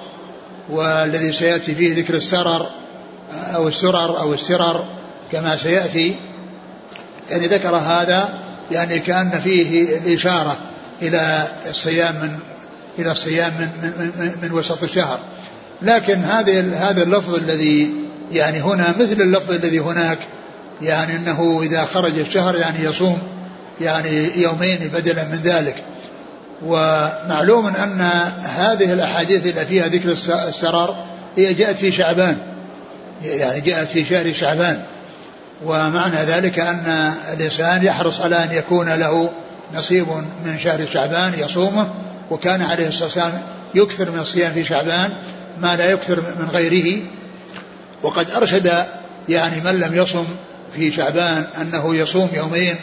والذي 0.69 1.31
سيأتي 1.31 1.75
فيه 1.75 1.95
ذكر 1.95 2.13
السرر 2.13 2.65
أو 3.55 3.67
السرر 3.67 4.19
أو 4.19 4.33
السرر 4.33 4.85
كما 5.31 5.57
سيأتي. 5.57 6.15
يعني 7.29 7.47
ذكر 7.47 7.75
هذا 7.75 8.29
يعني 8.71 8.99
كأن 8.99 9.41
فيه 9.43 9.97
الإشارة 9.97 10.57
إلى 11.01 11.47
الصيام 11.69 12.15
من 12.15 12.39
إلى 12.99 13.11
الصيام 13.11 13.51
من, 13.59 13.69
من, 13.81 14.11
من, 14.19 14.31
من 14.41 14.51
وسط 14.51 14.83
الشهر. 14.83 15.19
لكن 15.81 16.23
هذه 16.23 16.89
هذا 16.89 17.03
اللفظ 17.03 17.35
الذي 17.35 17.93
يعني 18.31 18.61
هنا 18.61 18.97
مثل 18.97 19.21
اللفظ 19.21 19.51
الذي 19.51 19.79
هناك 19.79 20.17
يعني 20.81 21.15
إنه 21.15 21.59
إذا 21.63 21.85
خرج 21.85 22.19
الشهر 22.19 22.55
يعني 22.55 22.83
يصوم 22.83 23.19
يعني 23.81 24.41
يومين 24.41 24.91
بدلا 24.93 25.23
من 25.23 25.39
ذلك. 25.43 25.83
ومعلوم 26.65 27.67
أن 27.67 28.01
هذه 28.43 28.93
الأحاديث 28.93 29.45
اللي 29.45 29.65
فيها 29.65 29.87
ذكر 29.87 30.11
السرار 30.47 31.05
هي 31.37 31.53
جاءت 31.53 31.75
في 31.75 31.91
شعبان. 31.91 32.37
يعني 33.23 33.61
جاءت 33.61 33.87
في 33.87 34.05
شهر 34.05 34.33
شعبان. 34.33 34.81
ومعنى 35.65 36.15
ذلك 36.15 36.59
أن 36.59 37.13
الإنسان 37.33 37.83
يحرص 37.83 38.21
على 38.21 38.43
أن 38.43 38.51
يكون 38.51 38.89
له 38.89 39.29
نصيب 39.73 40.07
من 40.45 40.59
شهر 40.59 40.85
شعبان 40.93 41.33
يصومه 41.37 41.89
وكان 42.31 42.61
عليه 42.61 42.87
الصلاة 42.87 43.05
والسلام 43.05 43.41
يكثر 43.75 44.11
من 44.11 44.19
الصيام 44.19 44.53
في 44.53 44.63
شعبان 44.63 45.13
ما 45.61 45.75
لا 45.75 45.91
يكثر 45.91 46.15
من 46.15 46.47
غيره. 46.51 47.01
وقد 48.03 48.31
أرشد 48.31 48.85
يعني 49.29 49.61
من 49.61 49.79
لم 49.79 49.95
يصم 49.95 50.25
في 50.75 50.91
شعبان 50.91 51.45
أنه 51.61 51.95
يصوم 51.95 52.29
يومين 52.33 52.75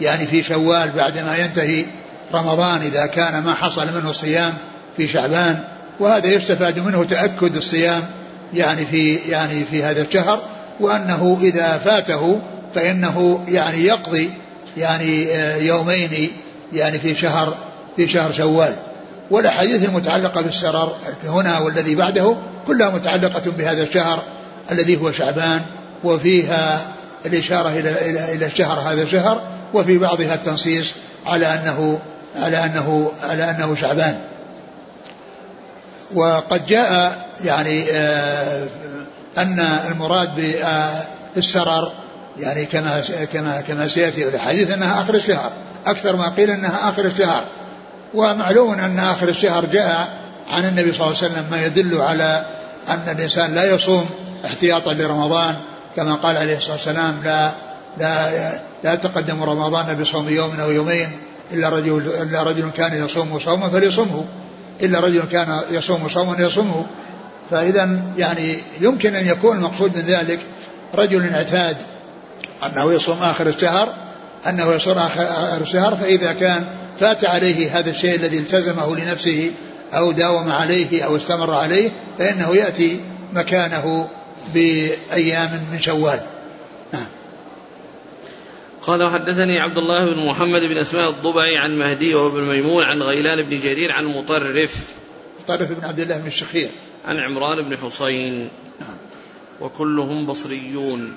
يعني 0.00 0.26
في 0.26 0.42
شوال 0.42 0.90
بعدما 0.96 1.36
ينتهي 1.36 1.86
رمضان 2.34 2.80
إذا 2.80 3.06
كان 3.06 3.42
ما 3.42 3.54
حصل 3.54 3.86
منه 3.86 4.10
الصيام 4.10 4.54
في 4.96 5.08
شعبان. 5.08 5.64
وهذا 6.00 6.26
يستفاد 6.26 6.78
منه 6.78 7.04
تأكد 7.04 7.56
الصيام 7.56 8.02
يعني 8.54 8.86
في 8.86 9.14
يعني 9.14 9.64
في 9.64 9.82
هذا 9.82 10.02
الشهر 10.02 10.42
وأنه 10.80 11.38
إذا 11.42 11.78
فاته 11.84 12.40
فإنه 12.74 13.44
يعني 13.48 13.84
يقضي 13.84 14.30
يعني 14.76 15.34
آه، 15.34 15.56
يومين 15.56 16.30
يعني 16.72 16.98
في 16.98 17.14
شهر 17.14 17.54
في 17.96 18.08
شهر 18.08 18.32
شوال 18.32 18.74
والأحاديث 19.30 19.88
المتعلقة 19.88 20.40
بالسرر 20.40 20.96
هنا 21.24 21.58
والذي 21.58 21.94
بعده 21.94 22.36
كلها 22.66 22.90
متعلقة 22.90 23.50
بهذا 23.58 23.82
الشهر 23.82 24.22
الذي 24.70 25.00
هو 25.00 25.12
شعبان 25.12 25.62
وفيها 26.04 26.80
الإشارة 27.26 27.68
إلى 27.68 28.10
إلى 28.10 28.32
إلى 28.32 28.46
الشهر 28.46 28.78
هذا 28.80 29.06
شهر 29.06 29.42
وفي 29.74 29.98
بعضها 29.98 30.34
التنصيص 30.34 30.92
على 31.26 31.46
أنه 31.46 31.98
على 32.36 32.64
أنه 32.64 33.12
على 33.22 33.50
أنه 33.50 33.74
شعبان. 33.74 34.18
وقد 36.14 36.66
جاء 36.66 37.26
يعني 37.44 37.90
آه، 37.90 38.66
أن 39.38 39.60
المراد 39.60 40.30
بالسرر 41.34 41.92
يعني 42.38 42.64
كما 42.64 43.02
كما 43.32 43.60
كما 43.60 43.88
سيأتي 43.88 44.30
في 44.30 44.36
الحديث 44.36 44.70
أنها 44.70 45.02
آخر 45.02 45.14
الشهر 45.14 45.52
أكثر 45.86 46.16
ما 46.16 46.28
قيل 46.28 46.50
أنها 46.50 46.88
آخر 46.88 47.04
الشهر. 47.04 47.44
ومعلوم 48.14 48.72
أن 48.72 48.98
آخر 48.98 49.28
الشهر 49.28 49.64
جاء 49.64 50.08
عن 50.50 50.64
النبي 50.64 50.92
صلى 50.92 51.06
الله 51.06 51.16
عليه 51.22 51.32
وسلم 51.32 51.44
ما 51.50 51.66
يدل 51.66 52.00
على 52.00 52.44
أن 52.88 53.16
الإنسان 53.16 53.54
لا 53.54 53.74
يصوم 53.74 54.06
احتياطا 54.44 54.92
لرمضان 54.92 55.54
كما 55.96 56.14
قال 56.14 56.36
عليه 56.36 56.56
الصلاة 56.56 56.72
والسلام 56.72 57.20
لا 57.24 57.50
لا 57.98 58.52
لا 58.84 58.94
تقدم 58.94 59.42
رمضان 59.42 60.00
بصوم 60.00 60.28
يوم 60.28 60.60
أو 60.60 60.70
يومين 60.70 61.08
إلا 61.52 61.68
رجل 61.68 62.12
إلا 62.22 62.42
رجل 62.42 62.70
كان 62.70 63.04
يصوم 63.04 63.38
صوما 63.38 63.68
فليصمه 63.68 64.24
إلا 64.82 65.00
رجل 65.00 65.22
كان 65.32 65.60
يصوم 65.70 66.08
صوما 66.08 66.42
يصومه 66.42 66.86
فاذا 67.50 68.02
يعني 68.18 68.58
يمكن 68.80 69.14
أن 69.14 69.26
يكون 69.26 69.56
المقصود 69.56 69.96
من 69.96 70.02
ذلك 70.02 70.40
رجل 70.94 71.34
اعتاد 71.34 71.76
أنه 72.66 72.92
يصوم 72.92 73.22
آخر 73.22 73.46
الشهر 73.46 73.88
أنه 74.48 74.72
يصوم 74.72 74.98
آخر 74.98 75.26
الشهر 75.60 75.96
فإذا 75.96 76.32
كان 76.32 76.64
فات 76.98 77.24
عليه 77.24 77.78
هذا 77.78 77.90
الشيء 77.90 78.14
الذي 78.14 78.38
التزمه 78.38 78.96
لنفسه 78.96 79.52
أو 79.92 80.12
داوم 80.12 80.50
عليه 80.50 81.02
أو 81.02 81.16
استمر 81.16 81.54
عليه 81.54 81.90
فإنه 82.18 82.56
يأتي 82.56 83.00
مكانه 83.34 84.08
بأيام 84.54 85.62
من 85.72 85.80
شوال. 85.80 86.20
نعم. 86.92 87.06
قال 88.82 89.02
وحدثني 89.02 89.60
عبد 89.60 89.78
الله 89.78 90.04
بن 90.04 90.26
محمد 90.26 90.62
بن 90.62 90.78
أسماء 90.78 91.10
الضبعي 91.10 91.56
عن 91.56 91.78
مهدي 91.78 92.14
وابن 92.14 92.40
ميمون 92.40 92.84
عن 92.84 93.02
غيلان 93.02 93.42
بن 93.42 93.60
جرير 93.60 93.92
عن 93.92 94.04
مطرف. 94.04 94.76
مطرف 95.40 95.72
بن 95.72 95.84
عبد 95.84 96.00
الله 96.00 96.18
بن 96.18 96.26
الشخير. 96.26 96.68
عن 97.04 97.18
عمران 97.18 97.62
بن 97.62 97.76
حسين. 97.76 98.48
نعم. 98.80 98.96
وكلهم 99.60 100.26
بصريون. 100.26 101.14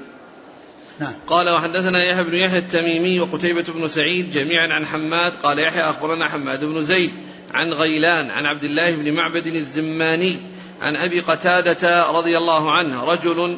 نعم. 0.99 1.13
قال 1.27 1.49
وحدثنا 1.49 2.03
يحيى 2.03 2.23
بن 2.23 2.35
يحيى 2.35 2.59
التميمي 2.59 3.19
وقتيبة 3.19 3.65
بن 3.67 3.87
سعيد 3.87 4.31
جميعا 4.31 4.67
عن 4.67 4.85
حماد 4.85 5.33
قال 5.43 5.59
يحيى 5.59 5.81
أخبرنا 5.81 6.29
حماد 6.29 6.63
بن 6.63 6.83
زيد 6.83 7.11
عن 7.53 7.73
غيلان 7.73 8.31
عن 8.31 8.45
عبد 8.45 8.63
الله 8.63 8.95
بن 8.95 9.13
معبد 9.13 9.47
الزماني 9.47 10.37
عن 10.81 10.95
أبي 10.95 11.19
قتادة 11.19 12.11
رضي 12.11 12.37
الله 12.37 12.71
عنه 12.71 13.03
رجل 13.03 13.57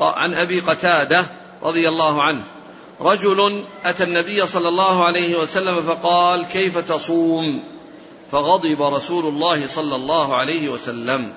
عن 0.00 0.34
أبي 0.34 0.60
قتادة 0.60 1.26
رضي 1.62 1.88
الله 1.88 2.22
عنه 2.22 2.42
رجل 3.00 3.64
أتى 3.84 4.04
النبي 4.04 4.46
صلى 4.46 4.68
الله 4.68 5.04
عليه 5.04 5.38
وسلم 5.38 5.82
فقال 5.82 6.44
كيف 6.44 6.78
تصوم 6.78 7.62
فغضب 8.32 8.82
رسول 8.82 9.24
الله 9.24 9.66
صلى 9.66 9.96
الله 9.96 10.36
عليه 10.36 10.68
وسلم 10.68 11.32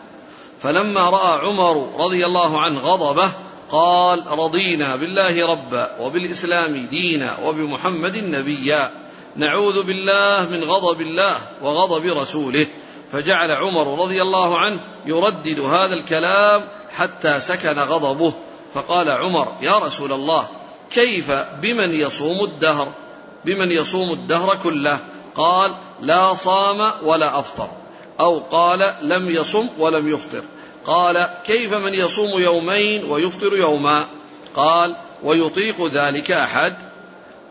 فلما 0.59 1.09
رأى 1.09 1.39
عمر 1.39 1.89
رضي 1.99 2.25
الله 2.25 2.61
عنه 2.61 2.79
غضبه 2.79 3.31
قال 3.71 4.27
رضينا 4.27 4.95
بالله 4.95 5.51
ربا 5.51 5.95
وبالإسلام 5.99 6.87
دينا 6.91 7.37
وبمحمد 7.45 8.17
نبيا. 8.17 8.91
نعوذ 9.35 9.83
بالله 9.83 10.47
من 10.51 10.63
غضب 10.63 11.01
الله 11.01 11.35
وغضب 11.61 12.05
رسوله. 12.05 12.67
فجعل 13.11 13.51
عمر 13.51 14.01
رضي 14.01 14.21
الله 14.21 14.57
عنه 14.57 14.79
يردد 15.05 15.59
هذا 15.59 15.93
الكلام 15.93 16.63
حتى 16.95 17.39
سكن 17.39 17.79
غضبه. 17.79 18.33
فقال 18.73 19.09
عمر 19.11 19.53
يا 19.61 19.77
رسول 19.77 20.11
الله 20.11 20.47
كيف 20.91 21.31
بمن 21.61 21.93
يصوم 21.93 22.43
الدهر؟ 22.43 22.87
بمن 23.45 23.71
يصوم 23.71 24.11
الدهر 24.11 24.57
كله؟ 24.63 24.99
قال 25.35 25.71
لا 26.01 26.33
صام 26.33 26.91
ولا 27.03 27.39
أفطر. 27.39 27.69
أو 28.19 28.39
قال 28.39 28.93
لم 29.01 29.29
يصم 29.29 29.67
ولم 29.77 30.13
يفطر. 30.13 30.43
قال 30.85 31.29
كيف 31.45 31.73
من 31.73 31.93
يصوم 31.93 32.41
يومين 32.41 33.03
ويفطر 33.03 33.57
يوما؟ 33.57 34.05
قال 34.55 34.95
ويطيق 35.23 35.87
ذلك 35.87 36.31
أحد؟ 36.31 36.73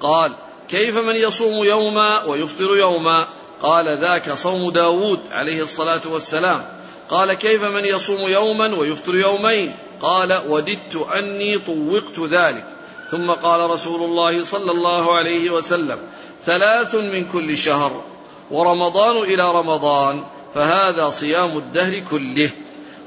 قال 0.01 0.33
كيف 0.69 0.97
من 0.97 1.17
يصوم 1.17 1.65
يوما 1.65 2.25
ويفطر 2.25 2.77
يوما؟ 2.77 3.27
قال 3.63 3.99
ذاك 3.99 4.33
صوم 4.33 4.71
داود 4.71 5.21
عليه 5.31 5.63
الصلاة 5.63 6.01
والسلام. 6.07 6.65
قال 7.11 7.33
كيف 7.33 7.65
من 7.65 7.85
يصوم 7.85 8.21
يوما 8.21 8.77
ويفطر 8.79 9.17
يومين؟ 9.17 9.77
قال 10.03 10.43
وددت 10.49 11.07
أني 11.15 11.59
طوقت 11.59 12.21
ذلك. 12.31 12.65
ثم 13.11 13.31
قال 13.31 13.71
رسول 13.71 14.03
الله 14.03 14.45
صلى 14.45 14.71
الله 14.71 15.15
عليه 15.15 15.51
وسلم 15.51 15.99
ثلاث 16.47 16.95
من 16.95 17.25
كل 17.33 17.59
شهر 17.59 18.03
ورمضان 18.51 19.17
إلى 19.17 19.53
رمضان 19.53 20.23
فهذا 20.55 21.11
صيام 21.11 21.59
الدهر 21.59 22.03
كله. 22.11 22.51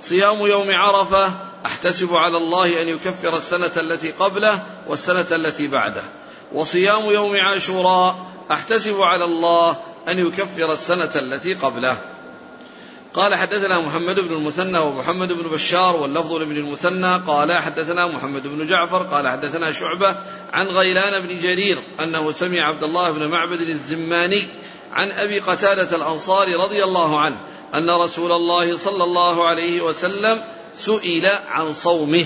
صيام 0.02 0.46
يوم 0.46 0.72
عرفة 0.72 1.34
أحتسب 1.66 2.16
على 2.16 2.38
الله 2.38 2.82
أن 2.82 2.88
يكفر 2.88 3.38
السنة 3.38 3.72
التي 3.78 4.12
قبله 4.12 4.64
والسنة 4.88 5.26
التي 5.32 5.68
بعده. 5.68 6.04
وصيام 6.54 7.04
يوم 7.06 7.36
عاشوراء 7.36 8.26
أحتسب 8.52 9.02
على 9.02 9.26
الله 9.26 9.78
أن 10.08 10.20
يكفر 10.20 10.74
السنة 10.74 11.12
التي 11.16 11.54
قبله. 11.54 11.98
قال 13.14 13.36
حدثنا 13.36 13.80
محمد 13.80 14.20
بن 14.20 14.34
المثنى 14.34 14.78
ومحمد 14.78 15.34
بن 15.34 15.50
بشار 15.50 15.96
واللفظ 15.96 16.34
لابن 16.34 16.58
المثنى. 16.58 17.16
قال 17.18 17.52
حدثنا 17.52 18.08
محمد 18.08 18.48
بن 18.48 18.68
جعفر 18.68 19.04
قال 19.04 19.28
حدثنا 19.28 19.72
شعبة 19.72 20.16
عن 20.54 20.68
غيلان 20.68 21.28
بن 21.28 21.40
جرير 21.40 21.78
أنه 22.00 22.32
سمع 22.32 22.62
عبد 22.62 22.84
الله 22.84 23.12
بن 23.12 23.28
معبد 23.28 23.62
الزماني 23.62 24.44
عن 24.92 25.12
أبي 25.12 25.40
قتادة 25.40 25.96
الأنصاري 25.96 26.56
رضي 26.56 26.84
الله 26.84 27.20
عنه 27.20 27.38
أن 27.76 27.90
رسول 27.90 28.32
الله 28.32 28.78
صلى 28.78 29.04
الله 29.04 29.48
عليه 29.48 29.82
وسلم 29.82 30.44
سئل 30.76 31.26
عن 31.26 31.74
صومه. 31.74 32.26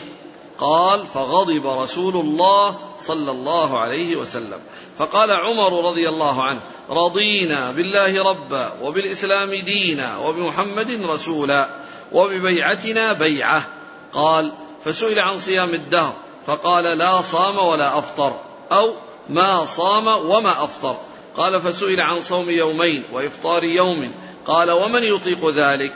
قال 0.59 1.07
فغضب 1.07 1.67
رسول 1.67 2.15
الله 2.15 2.75
صلى 3.01 3.31
الله 3.31 3.79
عليه 3.79 4.15
وسلم. 4.15 4.59
فقال 4.97 5.31
عمر 5.31 5.85
رضي 5.89 6.09
الله 6.09 6.43
عنه 6.43 6.59
رضينا 6.89 7.71
بالله 7.71 8.23
ربا 8.23 8.73
وبالإسلام 8.81 9.53
دينا 9.53 10.17
وبمحمد 10.17 11.01
رسولا 11.05 11.69
وببيعتنا 12.13 13.13
بيعة. 13.13 13.67
قال 14.13 14.51
فسئل 14.85 15.19
عن 15.19 15.39
صيام 15.39 15.73
الدهر. 15.73 16.13
فقال 16.47 16.83
لا 16.83 17.21
صام 17.21 17.57
ولا 17.57 17.97
أفطر. 17.97 18.39
أو 18.71 18.93
ما 19.29 19.65
صام 19.65 20.07
وما 20.07 20.63
أفطر. 20.63 20.95
قال 21.37 21.61
فسئل 21.61 22.01
عن 22.01 22.21
صوم 22.21 22.49
يومين 22.49 23.03
وإفطار 23.13 23.63
يوم 23.63 24.13
قال 24.47 24.71
ومن 24.71 25.03
يطيق 25.03 25.49
ذلك؟ 25.49 25.93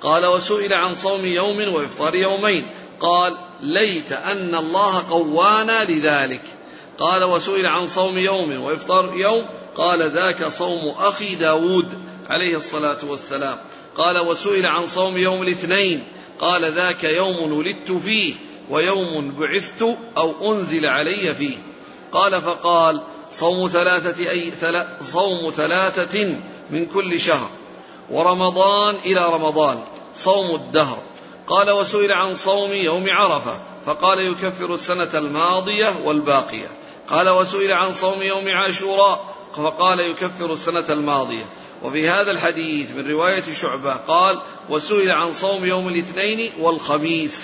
قال 0.00 0.26
وسئل 0.26 0.74
عن 0.74 0.94
صوم 0.94 1.24
يوم 1.24 1.74
وإفطار 1.74 2.14
يومين. 2.14 2.66
قال 3.00 3.34
ليت 3.60 4.12
أن 4.12 4.54
الله 4.54 5.10
قوانا 5.10 5.84
لذلك. 5.84 6.42
قال 6.98 7.24
وسئل 7.24 7.66
عن 7.66 7.88
صوم 7.88 8.18
يوم 8.18 8.62
وإفطار 8.62 9.12
يوم. 9.16 9.46
قال 9.76 10.10
ذاك 10.10 10.48
صوم 10.48 10.94
أخي 10.98 11.34
داود 11.34 11.88
عليه 12.28 12.56
الصلاة 12.56 12.98
والسلام. 13.04 13.58
قال 13.96 14.18
وسئل 14.18 14.66
عن 14.66 14.86
صوم 14.86 15.18
يوم 15.18 15.42
الاثنين. 15.42 16.04
قال 16.40 16.74
ذاك 16.74 17.04
يوم 17.04 17.52
ولدت 17.52 17.92
فيه 17.92 18.34
ويوم 18.70 19.34
بعثت 19.38 19.96
أو 20.16 20.52
أنزل 20.52 20.86
علي 20.86 21.34
فيه. 21.34 21.56
قال 22.12 22.42
فقال 22.42 23.00
صوم 23.32 23.68
ثلاثة 23.68 24.30
أي 24.30 24.52
صوم 25.12 25.50
ثلاثة 25.50 26.36
من 26.70 26.86
كل 26.86 27.20
شهر. 27.20 27.50
ورمضان 28.10 28.94
إلى 29.04 29.28
رمضان 29.28 29.78
صوم 30.16 30.54
الدهر. 30.54 30.98
قال 31.46 31.70
وسئل 31.70 32.12
عن 32.12 32.34
صوم 32.34 32.72
يوم 32.72 33.04
عرفة 33.08 33.58
فقال 33.86 34.18
يكفر 34.18 34.74
السنة 34.74 35.10
الماضية 35.14 35.94
والباقية. 36.04 36.68
قال 37.10 37.28
وسئل 37.28 37.72
عن 37.72 37.92
صوم 37.92 38.22
يوم 38.22 38.48
عاشوراء 38.48 39.24
فقال 39.56 40.00
يكفر 40.00 40.52
السنة 40.52 40.84
الماضية. 40.88 41.44
وفي 41.82 42.08
هذا 42.08 42.30
الحديث 42.30 42.90
من 42.90 43.10
رواية 43.10 43.42
شعبة 43.42 43.92
قال 43.92 44.38
وسئل 44.70 45.10
عن 45.10 45.32
صوم 45.32 45.64
يوم 45.64 45.88
الاثنين 45.88 46.50
والخميس 46.60 47.34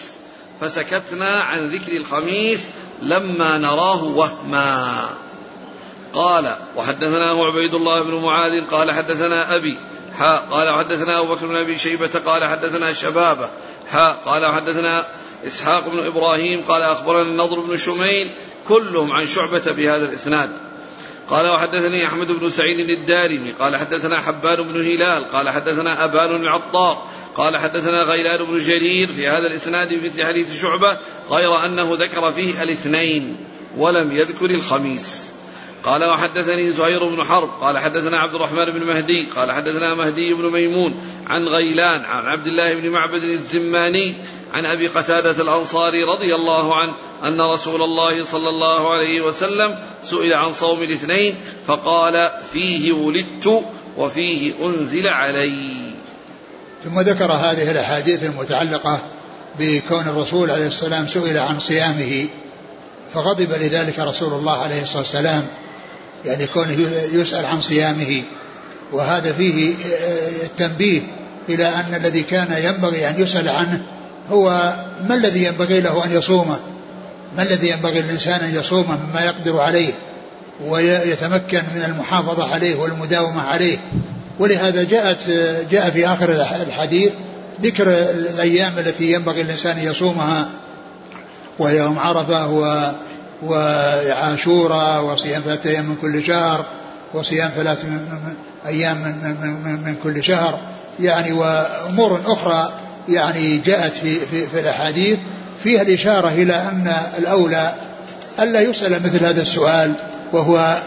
فسكتنا 0.61 1.43
عن 1.43 1.69
ذكر 1.69 1.97
الخميس 1.97 2.61
لما 3.03 3.59
نراه 3.59 4.05
وهما. 4.05 5.09
قال 6.15 6.57
وحدثناه 6.77 7.47
عبيد 7.47 7.75
الله 7.75 8.03
بن 8.03 8.15
معاذ 8.15 8.67
قال 8.71 8.93
حدثنا 8.93 9.57
أبي 9.57 9.77
حاء 10.19 10.49
قال 10.51 10.71
حدثنا 10.71 11.19
أبو 11.19 11.35
بكر 11.35 11.47
بن 11.47 11.57
أبي 11.57 11.79
شيبة 11.79 12.21
قال 12.27 12.45
حدثنا 12.45 12.93
شبابة 12.93 13.49
حاء 13.89 14.23
قال 14.27 14.47
حدثنا 14.47 15.07
إسحاق 15.47 15.89
بن 15.89 15.99
إبراهيم 15.99 16.63
قال 16.69 16.83
أخبرنا 16.83 17.23
النضر 17.23 17.61
بن 17.61 17.77
شميل 17.77 18.31
كلهم 18.69 19.13
عن 19.13 19.27
شعبة 19.27 19.73
بهذا 19.73 20.09
الإسناد. 20.09 20.51
قال 21.31 21.47
وحدثني 21.47 22.07
أحمد 22.07 22.27
بن 22.27 22.51
سعيد 22.51 22.91
الدارمي 22.91 23.53
قال 23.53 23.77
حدثنا 23.77 24.21
حبان 24.21 24.63
بن 24.63 24.81
هلال 24.81 25.31
قال 25.31 25.51
حدثنا 25.51 26.05
أبان 26.05 26.37
العطار 26.37 27.03
قال 27.37 27.57
حدثنا 27.57 28.03
غيلان 28.03 28.45
بن 28.45 28.59
جرير 28.59 29.09
في 29.09 29.29
هذا 29.29 29.47
الإسناد 29.47 29.95
بمثل 29.95 30.25
حديث 30.25 30.63
شعبة 30.63 30.97
غير 31.31 31.65
أنه 31.65 31.97
ذكر 32.01 32.33
فيه 32.33 32.63
الاثنين 32.63 33.37
ولم 33.77 34.13
يذكر 34.13 34.51
الخميس. 34.51 35.30
قال 35.85 36.05
وحدثني 36.05 36.71
زهير 36.71 37.05
بن 37.05 37.25
حرب 37.25 37.51
قال 37.61 37.79
حدثنا 37.79 38.19
عبد 38.19 38.35
الرحمن 38.35 38.65
بن 38.65 38.87
مهدي 38.87 39.27
قال 39.37 39.53
حدثنا 39.53 39.95
مهدي 39.95 40.35
بن 40.35 40.51
ميمون 40.51 40.95
عن 41.27 41.49
غيلان 41.49 42.05
عن 42.05 42.27
عبد 42.27 42.47
الله 42.47 42.75
بن 42.75 42.89
معبد 42.89 43.23
الزماني 43.23 44.15
عن 44.55 44.67
أبي 44.67 44.87
قتادة 44.87 45.43
الأنصاري 45.43 46.05
رضي 46.05 46.35
الله 46.35 46.77
عنه 46.77 46.93
أن 47.25 47.41
رسول 47.41 47.83
الله 47.83 48.25
صلى 48.25 48.49
الله 48.49 48.93
عليه 48.93 49.21
وسلم 49.21 49.79
سئل 50.03 50.35
عن 50.35 50.53
صوم 50.53 50.83
الاثنين 50.83 51.35
فقال 51.67 52.31
فيه 52.53 52.93
ولدت 52.93 53.65
وفيه 53.97 54.53
أنزل 54.63 55.09
علي. 55.09 55.93
ثم 56.85 57.01
ذكر 57.01 57.33
هذه 57.33 57.71
الأحاديث 57.71 58.25
المتعلقة 58.25 58.99
بكون 59.59 60.09
الرسول 60.09 60.51
عليه 60.51 60.67
السلام 60.67 61.07
سئل 61.07 61.39
عن 61.39 61.59
صيامه 61.59 62.27
فغضب 63.15 63.53
لذلك 63.53 63.99
رسول 63.99 64.33
الله 64.33 64.63
عليه 64.63 64.83
الصلاة 64.83 64.99
والسلام 64.99 65.47
يعني 66.25 66.47
كونه 66.47 66.91
يسأل 67.13 67.47
عن 67.47 67.61
صيامه 67.61 68.23
وهذا 68.93 69.33
فيه 69.33 69.75
التنبيه 70.43 71.03
إلى 71.49 71.69
أن 71.69 71.95
الذي 71.95 72.23
كان 72.23 72.55
ينبغي 72.65 73.09
أن 73.09 73.15
يسأل 73.23 73.49
عنه 73.49 73.83
هو 74.31 74.75
ما 75.09 75.15
الذي 75.15 75.45
ينبغي 75.45 75.81
له 75.81 76.05
أن 76.05 76.13
يصومه؟ 76.13 76.59
ما 77.37 77.43
الذي 77.43 77.71
ينبغي 77.71 78.03
للإنسان 78.03 78.41
أن 78.41 78.55
يصومه 78.55 78.99
مما 79.11 79.21
يقدر 79.21 79.61
عليه 79.61 79.93
ويتمكن 80.67 81.63
من 81.75 81.83
المحافظة 81.85 82.53
عليه 82.53 82.77
والمداومة 82.77 83.43
عليه؟ 83.43 83.79
ولهذا 84.39 84.83
جاءت 84.83 85.31
جاء 85.71 85.91
في 85.91 86.07
آخر 86.07 86.47
الحديث 86.67 87.13
ذكر 87.63 87.89
الأيام 88.11 88.73
التي 88.79 89.13
ينبغي 89.13 89.43
الإنسان 89.43 89.79
أن 89.79 89.85
يصومها 89.85 90.49
وهي 91.59 91.79
يوم 91.79 91.99
عرفة 91.99 92.49
وعاشوراء 93.43 95.05
وصيام 95.05 95.43
ثلاثة 95.43 95.71
أيام 95.71 95.85
من 95.85 95.97
كل 96.03 96.25
شهر 96.27 96.65
وصيام 97.15 97.51
ثلاث 97.57 97.85
أيام 98.67 98.97
من, 98.97 99.37
من, 99.65 99.73
من 99.85 99.97
كل 100.03 100.25
شهر. 100.25 100.59
يعني 101.01 101.33
وأمور 101.33 102.21
أخرى 102.27 102.73
يعني 103.09 103.59
جاءت 103.59 103.93
في, 103.93 104.21
في, 104.27 104.47
في 104.47 104.61
الأحاديث 104.61 105.19
فيها 105.63 105.83
الإشارة 105.83 106.29
إلى 106.29 106.55
أن 106.55 106.93
الأولى 107.19 107.75
ألا 108.41 108.61
يسأل 108.61 108.93
مثل 108.93 109.25
هذا 109.25 109.43
السؤال 109.43 109.93
وهو 110.33 110.79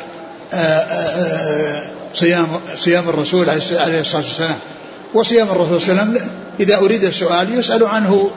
صيام 2.16 2.47
صيام 2.78 3.10
الرسول 3.10 3.49
عليه 3.49 4.01
الصلاة 4.01 4.24
والسلام. 4.24 4.56
وصيام 5.14 5.49
الرسول 5.49 5.82
صلى 5.82 5.91
الله 5.91 6.01
عليه 6.01 6.12
وسلم 6.12 6.30
إذا 6.60 6.76
أريد 6.76 7.04
السؤال 7.04 7.60
يسأل 7.60 7.86
عنه 7.86 8.32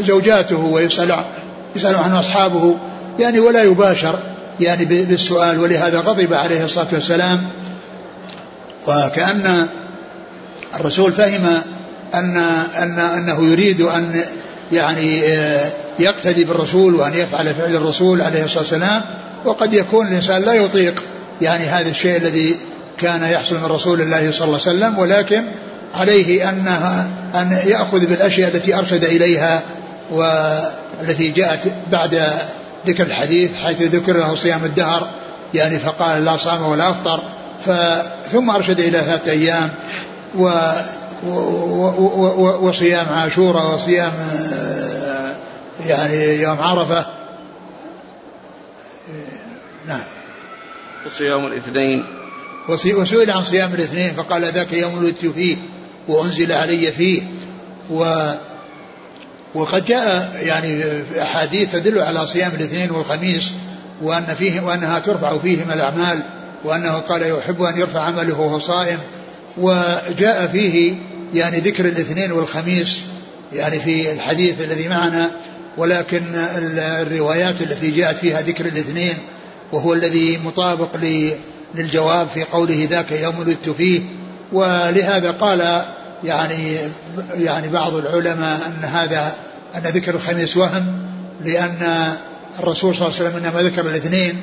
زوجاته 0.00 0.58
ويسأل 0.58 1.24
يسأل 1.76 1.96
عنه 1.96 2.20
أصحابه. 2.20 2.76
يعني 3.18 3.40
ولا 3.40 3.62
يباشر 3.62 4.18
يعني 4.60 4.84
بالسؤال 4.84 5.58
ولهذا 5.58 5.98
غضب 5.98 6.34
عليه 6.34 6.64
الصلاة 6.64 6.86
والسلام. 6.92 7.44
وكأن 8.86 9.66
الرسول 10.74 11.12
فهم 11.12 11.46
أن 12.14 12.36
أن 12.78 12.98
أنه 12.98 13.52
يريد 13.52 13.80
أن 13.80 14.24
يعني 14.72 15.22
آه، 15.24 15.70
يقتدي 15.98 16.44
بالرسول 16.44 16.94
وأن 16.94 17.14
يفعل 17.14 17.54
فعل 17.54 17.76
الرسول 17.76 18.22
عليه 18.22 18.44
الصلاة 18.44 18.62
والسلام. 18.62 19.02
وقد 19.44 19.74
يكون 19.74 20.08
الإنسان 20.08 20.42
لا 20.42 20.52
يطيق 20.52 21.02
يعني 21.42 21.64
هذا 21.64 21.90
الشيء 21.90 22.16
الذي 22.16 22.56
كان 22.98 23.22
يحصل 23.22 23.56
من 23.56 23.64
رسول 23.64 24.00
الله 24.00 24.32
صلى 24.32 24.46
الله 24.46 24.60
عليه 24.66 24.78
وسلم. 24.78 24.98
ولكن 24.98 25.44
عليه 25.94 26.48
أنها 26.48 27.08
أن 27.34 27.58
يأخذ 27.66 28.06
بالأشياء 28.06 28.54
التي 28.54 28.74
أرشد 28.74 29.04
إليها 29.04 29.62
والتي 30.10 31.30
جاءت 31.30 31.60
بعد 31.92 32.32
ذكر 32.86 33.06
الحديث 33.06 33.50
حيث 33.54 33.82
ذكر 33.82 34.16
له 34.16 34.34
صيام 34.34 34.64
الدهر 34.64 35.08
يعني 35.54 35.78
فقال 35.78 36.24
لا 36.24 36.36
صام 36.36 36.62
ولا 36.62 36.90
افطر 36.90 37.20
ثم 38.32 38.50
أرشد 38.50 38.80
إلى 38.80 39.00
ثلاثة 39.00 39.32
أيام 39.32 39.70
و 40.38 40.50
وصيام 42.62 43.08
عاشوراء 43.08 43.74
وصيام 43.74 44.12
آه، 44.52 45.36
يعني 45.86 46.42
يوم 46.42 46.60
عرفة. 46.60 47.06
نعم. 49.88 50.02
وصيام 51.06 51.46
الاثنين. 51.46 52.04
وسئل 52.68 53.30
عن 53.30 53.42
صيام 53.42 53.74
الاثنين 53.74 54.14
فقال 54.14 54.44
ذاك 54.44 54.72
يوم 54.72 54.98
ولدت 54.98 55.26
فيه 55.26 55.56
وأنزل 56.08 56.52
علي 56.52 56.92
فيه 56.92 57.22
و 57.90 58.32
وقد 59.54 59.84
جاء 59.84 60.32
يعني 60.42 60.84
أحاديث 61.22 61.72
تدل 61.72 61.98
على 61.98 62.26
صيام 62.26 62.52
الاثنين 62.54 62.90
والخميس 62.90 63.52
وأن 64.02 64.34
فيه 64.38 64.60
وأنها 64.60 64.98
ترفع 64.98 65.38
فيهما 65.38 65.74
الأعمال 65.74 66.22
وأنه 66.64 66.92
قال 66.92 67.22
يحب 67.22 67.62
أن 67.62 67.78
يرفع 67.78 68.00
عمله 68.00 68.40
وهو 68.40 68.58
صائم. 68.58 68.98
وجاء 69.58 70.46
فيه 70.52 70.94
يعني 71.34 71.60
ذكر 71.60 71.84
الاثنين 71.84 72.32
والخميس 72.32 73.00
يعني 73.52 73.80
في 73.80 74.12
الحديث 74.12 74.60
الذي 74.60 74.88
معنا 74.88 75.30
ولكن 75.76 76.22
الروايات 76.76 77.62
التي 77.62 77.90
جاءت 77.90 78.16
فيها 78.16 78.40
ذكر 78.40 78.66
الاثنين 78.66 79.14
وهو 79.72 79.92
الذي 79.92 80.38
مطابق 80.44 80.96
للجواب 81.74 82.28
في 82.28 82.44
قوله 82.44 82.88
ذاك 82.90 83.12
يوم 83.12 83.38
ولدت 83.38 83.68
فيه. 83.68 84.00
ولهذا 84.52 85.30
قال 85.30 85.82
يعني 86.24 86.78
يعني 87.34 87.68
بعض 87.68 87.94
العلماء 87.94 88.60
ان 88.66 88.84
هذا 88.84 89.34
ان 89.76 89.82
ذكر 89.82 90.14
الخميس 90.14 90.56
وهم 90.56 90.86
لأن 91.44 92.12
الرسول 92.60 92.94
صلى 92.94 93.08
الله 93.08 93.18
عليه 93.18 93.28
وسلم 93.28 93.44
انما 93.44 93.62
ذكر 93.62 93.90
الاثنين 93.90 94.36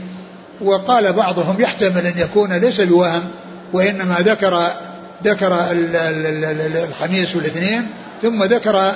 وقال 0.62 1.14
بعضهم 1.14 1.62
يحتمل 1.62 2.06
ان 2.06 2.14
يكون 2.18 2.54
ليس 2.54 2.82
بوهم 2.82 3.24
وانما 3.74 4.16
ذكر 4.20 4.68
ذكر 5.24 5.58
الخميس 6.90 7.36
والاثنين 7.36 7.88
ثم 8.22 8.44
ذكر 8.44 8.92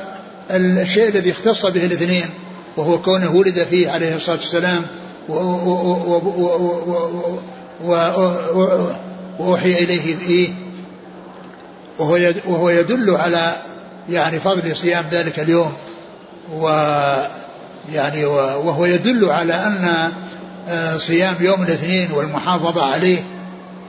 الشيء 0.51 1.09
الذي 1.09 1.31
اختص 1.31 1.65
به 1.65 1.85
الاثنين 1.85 2.29
وهو 2.77 3.01
كونه 3.01 3.35
ولد 3.35 3.63
فيه 3.69 3.91
عليه 3.91 4.15
الصلاه 4.15 4.35
والسلام 4.35 4.81
وأوحي 9.39 9.71
إليه 9.71 10.15
فيه 10.15 10.49
وهو 11.99 12.33
وهو 12.45 12.69
يدل 12.69 13.15
على 13.15 13.55
يعني 14.09 14.39
فضل 14.39 14.77
صيام 14.77 15.05
ذلك 15.11 15.39
اليوم 15.39 15.73
و 16.53 16.67
يعني 17.93 18.25
وهو 18.25 18.85
يدل 18.85 19.29
على 19.29 19.53
أن 19.53 20.11
آه، 20.69 20.97
صيام 20.97 21.35
يوم 21.39 21.63
الاثنين 21.63 22.11
والمحافظة 22.11 22.85
عليه 22.85 23.23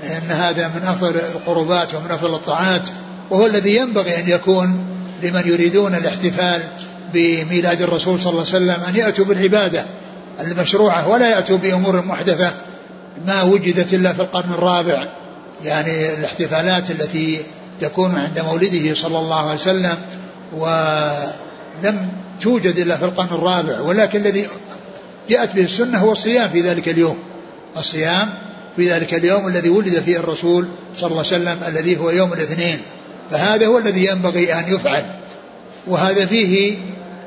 إن 0.02 0.30
هذا 0.30 0.68
من 0.68 0.82
أفضل 0.82 1.16
القربات 1.16 1.94
ومن 1.94 2.10
أفضل 2.10 2.34
الطاعات 2.34 2.88
وهو 3.30 3.46
الذي 3.46 3.76
ينبغي 3.76 4.18
أن 4.18 4.28
يكون 4.28 4.86
لمن 5.22 5.42
يريدون 5.46 5.94
الاحتفال 5.94 6.62
بميلاد 7.14 7.82
الرسول 7.82 8.20
صلى 8.20 8.30
الله 8.30 8.46
عليه 8.54 8.64
وسلم 8.64 8.84
أن 8.88 8.96
يأتوا 8.96 9.24
بالعبادة 9.24 9.84
المشروعة 10.40 11.08
ولا 11.08 11.30
يأتوا 11.30 11.56
بأمور 11.56 12.06
محدثة 12.06 12.52
ما 13.26 13.42
وجدت 13.42 13.94
إلا 13.94 14.12
في 14.12 14.20
القرن 14.20 14.52
الرابع 14.52 15.06
يعني 15.64 16.14
الاحتفالات 16.14 16.90
التي 16.90 17.42
تكون 17.80 18.14
عند 18.14 18.40
مولده 18.40 18.94
صلى 18.94 19.18
الله 19.18 19.50
عليه 19.50 19.60
وسلم 19.60 19.96
ولم 20.52 22.08
توجد 22.40 22.78
إلا 22.78 22.96
في 22.96 23.04
القرن 23.04 23.34
الرابع 23.34 23.80
ولكن 23.80 24.20
الذي 24.20 24.46
جاءت 25.30 25.54
به 25.54 25.64
السنة 25.64 25.98
هو 25.98 26.12
الصيام 26.12 26.48
في 26.48 26.60
ذلك 26.60 26.88
اليوم. 26.88 27.18
الصيام 27.76 28.30
في 28.76 28.90
ذلك 28.90 29.14
اليوم 29.14 29.46
الذي 29.48 29.68
ولد 29.68 30.00
فيه 30.00 30.16
الرسول 30.16 30.68
صلى 30.96 31.10
الله 31.10 31.24
عليه 31.32 31.36
وسلم 31.36 31.58
الذي 31.68 31.96
هو 31.96 32.10
يوم 32.10 32.32
الاثنين. 32.32 32.78
فهذا 33.30 33.66
هو 33.66 33.78
الذي 33.78 34.06
ينبغي 34.06 34.54
أن 34.54 34.74
يفعل. 34.74 35.04
وهذا 35.86 36.26
فيه 36.26 36.76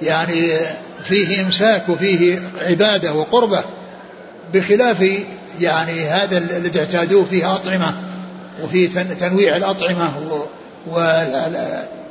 يعني 0.01 0.49
فيه 1.03 1.41
إمساك 1.41 1.89
وفيه 1.89 2.39
عبادة 2.61 3.13
وقربة 3.13 3.63
بخلاف 4.53 5.05
يعني 5.61 6.07
هذا 6.07 6.37
الذي 6.37 6.79
اعتادوه 6.79 7.25
فيه 7.25 7.55
أطعمة. 7.55 8.06
وفي 8.63 8.87
تنويع 9.19 9.55
الأطعمة 9.55 10.13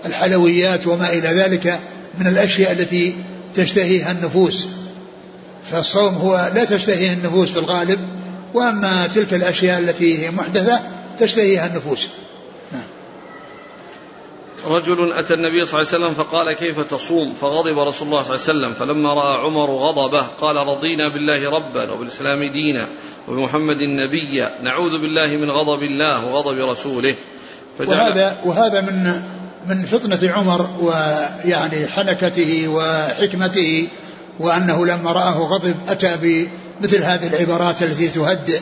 والحلويات 0.05 0.86
وما 0.86 1.12
إلى 1.12 1.28
ذلك 1.28 1.78
من 2.18 2.26
الأشياء 2.26 2.72
التي 2.72 3.16
تشتهيها 3.55 4.12
النفوس 4.12 4.68
فالصوم 5.70 6.14
هو 6.14 6.51
لا 6.55 6.64
تشتهيه 6.64 7.12
النفوس 7.12 7.53
في 7.53 7.59
الغالب 7.59 7.99
وأما 8.55 9.07
تلك 9.14 9.34
الأشياء 9.34 9.78
التي 9.78 10.26
هي 10.26 10.30
محدثة 10.30 10.80
تشتهيها 11.20 11.66
النفوس. 11.66 12.09
رجل 14.66 15.12
أتى 15.12 15.34
النبي 15.34 15.66
صلى 15.66 15.80
الله 15.80 15.92
عليه 15.92 16.04
وسلم 16.04 16.14
فقال 16.14 16.52
كيف 16.52 16.80
تصوم؟ 16.80 17.34
فغضب 17.40 17.78
رسول 17.78 18.08
الله 18.08 18.22
صلى 18.22 18.34
الله 18.34 18.48
عليه 18.48 18.58
وسلم. 18.58 18.72
فلما 18.72 19.14
رأى 19.14 19.44
عمر 19.44 19.70
غضبه 19.70 20.22
قال 20.40 20.56
رضينا 20.56 21.08
بالله 21.08 21.50
ربا 21.50 21.92
وبالإسلام 21.92 22.44
دينا 22.44 22.88
وبمحمد 23.28 23.82
نبيا 23.82 24.50
نعوذ 24.62 24.98
بالله 24.98 25.26
من 25.26 25.50
غضب 25.50 25.82
الله 25.82 26.26
وغضب 26.26 26.58
رسوله. 26.70 27.14
وهذا 27.80 28.36
وهذا 28.44 28.80
من 28.80 29.22
من 29.68 29.84
فطنة 29.84 30.32
عمر 30.32 30.68
ويعني 30.80 31.86
حنكته 31.86 32.68
وحكمته 32.68 33.88
وأنه 34.40 34.86
لما 34.86 35.12
رآه 35.12 35.38
غضب 35.38 35.74
أتى 35.88 36.16
بمثل 36.80 37.02
هذه 37.02 37.26
العبارات 37.26 37.82
التي 37.82 38.08
تهدئ 38.08 38.60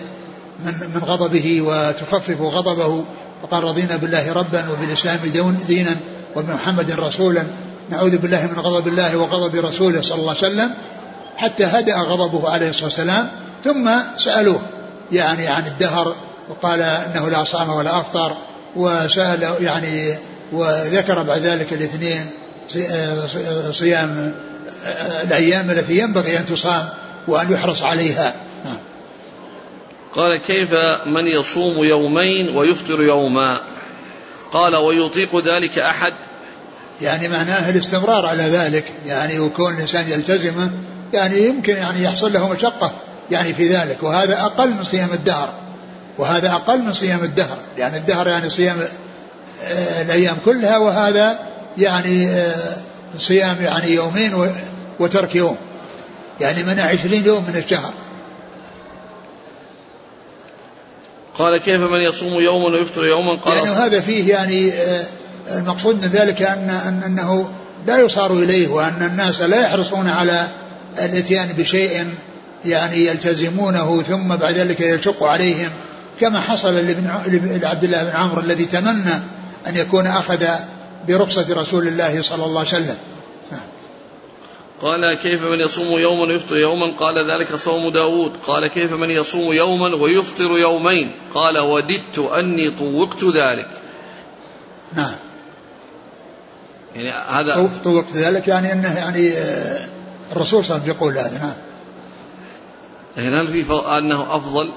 من 0.64 0.74
من 0.94 1.00
غضبه 1.04 1.62
وتخفف 1.62 2.40
غضبه. 2.40 3.04
وقال 3.42 3.64
رضينا 3.64 3.96
بالله 3.96 4.32
ربا 4.32 4.64
وبالإسلام 4.72 5.20
دينا 5.68 5.96
وبمحمد 6.36 6.90
رسولا 6.90 7.44
نعوذ 7.90 8.18
بالله 8.18 8.46
من 8.46 8.58
غضب 8.58 8.88
الله 8.88 9.16
وغضب 9.16 9.54
رسوله 9.54 10.02
صلى 10.02 10.18
الله 10.18 10.28
عليه 10.28 10.38
وسلم 10.38 10.70
حتى 11.36 11.64
هدأ 11.64 11.96
غضبه 11.96 12.50
عليه 12.50 12.70
الصلاة 12.70 12.84
والسلام 12.84 13.28
ثم 13.64 13.90
سألوه 14.18 14.60
يعني 15.12 15.48
عن 15.48 15.66
الدهر 15.66 16.14
وقال 16.48 16.82
إنه 16.82 17.28
لا 17.28 17.44
صام 17.44 17.70
ولا 17.70 18.00
أفطر 18.00 18.36
وسأل 18.76 19.54
يعني 19.60 20.14
وذكر 20.52 21.22
بعد 21.22 21.40
ذلك 21.40 21.72
الاثنين 21.72 22.26
صيام 23.70 24.34
الأيام 25.22 25.70
التي 25.70 25.98
ينبغي 25.98 26.38
أن 26.38 26.46
تصام 26.46 26.88
وأن 27.28 27.52
يحرص 27.52 27.82
عليها 27.82 28.34
نعم. 28.64 28.76
قال 30.16 30.36
كيف 30.36 30.74
من 31.06 31.26
يصوم 31.26 31.84
يومين 31.84 32.56
ويفطر 32.56 33.02
يوما؟ 33.02 33.60
قال 34.52 34.76
ويطيق 34.76 35.46
ذلك 35.46 35.78
أحد؟ 35.78 36.12
يعني 37.02 37.28
معناه 37.28 37.70
الاستمرار 37.70 38.26
على 38.26 38.42
ذلك. 38.42 38.84
يعني 39.06 39.38
وكون 39.38 39.74
الإنسان 39.74 40.08
يلتزمه 40.08 40.70
يعني 41.12 41.46
يمكن 41.46 41.76
يعني 41.76 42.04
يحصل 42.04 42.32
له 42.32 42.52
مشقة 42.52 42.92
يعني 43.30 43.54
في 43.54 43.68
ذلك. 43.68 44.02
وهذا 44.02 44.40
أقل 44.40 44.70
من 44.70 44.84
صيام 44.84 45.08
الدهر. 45.12 45.48
وهذا 46.18 46.52
أقل 46.52 46.78
من 46.78 46.92
صيام 46.92 47.24
الدهر. 47.24 47.56
لأن 47.78 47.94
الدهر 47.94 48.28
يعني 48.28 48.50
صيام 48.50 48.76
آه، 49.64 50.02
الأيام 50.02 50.36
كلها 50.44 50.78
وهذا 50.78 51.38
يعني 51.78 52.28
آه، 52.28 52.76
صيام 53.18 53.56
يعني 53.60 53.90
يومين 53.94 54.50
وترك 55.00 55.34
يوم. 55.34 55.56
يعني 56.40 56.62
من 56.62 56.80
عشرين 56.80 57.26
يوم 57.26 57.44
من 57.48 57.62
الشهر. 57.64 57.92
قال 61.38 61.58
كيف 61.58 61.80
من 61.80 62.00
يصوم 62.00 62.40
يوما 62.40 62.66
ويفطر 62.68 63.04
يوما؟ 63.04 63.34
قال 63.34 63.56
يعني 63.56 63.68
هذا 63.68 64.00
فيه 64.00 64.30
يعني 64.30 64.72
آه، 64.72 65.04
المقصود 65.56 66.02
من 66.02 66.08
ذلك 66.08 66.42
أن 66.42 66.70
أنه 67.06 67.50
لا 67.86 67.98
يصار 67.98 68.32
إليه 68.32 68.68
وأن 68.68 69.02
الناس 69.10 69.40
لا 69.40 69.62
يحرصون 69.62 70.08
على 70.08 70.46
الإتيان 70.98 71.48
بشيء 71.58 72.06
يعني 72.64 73.06
يلتزمونه 73.06 74.02
ثم 74.02 74.28
بعد 74.36 74.54
ذلك 74.54 74.80
يشق 74.80 75.22
عليهم. 75.22 75.70
كما 76.20 76.40
حصل 76.40 76.74
لعبد 77.62 77.84
الله 77.84 78.02
بن 78.02 78.10
عمرو 78.10 78.40
الذي 78.40 78.64
تمنى 78.64 79.14
أن 79.66 79.76
يكون 79.76 80.06
أخذ 80.06 80.44
برخصة 81.08 81.46
رسول 81.50 81.88
الله 81.88 82.22
صلى 82.22 82.44
الله 82.44 82.58
عليه 82.58 82.68
وسلم. 82.68 82.96
قال 84.84 85.14
كيف 85.14 85.42
من 85.42 85.60
يصوم 85.60 85.98
يوما 85.98 86.22
ويفطر 86.22 86.56
يوما؟ 86.56 86.92
قال 86.98 87.30
ذلك 87.30 87.56
صوم 87.56 87.88
داود. 87.88 88.32
قال 88.46 88.66
كيف 88.66 88.92
من 88.92 89.10
يصوم 89.10 89.52
يوما 89.52 89.96
ويفطر 89.96 90.58
يومين؟ 90.58 91.10
قال 91.34 91.58
وددت 91.58 92.18
أني 92.18 92.70
طوقت 92.70 93.24
ذلك. 93.24 93.68
نعم. 94.92 95.14
يعني 96.94 97.10
هذا 97.10 97.70
طوقت 97.84 98.12
ذلك 98.14 98.48
يعني 98.48 98.72
أنه 98.72 98.98
يعني 98.98 99.32
آه، 99.32 99.88
الرسول 100.32 100.64
صلى 100.64 100.76
الله 100.76 100.84
عليه 100.84 100.94
وسلم 100.94 100.96
يقول 100.96 101.18
هذا 101.18 101.38
نعم. 101.38 101.54
يعني 103.16 103.40
هل 103.40 103.64
في 103.64 103.72
أنه 103.98 104.36
أفضل؟ 104.36 104.70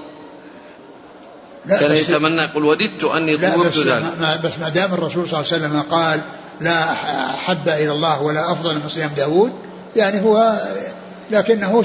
كان 1.70 1.92
يتمنى 1.92 2.42
يقول 2.42 2.66
وددت 2.66 3.04
أني 3.04 3.38
طوقت 3.38 3.78
ذلك. 3.78 4.04
ما 4.22 4.36
بس 4.44 4.52
ما 4.60 4.70
دام 4.70 4.94
الرسول 4.94 5.30
صلى 5.30 5.40
الله 5.40 5.54
عليه 5.54 5.66
وسلم 5.66 5.82
قال 5.82 6.22
لا 6.62 6.92
أحب 7.34 7.70
إلى 7.70 7.92
الله 7.92 8.22
ولا 8.22 8.52
أفضل 8.52 8.76
من 8.76 8.90
صيام 8.90 9.10
داود 9.10 9.67
يعني 9.96 10.22
هو 10.22 10.62
لكنه 11.32 11.84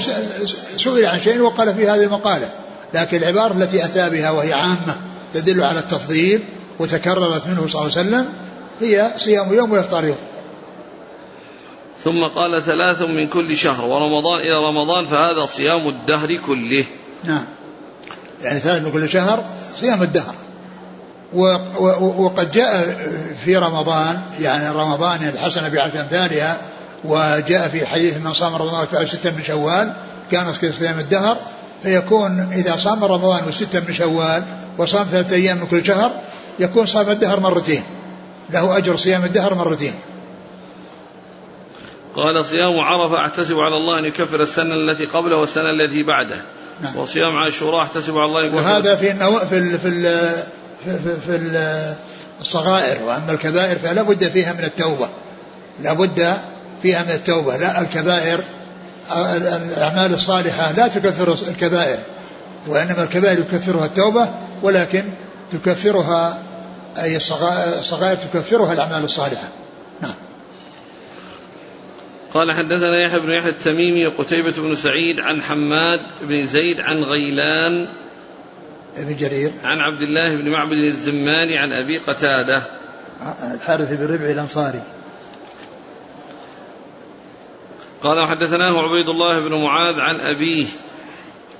سئل 0.77 1.05
عن 1.05 1.21
شيء 1.21 1.39
وقال 1.39 1.75
في 1.75 1.89
هذه 1.89 2.03
المقالة. 2.03 2.49
لكن 2.93 3.17
العبارة 3.17 3.53
التي 3.53 3.85
أتى 3.85 4.09
بها 4.09 4.31
وهي 4.31 4.53
عامة 4.53 4.95
تدل 5.33 5.63
على 5.63 5.79
التفضيل 5.79 6.43
وتكررت 6.79 7.47
منه 7.47 7.67
صلى 7.67 7.81
الله 7.81 7.97
عليه 7.97 8.09
وسلم 8.09 8.25
هي 8.81 9.11
صيام 9.17 9.53
يوم 9.53 9.71
وإفطار 9.71 10.05
يوم. 10.05 10.17
ثم 12.03 12.23
قال 12.23 12.63
ثلاث 12.63 13.01
من 13.01 13.27
كل 13.27 13.57
شهر 13.57 13.85
ورمضان 13.85 14.39
إلى 14.39 14.55
رمضان 14.55 15.05
فهذا 15.05 15.45
صيام 15.45 15.87
الدهر 15.87 16.35
كله. 16.35 16.85
نعم. 17.23 17.45
يعني 18.43 18.59
ثلاث 18.59 18.81
من 18.81 18.91
كل 18.91 19.09
شهر 19.09 19.43
صيام 19.79 20.03
الدهر. 20.03 20.35
وقد 22.17 22.51
جاء 22.51 22.97
في 23.45 23.57
رمضان 23.57 24.21
يعني 24.39 24.69
رمضان 24.69 25.31
الحسنة 25.33 25.69
بعشر 25.69 26.01
أمثالها 26.01 26.57
وجاء 27.03 27.67
في 27.67 27.85
حديث 27.85 28.17
من 28.17 28.33
صام 28.33 28.55
رمضان 28.55 28.85
فعل 28.85 29.07
ستة 29.07 29.31
من 29.31 29.43
شوال 29.43 29.93
كانت 30.31 30.57
كصيام 30.61 30.99
الدهر 30.99 31.37
فيكون 31.83 32.39
إذا 32.39 32.75
صام 32.75 33.03
رمضان 33.03 33.47
وستة 33.47 33.79
من 33.79 33.93
شوال 33.93 34.43
وصام 34.77 35.07
ثلاثة 35.11 35.35
أيام 35.35 35.57
من 35.57 35.67
كل 35.67 35.85
شهر 35.85 36.11
يكون 36.59 36.85
صام 36.85 37.09
الدهر 37.09 37.39
مرتين. 37.39 37.83
له 38.49 38.77
أجر 38.77 38.97
صيام 38.97 39.23
الدهر 39.23 39.53
مرتين. 39.53 39.93
قال 42.15 42.45
صيام 42.45 42.79
عرفة 42.79 43.25
أحتسب 43.25 43.59
على 43.59 43.77
الله 43.77 43.99
أن 43.99 44.05
يكفر 44.05 44.41
السنة 44.41 44.75
التي 44.75 45.05
قبله 45.05 45.35
والسنة 45.37 45.69
التي 45.69 46.03
بعده. 46.03 46.37
نعم. 46.81 46.97
وصيام 46.97 47.37
عاشوراء 47.37 47.81
أحتسب 47.81 48.17
على 48.17 48.25
الله 48.25 48.41
أن 48.41 48.45
يكفر. 48.45 48.57
وهذا 48.57 48.95
في 48.95 49.11
النو... 49.11 49.39
في 49.39 49.57
ال... 49.57 49.79
في 49.79 49.87
ال... 49.87 50.31
في, 50.85 50.99
في, 50.99 51.19
في 51.27 51.95
الصغائر 52.41 53.03
وأما 53.03 53.31
الكبائر 53.31 53.75
فلا 53.75 54.01
بد 54.01 54.27
فيها 54.27 54.53
من 54.53 54.63
التوبة. 54.63 55.09
لا 55.79 55.93
بد 55.93 56.37
فيها 56.83 57.03
من 57.03 57.11
التوبة 57.11 57.57
لا 57.57 57.81
الكبائر 57.81 58.39
الأعمال 59.77 60.13
الصالحة 60.13 60.71
لا 60.71 60.87
تكفر 60.87 61.37
الكبائر 61.47 61.97
وإنما 62.67 63.03
الكبائر 63.03 63.39
يكفرها 63.39 63.85
التوبة 63.85 64.29
ولكن 64.61 65.03
تكفرها 65.51 66.37
أي 66.97 67.17
الصغائر 67.17 68.15
تكفرها 68.15 68.73
الأعمال 68.73 69.03
الصالحة. 69.03 69.47
نعم. 70.01 70.13
قال 72.33 72.51
حدثنا 72.51 73.01
يحيى 73.01 73.19
بن 73.19 73.31
يحيى 73.31 73.49
التميمي 73.49 74.07
وقتيبة 74.07 74.53
بن 74.57 74.75
سعيد 74.75 75.19
عن 75.19 75.41
حماد 75.41 76.01
بن 76.21 76.45
زيد 76.45 76.79
عن 76.79 77.03
غيلان 77.03 77.87
ابن 78.97 79.15
جرير. 79.17 79.51
عن 79.63 79.79
عبد 79.79 80.01
الله 80.01 80.35
بن 80.35 80.49
معبد 80.49 80.77
الزماني 80.77 81.57
عن 81.57 81.71
أبي 81.71 81.97
قتادة. 81.97 82.63
الحارث 83.53 83.91
بن 83.91 84.13
ربعي 84.13 84.31
الأنصاري. 84.31 84.81
قال 88.03 88.19
وحدثناه 88.19 88.81
عبيد 88.81 89.09
الله 89.09 89.39
بن 89.39 89.55
معاذ 89.55 89.99
عن 89.99 90.19
أبيه. 90.19 90.65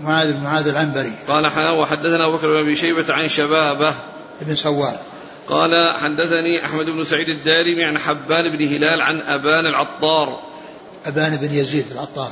معاذ 0.02 0.34
بن 0.34 0.40
معاذ 0.40 0.68
العنبري. 0.68 1.14
قال 1.28 1.46
وحدثنا 1.78 2.26
أبو 2.26 2.38
بكر 2.38 2.48
بن 2.48 2.60
أبي 2.60 2.76
شيبة 2.76 3.14
عن 3.14 3.28
شبابه. 3.28 3.96
ابن 4.42 4.56
سوار 4.56 4.98
قال 5.48 5.94
حدثني 5.98 6.66
أحمد 6.66 6.90
بن 6.90 7.04
سعيد 7.04 7.30
الدارمي 7.30 7.84
عن 7.84 8.00
حبان 8.00 8.50
بن 8.50 8.68
هلال 8.68 9.02
عن 9.02 9.22
أبان 9.22 9.66
العطار. 9.66 10.40
أبان 11.06 11.38
بن 11.38 11.54
يزيد 11.54 11.92
العطار. 11.92 12.32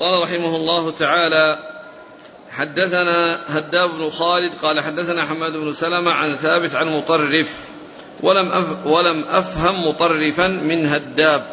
قال 0.00 0.22
رحمه 0.22 0.56
الله 0.56 0.90
تعالى 0.90 1.58
حدثنا 2.50 3.40
هداب 3.46 3.90
بن 3.90 4.10
خالد 4.10 4.52
قال 4.62 4.80
حدثنا 4.80 5.26
حماد 5.26 5.52
بن 5.52 5.72
سلمة 5.72 6.10
عن 6.10 6.34
ثابت 6.34 6.74
عن 6.74 6.88
مطرف. 6.88 7.75
ولم 8.22 8.52
أف 8.52 8.86
ولم 8.86 9.24
أفهم 9.28 9.88
مطرفا 9.88 10.48
من 10.48 10.86
هداب. 10.86 11.46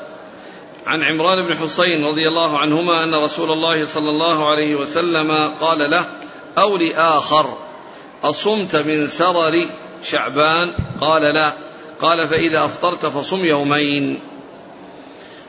عن 0.85 1.03
عمران 1.03 1.45
بن 1.45 1.57
حسين 1.57 2.05
رضي 2.05 2.27
الله 2.27 2.59
عنهما 2.59 3.03
أن 3.03 3.15
رسول 3.15 3.51
الله 3.51 3.85
صلى 3.85 4.09
الله 4.09 4.49
عليه 4.49 4.75
وسلم 4.75 5.31
قال 5.61 5.91
له 5.91 6.05
أو 6.57 6.77
لآخر 6.77 7.57
أصمت 8.23 8.75
من 8.75 9.07
سرر 9.07 9.65
شعبان؟ 10.03 10.71
قال 11.01 11.21
لا. 11.21 11.53
قال 12.01 12.27
فإذا 12.27 12.65
أفطرت 12.65 13.05
فصم 13.05 13.45
يومين. 13.45 14.19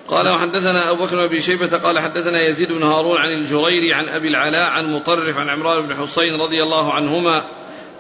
قال 0.09 0.29
وحدثنا 0.29 0.91
أبو 0.91 1.05
بكر 1.05 1.27
بن 1.27 1.41
شيبة 1.41 1.79
قال 1.79 1.99
حدثنا 1.99 2.43
يزيد 2.43 2.73
بن 2.73 2.83
هارون 2.83 3.19
عن 3.19 3.33
الجريري 3.33 3.93
عن 3.93 4.09
أبي 4.09 4.29
العلاء 4.29 4.71
عن 4.71 4.93
مطرف 4.93 5.37
عن 5.37 5.49
عمران 5.49 5.87
بن 5.87 5.97
حسين 5.97 6.41
رضي 6.41 6.63
الله 6.63 6.93
عنهما 6.93 7.45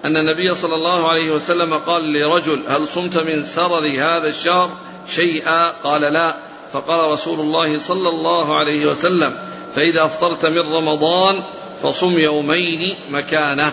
أن 0.04 0.16
النبي 0.16 0.54
صلى 0.54 0.74
الله 0.74 1.08
عليه 1.08 1.30
وسلم 1.30 1.74
قال 1.74 2.12
لرجل 2.12 2.62
هل 2.68 2.88
صمت 2.88 3.18
من 3.18 3.44
سرر 3.44 3.86
هذا 3.86 4.28
الشهر؟ 4.28 4.70
شيئا؟ 5.08 5.70
قال 5.70 6.00
لا. 6.00 6.36
فقال 6.72 7.12
رسول 7.12 7.40
الله 7.40 7.78
صلى 7.78 8.08
الله 8.08 8.58
عليه 8.58 8.86
وسلم 8.86 9.34
فإذا 9.74 10.04
أفطرت 10.04 10.46
من 10.46 10.74
رمضان 10.74 11.42
فصم 11.82 12.18
يومين 12.18 12.94
مكانه. 13.10 13.72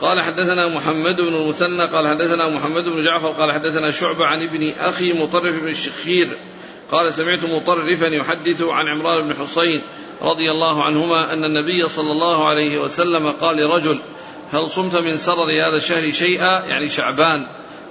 قال 0.00 0.20
حدثنا 0.20 0.66
محمد 0.66 1.20
بن 1.20 1.34
المثنى 1.34 1.84
قال 1.84 2.08
حدثنا 2.08 2.48
محمد 2.48 2.84
بن 2.84 3.04
جعفر 3.04 3.28
قال 3.28 3.52
حدثنا 3.52 3.90
شعبة 3.90 4.26
عن 4.26 4.42
ابن 4.42 4.72
أخي 4.80 5.12
مطرف 5.12 5.54
بن 5.54 5.68
الشخير. 5.68 6.36
قال 6.92 7.12
سمعت 7.12 7.44
مطرفا 7.44 8.06
يحدث 8.06 8.62
عن 8.62 8.88
عمران 8.88 9.28
بن 9.28 9.34
حصين 9.34 9.80
رضي 10.22 10.50
الله 10.50 10.84
عنهما 10.84 11.32
أن 11.32 11.44
النبي 11.44 11.88
صلى 11.88 12.12
الله 12.12 12.48
عليه 12.48 12.78
وسلم 12.78 13.30
قال 13.30 13.56
لرجل 13.56 13.98
هل 14.52 14.70
صمت 14.70 14.96
من 14.96 15.16
سرر 15.16 15.68
هذا 15.68 15.76
الشهر 15.76 16.10
شيئا؟ 16.10 16.64
يعني 16.64 16.88
شعبان. 16.88 17.46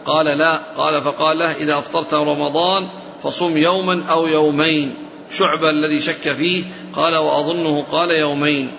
قال 0.06 0.26
لا. 0.26 0.60
قال 0.78 1.02
فقال 1.02 1.40
له 1.40 1.52
إذا 1.52 1.78
أفطرت 1.78 2.14
رمضان 2.14 2.88
فصم 3.24 3.58
يوما 3.58 4.04
أو 4.10 4.28
يومين. 4.28 4.96
شعبة 5.32 5.70
الذي 5.70 6.00
شك 6.00 6.34
فيه. 6.34 6.64
قال 6.96 7.16
وأظنه 7.16 7.86
قال 7.92 8.12
يومين. 8.12 8.72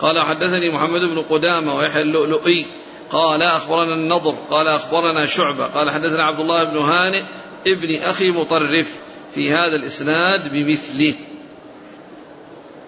قال 0.00 0.20
حدثني 0.20 0.70
محمد 0.70 1.00
بن 1.00 1.22
قدامة 1.30 1.74
ويحيى 1.74 2.02
اللؤلؤي. 2.02 2.66
قال 3.10 3.42
أخبرنا 3.42 3.94
النضر. 3.94 4.34
قال 4.50 4.68
أخبرنا 4.68 5.26
شعبة. 5.26 5.66
قال 5.66 5.90
حدثنا 5.90 6.24
عبد 6.24 6.40
الله 6.40 6.64
بن 6.64 6.76
هانئ 6.76 7.22
ابن 7.66 8.02
أخي 8.02 8.30
مطرف 8.30 8.96
في 9.34 9.52
هذا 9.52 9.76
الإسناد 9.76 10.52
بمثله. 10.52 11.14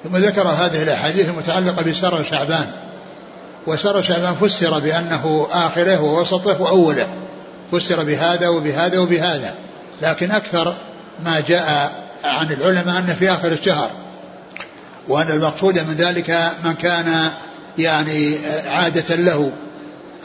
ثم 0.04 0.16
ذكر 0.16 0.48
هذه 0.48 0.82
الأحاديث 0.82 1.28
المتعلقة 1.28 1.90
بسر 1.90 2.24
شعبان. 2.30 2.72
وسر 3.66 4.02
شعبان 4.02 4.34
فسر 4.34 4.78
بأنه 4.78 5.48
آخره 5.52 6.00
ووسطه 6.00 6.62
وأوله. 6.62 7.06
فسر 7.72 8.04
بهذا 8.04 8.48
وبهذا 8.48 8.98
وبهذا. 8.98 9.54
لكن 10.02 10.30
أكثر 10.30 10.74
ما 11.24 11.42
جاء 11.48 11.92
عن 12.24 12.52
العلماء 12.52 12.98
أن 12.98 13.16
في 13.18 13.32
آخر 13.32 13.52
الشهر. 13.52 13.90
وأن 15.08 15.30
المقصود 15.30 15.78
من 15.78 15.94
ذلك 15.94 16.50
من 16.64 16.74
كان 16.74 17.30
يعني 17.78 18.38
عادة 18.66 19.14
له. 19.14 19.52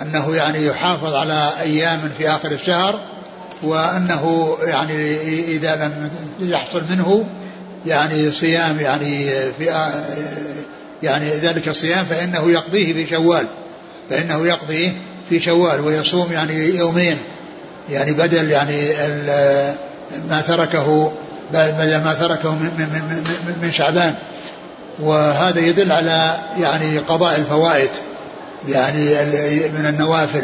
أنه 0.02 0.36
يعني 0.36 0.66
يحافظ 0.66 1.14
على 1.14 1.50
أيام 1.62 2.12
في 2.18 2.30
آخر 2.30 2.52
الشهر. 2.52 3.00
وأنه 3.64 4.58
يعني 4.64 5.18
إذا 5.42 5.76
لم 5.76 6.10
يحصل 6.40 6.82
منه 6.90 7.26
يعني 7.86 8.32
صيام 8.32 8.80
يعني 8.80 9.30
في 9.52 9.90
يعني 11.04 11.30
ذلك 11.30 11.68
الصيام 11.68 12.06
فإنه 12.06 12.52
يقضيه 12.52 12.94
في 12.94 13.08
شوال 13.08 13.46
فإنه 14.10 14.48
يقضيه 14.48 14.92
في 15.30 15.40
شوال 15.40 15.82
ويصوم 15.82 16.34
يعني 16.34 16.54
يومين 16.54 17.18
يعني 17.90 18.12
بدل 18.12 18.52
يعني 18.52 18.94
ما 20.30 20.42
تركه 20.42 21.12
بدل 21.54 22.04
ما 22.04 22.16
تركه 22.20 22.52
من, 22.52 22.72
من, 22.78 23.24
من, 23.48 23.56
من 23.62 23.72
شعبان. 23.72 24.16
وهذا 25.00 25.60
يدل 25.60 25.92
على 25.92 26.38
يعني 26.60 26.98
قضاء 26.98 27.40
الفوائد 27.40 27.90
يعني 28.68 29.06
من 29.78 29.86
النوافل 29.86 30.44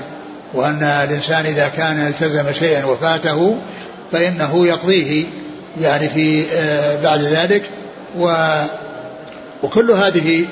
وأن 0.53 0.84
الإنسان 0.84 1.45
إذا 1.45 1.68
كان 1.68 2.08
التزم 2.08 2.53
شيئا 2.53 2.86
وفاته 2.86 3.58
فإنه 4.12 4.68
يقضيه 4.68 5.26
يعني 5.82 6.10
في 6.10 6.45
آه، 6.53 7.01
بعد 7.03 7.22
ذلك. 7.22 7.64
و 8.18 8.28
وكل 9.66 9.91
هذه 9.91 10.45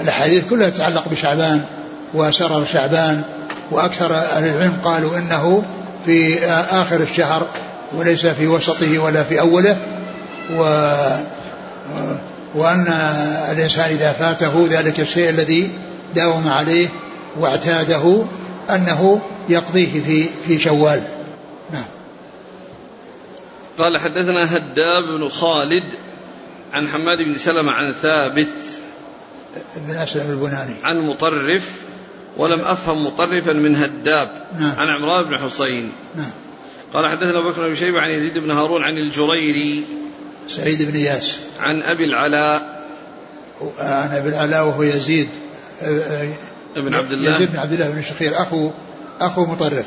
الأحاديث 0.00 0.44
كلها 0.50 0.70
تتعلق 0.70 1.08
بشعبان 1.08 1.64
وسرر 2.14 2.64
شعبان 2.64 3.22
وأكثر 3.70 4.14
أهل 4.14 4.48
العلم 4.48 4.76
قالوا 4.84 5.18
إنه 5.18 5.64
في 6.06 6.44
آخر 6.70 7.00
الشهر 7.00 7.46
وليس 7.94 8.26
في 8.26 8.46
وسطه 8.46 8.98
ولا 8.98 9.22
في 9.22 9.40
أوله. 9.40 9.76
و 10.56 10.62
وأن 12.54 12.86
الإنسان 13.52 13.90
إذا 13.90 14.12
فاته 14.12 14.66
ذلك 14.70 15.00
الشيء 15.00 15.30
الذي 15.30 15.70
داوم 16.14 16.48
عليه 16.48 16.88
واعتاده 17.38 18.24
أنه 18.70 19.20
يقضيه 19.48 20.00
في 20.06 20.28
في 20.46 20.58
شوال. 20.58 21.02
نعم. 21.72 21.84
قال 23.78 23.98
حدثنا 23.98 24.56
هداب 24.56 25.04
بن 25.04 25.28
خالد 25.28 25.84
عن 26.72 26.88
حماد 26.88 27.22
بن 27.22 27.38
سلمة 27.38 27.72
عن 27.72 27.92
ثابت 27.92 28.48
بن 29.76 29.96
أسلم 29.96 30.30
البناني. 30.30 30.74
عن 30.84 31.00
مطرف 31.00 31.70
ولم 32.36 32.60
أفهم 32.60 33.06
مطرفا 33.06 33.52
من 33.52 33.76
هداب 33.76 34.28
نعم. 34.58 34.74
عن 34.78 34.88
عمران 34.88 35.24
بن 35.24 35.38
حصين 35.38 35.92
نعم. 36.16 36.30
قال 36.92 37.08
حدثنا 37.08 37.38
أبو 37.38 37.50
بكر 37.50 37.68
بن 37.68 37.74
شيبة 37.74 38.00
عن 38.00 38.10
يزيد 38.10 38.38
بن 38.38 38.50
هارون 38.50 38.84
عن 38.84 38.98
الجريري. 38.98 39.86
سعيد 40.48 40.82
بن 40.82 40.94
إياس 40.94 41.38
عن 41.60 41.82
أبي 41.82 42.04
العلاء. 42.04 42.80
عن 43.78 44.12
أبي 44.12 44.28
العلاء 44.28 44.66
وهو 44.66 44.82
يزيد. 44.82 45.28
ابن 46.76 46.94
عبد 46.94 47.12
الله. 47.12 47.30
يزيد 47.30 47.50
بن 47.52 47.58
عبد 47.58 47.72
الله 47.72 47.90
بن 47.90 47.98
الشخير 47.98 48.42
أخو 48.42 48.70
أخو 49.20 49.46
مطرف. 49.46 49.86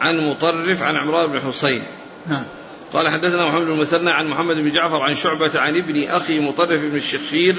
عن 0.00 0.30
مطرف 0.30 0.82
عن 0.82 0.96
عمران 0.96 1.32
بن 1.32 1.40
حصين 1.40 1.82
نعم. 2.26 2.44
قال 2.92 3.08
حدثنا 3.08 3.48
محمد 3.48 3.62
بن 3.62 3.72
المثنى 3.72 4.10
عن 4.10 4.26
محمد 4.26 4.56
بن 4.56 4.70
جعفر 4.70 5.02
عن 5.02 5.14
شعبة 5.14 5.60
عن 5.60 5.76
ابن 5.76 6.04
أخي 6.08 6.40
مطرف 6.40 6.80
بن 6.80 6.96
الشخير. 6.96 7.56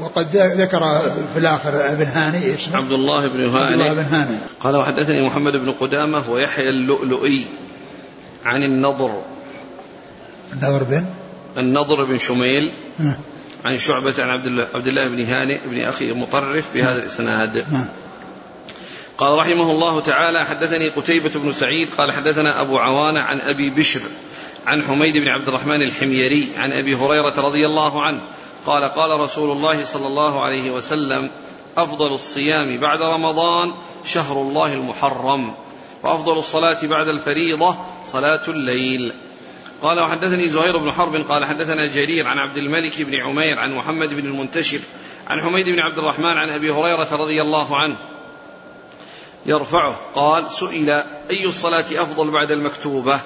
وقد 0.00 0.36
ذكر 0.36 0.98
في 1.32 1.38
الآخر 1.38 1.92
ابن 1.92 2.06
هاني 2.06 2.54
اسمه؟ 2.54 2.76
عبد 2.76 2.92
الله 2.92 3.28
بن 3.28 3.48
هاني 3.48 3.64
عبد 3.64 3.72
الله 3.72 3.92
بن 3.92 4.14
هاني. 4.14 4.38
قال 4.60 4.76
وحدثني 4.76 5.26
محمد 5.26 5.56
بن 5.56 5.72
قدامة 5.72 6.30
ويحيى 6.30 6.68
اللؤلؤي 6.68 7.46
عن 8.44 8.62
النضر. 8.62 9.22
النضر 10.52 10.84
بن؟ 10.84 11.04
النضر 11.58 12.04
بن 12.04 12.18
شميل 12.18 12.70
عن 13.64 13.78
شعبة 13.78 14.14
عن 14.18 14.28
عبد 14.30 14.46
الله, 14.46 14.66
عبد 14.74 14.86
الله 14.86 15.08
بن 15.08 15.24
هانئ 15.24 15.58
بن 15.66 15.80
أخي 15.80 16.12
مطرف 16.12 16.74
بهذا 16.74 16.98
الإسناد. 16.98 17.66
قال 19.18 19.38
رحمه 19.38 19.70
الله 19.70 20.00
تعالى 20.00 20.44
حدثني 20.44 20.88
قتيبة 20.88 21.30
بن 21.34 21.52
سعيد 21.52 21.88
قال 21.98 22.12
حدثنا 22.12 22.60
أبو 22.60 22.78
عوانة 22.78 23.20
عن 23.20 23.40
أبي 23.40 23.70
بشر 23.70 24.00
عن 24.66 24.82
حميد 24.82 25.16
بن 25.16 25.28
عبد 25.28 25.48
الرحمن 25.48 25.82
الحميري 25.82 26.48
عن 26.56 26.72
أبي 26.72 26.94
هريرة 26.94 27.40
رضي 27.40 27.66
الله 27.66 28.02
عنه 28.02 28.20
قال 28.66 28.84
قال 28.84 29.20
رسول 29.20 29.56
الله 29.56 29.84
صلى 29.84 30.06
الله 30.06 30.44
عليه 30.44 30.70
وسلم 30.70 31.30
أفضل 31.76 32.12
الصيام 32.12 32.78
بعد 32.78 33.02
رمضان 33.02 33.72
شهر 34.04 34.42
الله 34.42 34.74
المحرم 34.74 35.54
وأفضل 36.02 36.38
الصلاة 36.38 36.78
بعد 36.82 37.08
الفريضة 37.08 37.76
صلاة 38.06 38.40
الليل. 38.48 39.12
قال 39.82 40.00
وحدثني 40.00 40.48
زهير 40.48 40.76
بن 40.76 40.92
حرب 40.92 41.16
قال 41.16 41.44
حدثنا 41.44 41.86
جرير 41.86 42.26
عن 42.28 42.38
عبد 42.38 42.56
الملك 42.56 43.02
بن 43.02 43.14
عمير 43.14 43.58
عن 43.58 43.74
محمد 43.74 44.14
بن 44.14 44.26
المنتشر 44.26 44.80
عن 45.28 45.40
حميد 45.40 45.68
بن 45.68 45.80
عبد 45.80 45.98
الرحمن 45.98 46.38
عن 46.38 46.50
أبي 46.50 46.70
هريرة 46.70 47.08
رضي 47.12 47.42
الله 47.42 47.76
عنه 47.76 47.96
يرفعه. 49.46 50.00
قال 50.14 50.50
سئل 50.50 50.90
أي 51.30 51.46
الصلاة 51.46 51.86
أفضل 51.92 52.30
بعد 52.30 52.50
المكتوبة؟ 52.50 53.20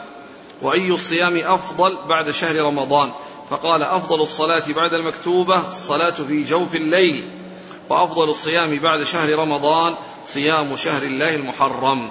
وأي 0.62 0.90
الصيام 0.90 1.36
أفضل 1.36 1.98
بعد 2.08 2.30
شهر 2.30 2.56
رمضان. 2.56 3.10
فقال 3.50 3.82
أفضل 3.82 4.20
الصلاة 4.20 4.62
بعد 4.76 4.94
المكتوبة 4.94 5.68
الصلاة 5.68 6.10
في 6.10 6.44
جوف 6.44 6.74
الليل 6.74 7.24
وأفضل 7.88 8.30
الصيام 8.30 8.78
بعد 8.78 9.04
شهر 9.04 9.38
رمضان 9.38 9.94
صيام 10.26 10.76
شهر 10.76 11.02
الله 11.02 11.34
المحرم. 11.34 12.08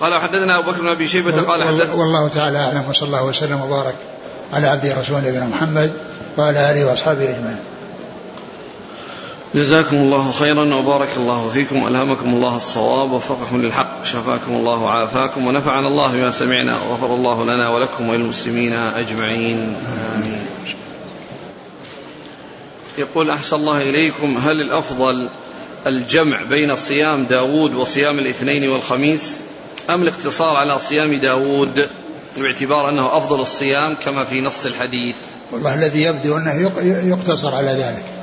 قال 0.00 0.20
حدثنا 0.20 0.58
أبو 0.58 0.70
بكر 0.70 0.80
بن 0.80 0.88
أبي 0.88 1.08
شيبة 1.08 1.42
قال 1.42 1.64
حدثنا 1.64 1.94
والله 1.94 2.28
تعالى 2.28 2.58
أعلم 2.58 2.84
وصلى 2.90 3.06
الله 3.06 3.24
وسلم 3.24 3.60
وبارك 3.60 3.94
على 4.52 4.66
عبده 4.66 5.00
رسول 5.00 5.16
نبينا 5.16 5.46
محمد 5.46 5.92
وعلى 6.38 6.70
آله 6.70 6.90
وأصحابه 6.90 7.30
أجمعين. 7.30 7.71
جزاكم 9.54 9.96
الله 9.96 10.32
خيرا 10.32 10.74
وبارك 10.74 11.08
الله 11.16 11.48
فيكم 11.48 11.86
ألهمكم 11.86 12.34
الله 12.34 12.56
الصواب 12.56 13.12
ووفقكم 13.12 13.62
للحق 13.62 14.04
شفاكم 14.04 14.52
الله 14.52 14.78
وعافاكم 14.78 15.46
ونفعنا 15.46 15.88
الله 15.88 16.12
بما 16.12 16.30
سمعنا 16.30 16.78
وغفر 16.82 17.14
الله 17.14 17.44
لنا 17.44 17.68
ولكم 17.68 18.08
وللمسلمين 18.08 18.72
أجمعين. 18.72 19.76
آمين. 20.16 20.46
يقول 22.98 23.30
أحسن 23.30 23.56
الله 23.56 23.82
إليكم 23.82 24.36
هل 24.36 24.60
الأفضل 24.60 25.28
الجمع 25.86 26.42
بين 26.42 26.76
صيام 26.76 27.24
داود 27.24 27.74
وصيام 27.74 28.18
الاثنين 28.18 28.68
والخميس 28.70 29.36
أم 29.90 30.02
الاقتصار 30.02 30.56
على 30.56 30.78
صيام 30.78 31.14
داود 31.14 31.88
باعتبار 32.36 32.88
أنه 32.88 33.16
أفضل 33.16 33.40
الصيام 33.40 33.94
كما 34.04 34.24
في 34.24 34.40
نص 34.40 34.66
الحديث؟ 34.66 35.16
والله 35.52 35.74
الذي 35.74 36.02
يبدو 36.02 36.36
أنه 36.36 36.72
يقتصر 37.08 37.54
على 37.54 37.70
ذلك. 37.70 38.21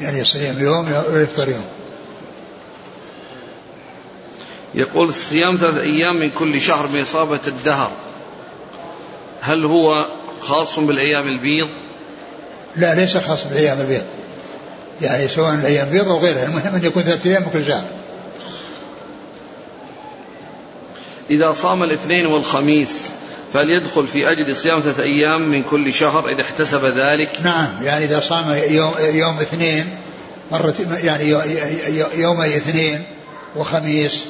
يعني 0.00 0.18
يصيم 0.18 0.60
يوم 0.60 0.92
ويفطر 1.12 1.48
يوم. 1.48 1.64
يقول 4.74 5.08
الصيام 5.08 5.56
ثلاث 5.56 5.78
أيام 5.78 6.16
من 6.16 6.30
كل 6.30 6.60
شهر 6.60 6.86
بإصابة 6.86 7.40
الدهر. 7.46 7.90
هل 9.40 9.64
هو 9.64 10.06
خاص 10.40 10.78
بالأيام 10.78 11.28
البيض؟ 11.28 11.68
لا 12.76 12.94
ليس 12.94 13.16
خاص 13.16 13.44
بالأيام 13.44 13.80
البيض. 13.80 14.04
يعني 15.00 15.28
سواء 15.28 15.54
الأيام 15.54 15.86
البيض 15.88 16.08
أو 16.08 16.18
غيرها 16.18 16.44
المهم 16.44 16.74
أن 16.74 16.84
يكون 16.84 17.02
ثلاثة 17.02 17.30
أيام 17.30 17.42
من 17.42 17.50
كل 17.50 17.66
شهر. 17.66 17.84
إذا 21.30 21.52
صام 21.52 21.82
الاثنين 21.82 22.26
والخميس 22.26 23.02
فليدخل 23.52 24.06
في 24.06 24.30
أجل 24.30 24.56
صيام 24.56 24.80
ثلاثة 24.80 25.02
أيام 25.02 25.48
من 25.48 25.62
كل 25.62 25.94
شهر 25.94 26.28
إذا 26.28 26.42
احتسب 26.42 26.84
ذلك. 26.84 27.40
نعم 27.42 27.82
يعني 27.82 28.04
إذا 28.04 28.20
صام 28.20 28.50
يوم, 28.50 28.94
يوم 28.98 29.38
اثنين 29.38 29.86
مرة 30.52 30.74
يعني 31.02 31.30
يومي 32.14 32.56
اثنين 32.56 33.02
وخميس 33.56 34.24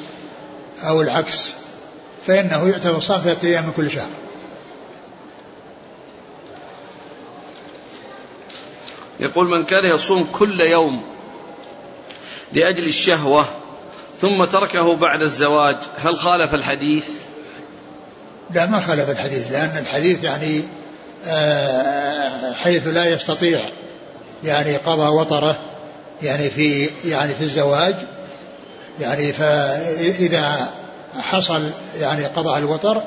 أو 0.82 1.02
العكس 1.02 1.50
فإنه 2.26 2.68
يعتبر 2.68 3.00
صام 3.00 3.20
ثلاثة 3.20 3.48
أيام 3.48 3.64
من 3.64 3.72
كل 3.76 3.90
شهر. 3.90 4.08
يقول 9.20 9.48
من 9.48 9.64
كان 9.64 9.84
يصوم 9.84 10.28
كل 10.32 10.60
يوم 10.60 11.02
لأجل 12.52 12.84
الشهوة 12.86 13.46
ثم 14.20 14.44
تركه 14.44 14.96
بعد 14.96 15.22
الزواج 15.22 15.76
هل 15.98 16.18
خالف 16.18 16.54
الحديث؟ 16.54 17.04
لا 18.54 18.66
ما 18.66 18.80
خالف 18.80 19.10
الحديث 19.10 19.52
لأن 19.52 19.78
الحديث 19.78 20.24
يعني 20.24 20.62
آه، 21.26 22.52
حيث 22.52 22.86
لا 22.86 23.04
يستطيع 23.04 23.60
يعني 24.44 24.76
قضى 24.76 25.08
وطره 25.08 25.56
يعني 26.22 26.50
في 26.50 26.88
يعني 27.04 27.34
في 27.34 27.44
الزواج 27.44 27.94
يعني 29.00 29.32
فإذا 29.32 30.68
حصل 31.20 31.70
يعني 32.00 32.24
قضاء 32.24 32.58
الوطر 32.58 33.02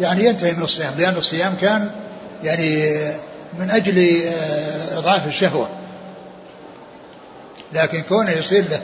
يعني 0.00 0.24
ينتهي 0.24 0.52
من 0.52 0.62
الصيام 0.62 0.92
لأن 0.98 1.16
الصيام 1.16 1.54
كان 1.60 1.90
يعني 2.44 2.96
من 3.58 3.70
أجل 3.70 4.22
آه، 4.26 4.98
إضعاف 4.98 5.26
الشهوة. 5.26 5.68
لكن 7.72 8.02
كونه 8.02 8.30
يصير 8.30 8.64
له 8.70 8.80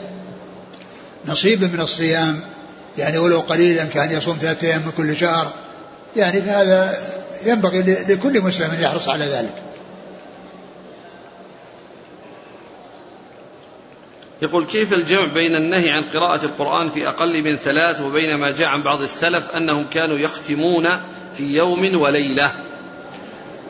نصيب 1.25 1.63
من 1.73 1.79
الصيام 1.79 2.39
يعني 2.97 3.17
ولو 3.17 3.39
قليلا 3.39 3.85
كان 3.85 4.11
يصوم 4.11 4.37
ثلاثة 4.41 4.67
أيام 4.67 4.81
من 4.81 4.91
كل 4.97 5.17
شهر 5.17 5.51
يعني 6.15 6.41
فهذا 6.41 6.97
ينبغي 7.45 7.81
لكل 7.81 8.41
مسلم 8.41 8.71
أن 8.71 8.81
يحرص 8.81 9.09
على 9.09 9.25
ذلك. 9.25 9.53
يقول 14.41 14.65
كيف 14.65 14.93
الجمع 14.93 15.33
بين 15.33 15.55
النهي 15.55 15.89
عن 15.89 16.03
قراءة 16.03 16.45
القرآن 16.45 16.89
في 16.89 17.07
أقل 17.07 17.43
من 17.43 17.55
ثلاث 17.55 18.01
وبين 18.01 18.35
ما 18.35 18.51
جاء 18.51 18.67
عن 18.67 18.83
بعض 18.83 19.01
السلف 19.01 19.51
أنهم 19.51 19.85
كانوا 19.93 20.17
يختمون 20.17 20.89
في 21.37 21.43
يوم 21.55 22.01
وليلة؟ 22.01 22.51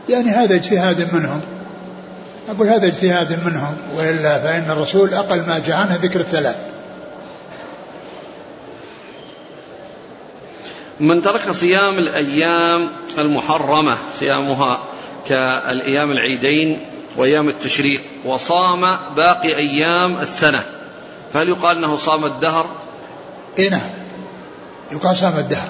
يعني 0.09 0.29
هذا 0.29 0.55
اجتهاد 0.55 1.13
منهم. 1.13 1.41
أقول 2.49 2.67
هذا 2.67 2.87
اجتهاد 2.87 3.45
منهم 3.45 3.77
وإلا 3.95 4.39
فإن 4.39 4.71
الرسول 4.71 5.13
أقل 5.13 5.39
ما 5.39 5.61
جاء 5.67 5.77
عنه 5.77 5.99
ذكر 6.03 6.19
الثلاث. 6.19 6.72
من 11.03 11.21
ترك 11.21 11.51
صيام 11.51 11.97
الأيام 11.97 12.89
المحرمة 13.17 13.97
صيامها 14.19 14.79
كالأيام 15.27 16.11
العيدين 16.11 16.79
وأيام 17.17 17.49
التشريق 17.49 18.01
وصام 18.25 18.81
باقي 19.15 19.55
أيام 19.55 20.17
السنة. 20.19 20.63
فهل 21.33 21.49
يقال 21.49 21.77
أنه 21.77 21.97
صام 21.97 22.25
الدهر؟ 22.25 22.65
إيه 23.59 23.69
نعم. 23.69 23.89
يقال 24.91 25.17
صام 25.17 25.37
الدهر. 25.37 25.69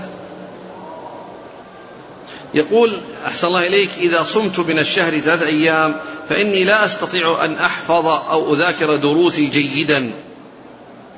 يقول 2.54 3.02
أحسن 3.26 3.48
الله 3.48 3.68
إليك 3.68 3.90
إذا 3.98 4.24
صمت 4.24 4.60
من 4.60 4.80
الشهر 4.80 5.20
ثلاث 5.20 5.44
أيام 5.44 5.96
فإني 6.30 6.64
لا 6.64 6.86
أستطيع 6.86 7.46
أن 7.46 7.54
أحفظ 7.56 8.06
أو 8.06 8.54
أذاكر 8.54 8.96
دروسي 8.96 9.46
جيدا. 9.46 10.14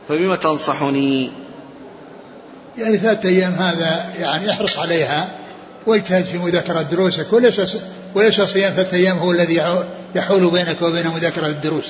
فبما 0.09 0.35
تنصحني؟ 0.35 1.44
يعني 2.77 2.97
ثلاثة 2.97 3.29
أيام 3.29 3.53
هذا 3.53 4.05
يعني 4.19 4.51
احرص 4.51 4.79
عليها 4.79 5.29
واجتهد 5.85 6.23
في 6.23 6.37
مذاكرة 6.37 6.81
دروسك 6.81 7.33
وليس 7.33 7.77
وليس 8.15 8.41
صيام 8.41 8.73
ثلاثة 8.73 8.97
أيام 8.97 9.17
هو 9.17 9.31
الذي 9.31 9.85
يحول 10.15 10.51
بينك 10.51 10.81
وبين 10.81 11.07
مذاكرة 11.07 11.47
الدروس. 11.47 11.85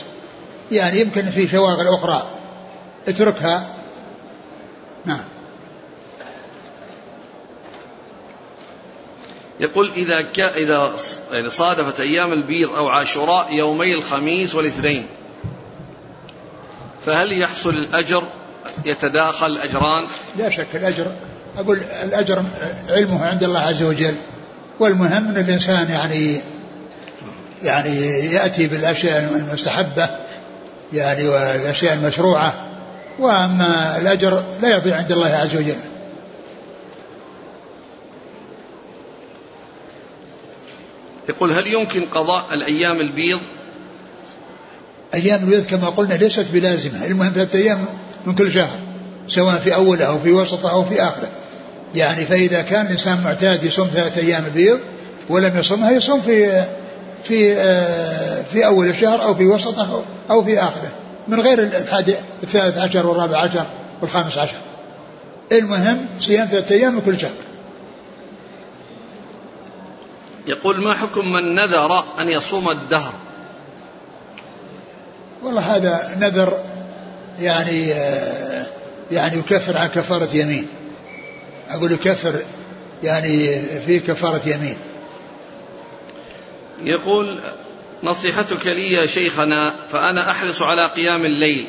يعني 0.72 1.00
يمكن 1.00 1.26
في 1.26 1.48
شواغل 1.48 1.88
أخرى. 1.88 2.28
اتركها. 3.08 3.68
نعم. 5.06 5.24
يقول 9.60 9.92
إذا 9.92 10.22
ك... 10.22 10.40
إذا 10.40 10.96
يعني 11.32 11.50
صادفت 11.50 12.00
أيام 12.00 12.34
البيض 12.34 12.70
أو 12.70 12.90
عاشوراء 12.90 13.54
يومي 13.54 13.94
الخميس 13.94 14.56
والاثنين 14.56 15.08
فهل 17.06 17.42
يحصل 17.42 17.70
الأجر؟ 17.70 18.24
يتداخل 18.86 19.46
الأجران 19.46 20.06
لا 20.38 20.50
شك 20.50 20.76
الأجر 20.76 21.12
أقول 21.58 21.80
الأجر 22.04 22.44
علمه 22.90 23.26
عند 23.26 23.44
الله 23.44 23.60
عز 23.60 23.84
وجل 23.84 24.16
والمهم 24.80 25.28
أن 25.28 25.38
الإنسان 25.38 25.90
يعني 25.90 26.42
يعني 27.64 28.00
يأتي 28.34 28.68
بالأشياء 28.68 29.36
المستحبة 29.36 30.10
يعني 30.94 31.28
والأشياء 31.28 31.94
المشروعة 31.94 32.54
وأما 33.20 33.98
الأجر 33.98 34.44
لا 34.62 34.70
يضيع 34.70 34.96
عند 34.96 35.12
الله 35.12 35.28
عز 35.28 35.56
وجل. 35.56 35.76
يقول 41.30 41.52
هل 41.52 41.68
يمكن 41.68 42.02
قضاء 42.02 42.54
الأيام 42.54 43.00
البيض؟ 43.00 43.40
أيام 45.16 45.44
البيض 45.44 45.66
كما 45.66 45.90
قلنا 45.90 46.14
ليست 46.14 46.46
بلازمة 46.54 47.06
المهم 47.06 47.32
ثلاثة 47.36 47.60
أيام 47.60 47.86
من 48.26 48.36
كل 48.36 48.52
شهر 48.52 48.80
سواء 49.28 49.56
في 49.56 49.76
أوله 49.76 50.06
أو 50.06 50.20
في 50.20 50.32
وسطه 50.32 50.72
أو 50.72 50.84
في 50.84 51.04
آخره. 51.04 51.30
يعني 51.96 52.26
فإذا 52.26 52.62
كان 52.62 52.86
الإنسان 52.86 53.24
معتاد 53.24 53.64
يصوم 53.64 53.88
ثلاثة 53.88 54.22
أيام 54.22 54.46
البيض 54.46 54.80
ولم 55.30 55.58
يصومها 55.58 55.92
يصوم 55.92 56.22
في 56.22 56.64
في 57.24 57.54
آه، 57.58 58.44
في 58.54 58.66
أول 58.66 58.90
الشهر 58.90 59.24
أو 59.24 59.36
في 59.36 59.46
وسطه 59.46 60.04
أو 60.30 60.44
في 60.44 60.60
آخره 60.60 60.92
من 61.28 61.40
غير 61.40 61.64
الحادي 61.64 62.16
الثالث 62.44 62.78
عشر 62.78 63.08
والرابع 63.08 63.44
عشر 63.44 63.66
والخامس 64.02 64.38
عشر. 64.38 64.56
المهم 65.52 66.06
صيام 66.20 66.48
ثلاثة 66.48 66.76
أيام 66.76 66.96
من 66.96 67.02
كل 67.02 67.20
شهر. 67.20 67.32
يقول 70.48 70.82
ما 70.82 70.94
حكم 70.94 71.32
من 71.32 71.56
نذر 71.56 72.04
أن 72.20 72.30
يصوم 72.30 72.70
الدهر؟ 72.70 73.14
والله 75.46 75.62
هذا 75.76 76.18
نذر 76.20 76.64
يعني 77.40 77.94
آه، 77.94 78.66
يعني 79.12 79.38
يكفر 79.38 79.78
عن 79.78 79.88
كفارة 79.88 80.30
يمين. 80.34 80.68
أقول 81.70 81.92
يكفر 81.92 82.36
يعني 83.04 83.62
في 83.86 84.00
كفارة 84.00 84.42
يمين. 84.46 84.78
يقول 86.84 87.40
نصيحتك 88.04 88.68
لي 88.68 88.92
يا 88.92 89.06
شيخنا 89.06 89.74
فأنا 89.92 90.32
أحرص 90.32 90.62
على 90.62 90.86
قيام 90.86 91.26
الليل 91.26 91.68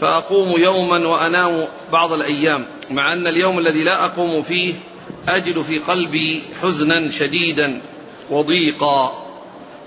فأقوم 0.00 0.60
يوما 0.60 1.08
وأنام 1.08 1.66
بعض 1.92 2.12
الأيام 2.12 2.66
مع 2.90 3.12
أن 3.12 3.26
اليوم 3.26 3.58
الذي 3.58 3.84
لا 3.84 4.04
أقوم 4.04 4.42
فيه 4.42 4.74
أجد 5.28 5.62
في 5.62 5.78
قلبي 5.78 6.42
حزنا 6.62 7.10
شديدا 7.10 7.80
وضيقا. 8.30 9.19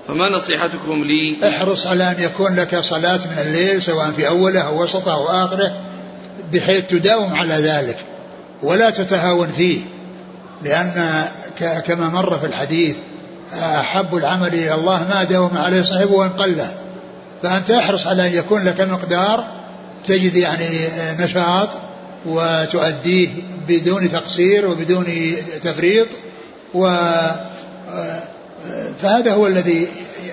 فما 0.07 0.29
نصيحتكم 0.29 1.03
لي؟ 1.03 1.37
احرص 1.49 1.87
على 1.87 2.11
أن 2.11 2.15
يكون 2.19 2.55
لك 2.55 2.79
صلاة 2.79 3.17
من 3.17 3.37
الليل 3.41 3.81
سواء 3.81 4.11
في 4.11 4.27
أوله 4.27 4.61
أو 4.61 4.83
وسطه 4.83 5.13
أو 5.13 5.27
آخره 5.27 5.73
بحيث 6.53 6.85
تداوم 6.85 7.33
على 7.33 7.53
ذلك 7.53 7.97
ولا 8.63 8.89
تتهاون 8.89 9.47
فيه. 9.57 9.81
لأن 10.63 11.25
كما 11.87 12.09
مر 12.09 12.39
في 12.39 12.45
الحديث 12.45 12.95
أحب 13.53 14.15
العمل 14.15 14.47
إلى 14.47 14.73
الله 14.73 15.07
ما 15.09 15.23
داوم 15.23 15.57
عليه 15.57 15.83
صاحبه 15.83 16.11
وإن 16.11 16.29
قل 16.29 16.61
فأنت 17.43 17.71
احرص 17.71 18.07
على 18.07 18.27
أن 18.27 18.33
يكون 18.33 18.63
لك 18.63 18.81
مقدار 18.81 19.45
تجد 20.07 20.35
يعني 20.35 20.87
نشاط 21.19 21.69
وتؤديه 22.25 23.29
بدون 23.67 24.11
تقصير 24.11 24.67
وبدون 24.67 25.35
تفريط 25.63 26.07
و 26.73 26.97
فهذا 29.01 29.33
هو 29.33 29.47
الذي 29.47 29.87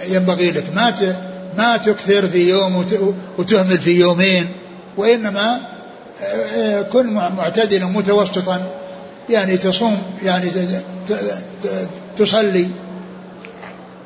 ينبغي 0.09 0.51
لك. 0.51 0.65
ما 0.75 1.17
ما 1.59 1.77
تكثر 1.77 2.29
في 2.29 2.49
يوم 2.49 2.87
وتهمل 3.39 3.79
في 3.79 3.91
يومين 3.91 4.47
وإنما 4.97 5.61
كن 6.93 7.07
معتدلا 7.13 7.87
متوسطا 7.87 8.67
يعني 9.31 9.57
تصوم 9.57 10.03
يعني 10.23 10.51
تصلي. 12.19 12.69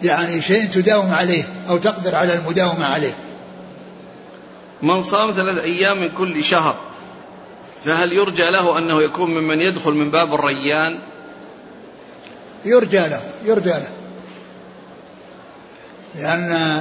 يعني 0.02 0.42
شيء 0.42 0.64
تداوم 0.64 1.10
عليه 1.10 1.44
أو 1.68 1.76
تقدر 1.76 2.14
على 2.14 2.34
المداومة 2.34 2.84
عليه. 2.84 3.14
من 4.82 5.02
صام 5.02 5.32
ثلاث 5.32 5.58
أيام 5.58 6.00
من 6.00 6.08
كل 6.08 6.44
شهر 6.44 6.74
فهل 7.84 8.12
يرجى 8.12 8.50
له 8.50 8.78
أنه 8.78 9.02
يكون 9.02 9.30
ممن 9.30 9.60
يدخل 9.60 9.92
من 9.92 10.10
باب 10.10 10.34
الريان؟ 10.34 10.98
يرجى 12.64 12.98
له 12.98 13.20
يرجى 13.44 13.70
له. 13.70 13.88
لأن 16.18 16.80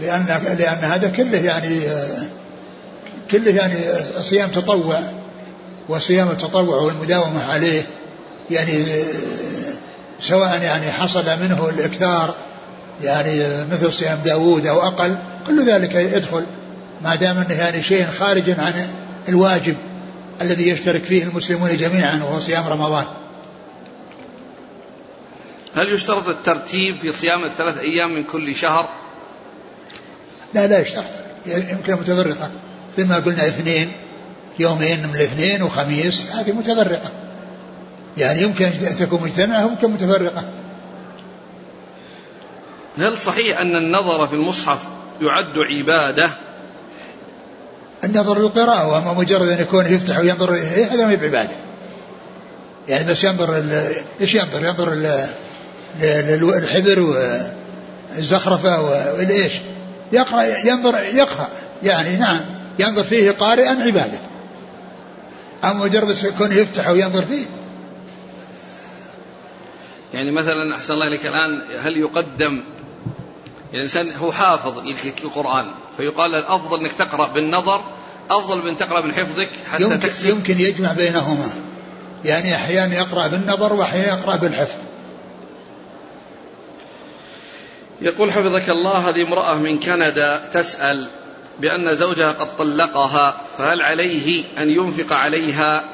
لأن 0.00 0.26
لأن 0.58 0.78
هذا 0.78 1.08
كله 1.08 1.38
يعني 1.38 1.80
كله 3.30 3.50
يعني 3.50 3.74
صيام 4.20 4.50
تطوع 4.50 5.02
وصيام 5.88 6.28
التطوع 6.28 6.76
والمداومة 6.76 7.52
عليه. 7.52 7.82
يعني 8.50 8.84
سواء 10.20 10.62
يعني 10.62 10.92
حصل 10.92 11.24
منه 11.24 11.68
الإكثار 11.68 12.34
يعني 13.02 13.64
مثل 13.70 13.92
صيام 13.92 14.18
داوود 14.24 14.66
أو 14.66 14.86
أقل 14.86 15.16
كل 15.46 15.66
ذلك 15.66 15.94
يدخل. 15.94 16.44
ما 17.04 17.14
دام 17.14 17.38
أنه 17.38 17.54
يعني 17.54 17.82
شيء 17.82 18.06
خارج 18.06 18.50
عن 18.50 18.86
الواجب 19.28 19.76
الذي 20.42 20.68
يشترك 20.68 21.04
فيه 21.04 21.24
المسلمون 21.24 21.76
جميعا 21.76 22.20
وهو 22.24 22.40
صيام 22.40 22.68
رمضان. 22.68 23.04
هل 25.74 25.92
يشترط 25.92 26.28
الترتيب 26.28 26.96
في 26.96 27.12
صيام 27.12 27.44
الثلاث 27.44 27.78
أيام 27.78 28.14
من 28.14 28.24
كل 28.24 28.56
شهر؟ 28.56 28.88
لا 30.54 30.66
لا 30.66 30.80
يشترط. 30.80 31.04
يمكن 31.46 31.92
متفرقة. 31.92 32.50
ثم 32.96 33.12
قلنا 33.12 33.48
اثنين 33.48 33.92
يومين 34.58 35.06
من 35.06 35.14
الاثنين 35.14 35.62
وخميس 35.62 36.30
هذه 36.30 36.52
متفرقة. 36.52 37.10
يعني 38.16 38.42
يمكن 38.42 38.64
أن 38.64 38.96
تكون 38.98 39.22
مجتمعة 39.22 39.66
ويمكن 39.66 39.90
متفرقة. 39.90 40.44
هل 42.98 43.18
صحيح 43.18 43.58
أن 43.58 43.76
النظر 43.76 44.26
في 44.26 44.34
المصحف 44.34 44.78
يعد 45.20 45.58
عبادة؟ 45.58 46.30
النظر 48.04 48.38
للقراءة 48.38 48.88
وأما 48.88 49.12
مجرد 49.12 49.48
أن 49.48 49.60
يكون 49.60 49.86
يفتح 49.86 50.18
وينظر 50.18 50.54
إيه 50.54 50.94
هذا 50.94 51.06
ما 51.06 51.14
بعبادة 51.14 51.56
يعني 52.88 53.10
بس 53.10 53.24
ينظر 53.24 53.62
إيش 54.20 54.34
ينظر؟ 54.34 54.64
ينظر 54.64 54.92
للحبر 56.00 57.00
والزخرفة 58.16 58.82
والإيش؟ 59.14 59.52
يقرأ 60.12 60.42
ينظر 60.42 61.02
يقرأ. 61.02 61.48
يعني 61.82 62.16
نعم 62.16 62.40
ينظر 62.78 63.02
فيه 63.02 63.30
قارئا 63.30 63.70
عبادة. 63.70 64.18
أما 65.64 65.84
مجرد 65.84 66.16
يكون 66.24 66.52
يفتح 66.52 66.88
وينظر 66.88 67.22
فيه. 67.22 67.44
يعني 70.14 70.30
مثلا 70.30 70.76
أحسن 70.76 70.94
الله 70.94 71.06
إليك 71.06 71.26
الآن 71.26 71.80
هل 71.80 71.96
يقدم؟ 71.96 72.60
الإنسان 73.74 74.12
هو 74.12 74.32
حافظ 74.32 74.78
للقرآن 75.24 75.66
فيقال 75.96 76.34
الأفضل 76.34 76.80
أنك 76.80 76.92
تقرأ 76.92 77.28
بالنظر 77.28 77.80
أفضل 78.30 78.64
من 78.64 78.76
تقرأ 78.76 79.00
من 79.00 79.14
حفظك 79.14 79.48
حتى 79.72 79.82
يمكن 79.82 80.00
تكسب. 80.00 80.28
يمكن 80.28 80.58
يجمع 80.58 80.92
بينهما. 80.92 81.50
يعني 82.24 82.54
أحيانا 82.54 82.94
يقرأ 82.94 83.26
بالنظر 83.26 83.72
وأحيانا 83.72 84.08
يقرأ 84.08 84.36
بالحفظ. 84.36 84.78
يقول 88.00 88.32
حفظك 88.32 88.70
الله 88.70 89.08
هذه 89.08 89.22
امرأة 89.22 89.54
من 89.54 89.80
كندا 89.80 90.48
تسأل 90.52 91.08
بأن 91.60 91.96
زوجها 91.96 92.32
قد 92.32 92.56
طلقها 92.56 93.40
فهل 93.58 93.82
عليه 93.82 94.44
أن 94.58 94.70
ينفق 94.70 95.12
عليها 95.12 95.84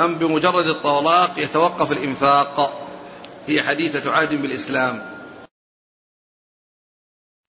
أم 0.00 0.14
بمجرد 0.14 0.66
الطلاق 0.66 1.30
يتوقف 1.36 1.92
الإنفاق؟ 1.92 2.82
هي 3.46 3.62
حديثة 3.62 4.12
عهد 4.12 4.42
بالإسلام. 4.42 5.02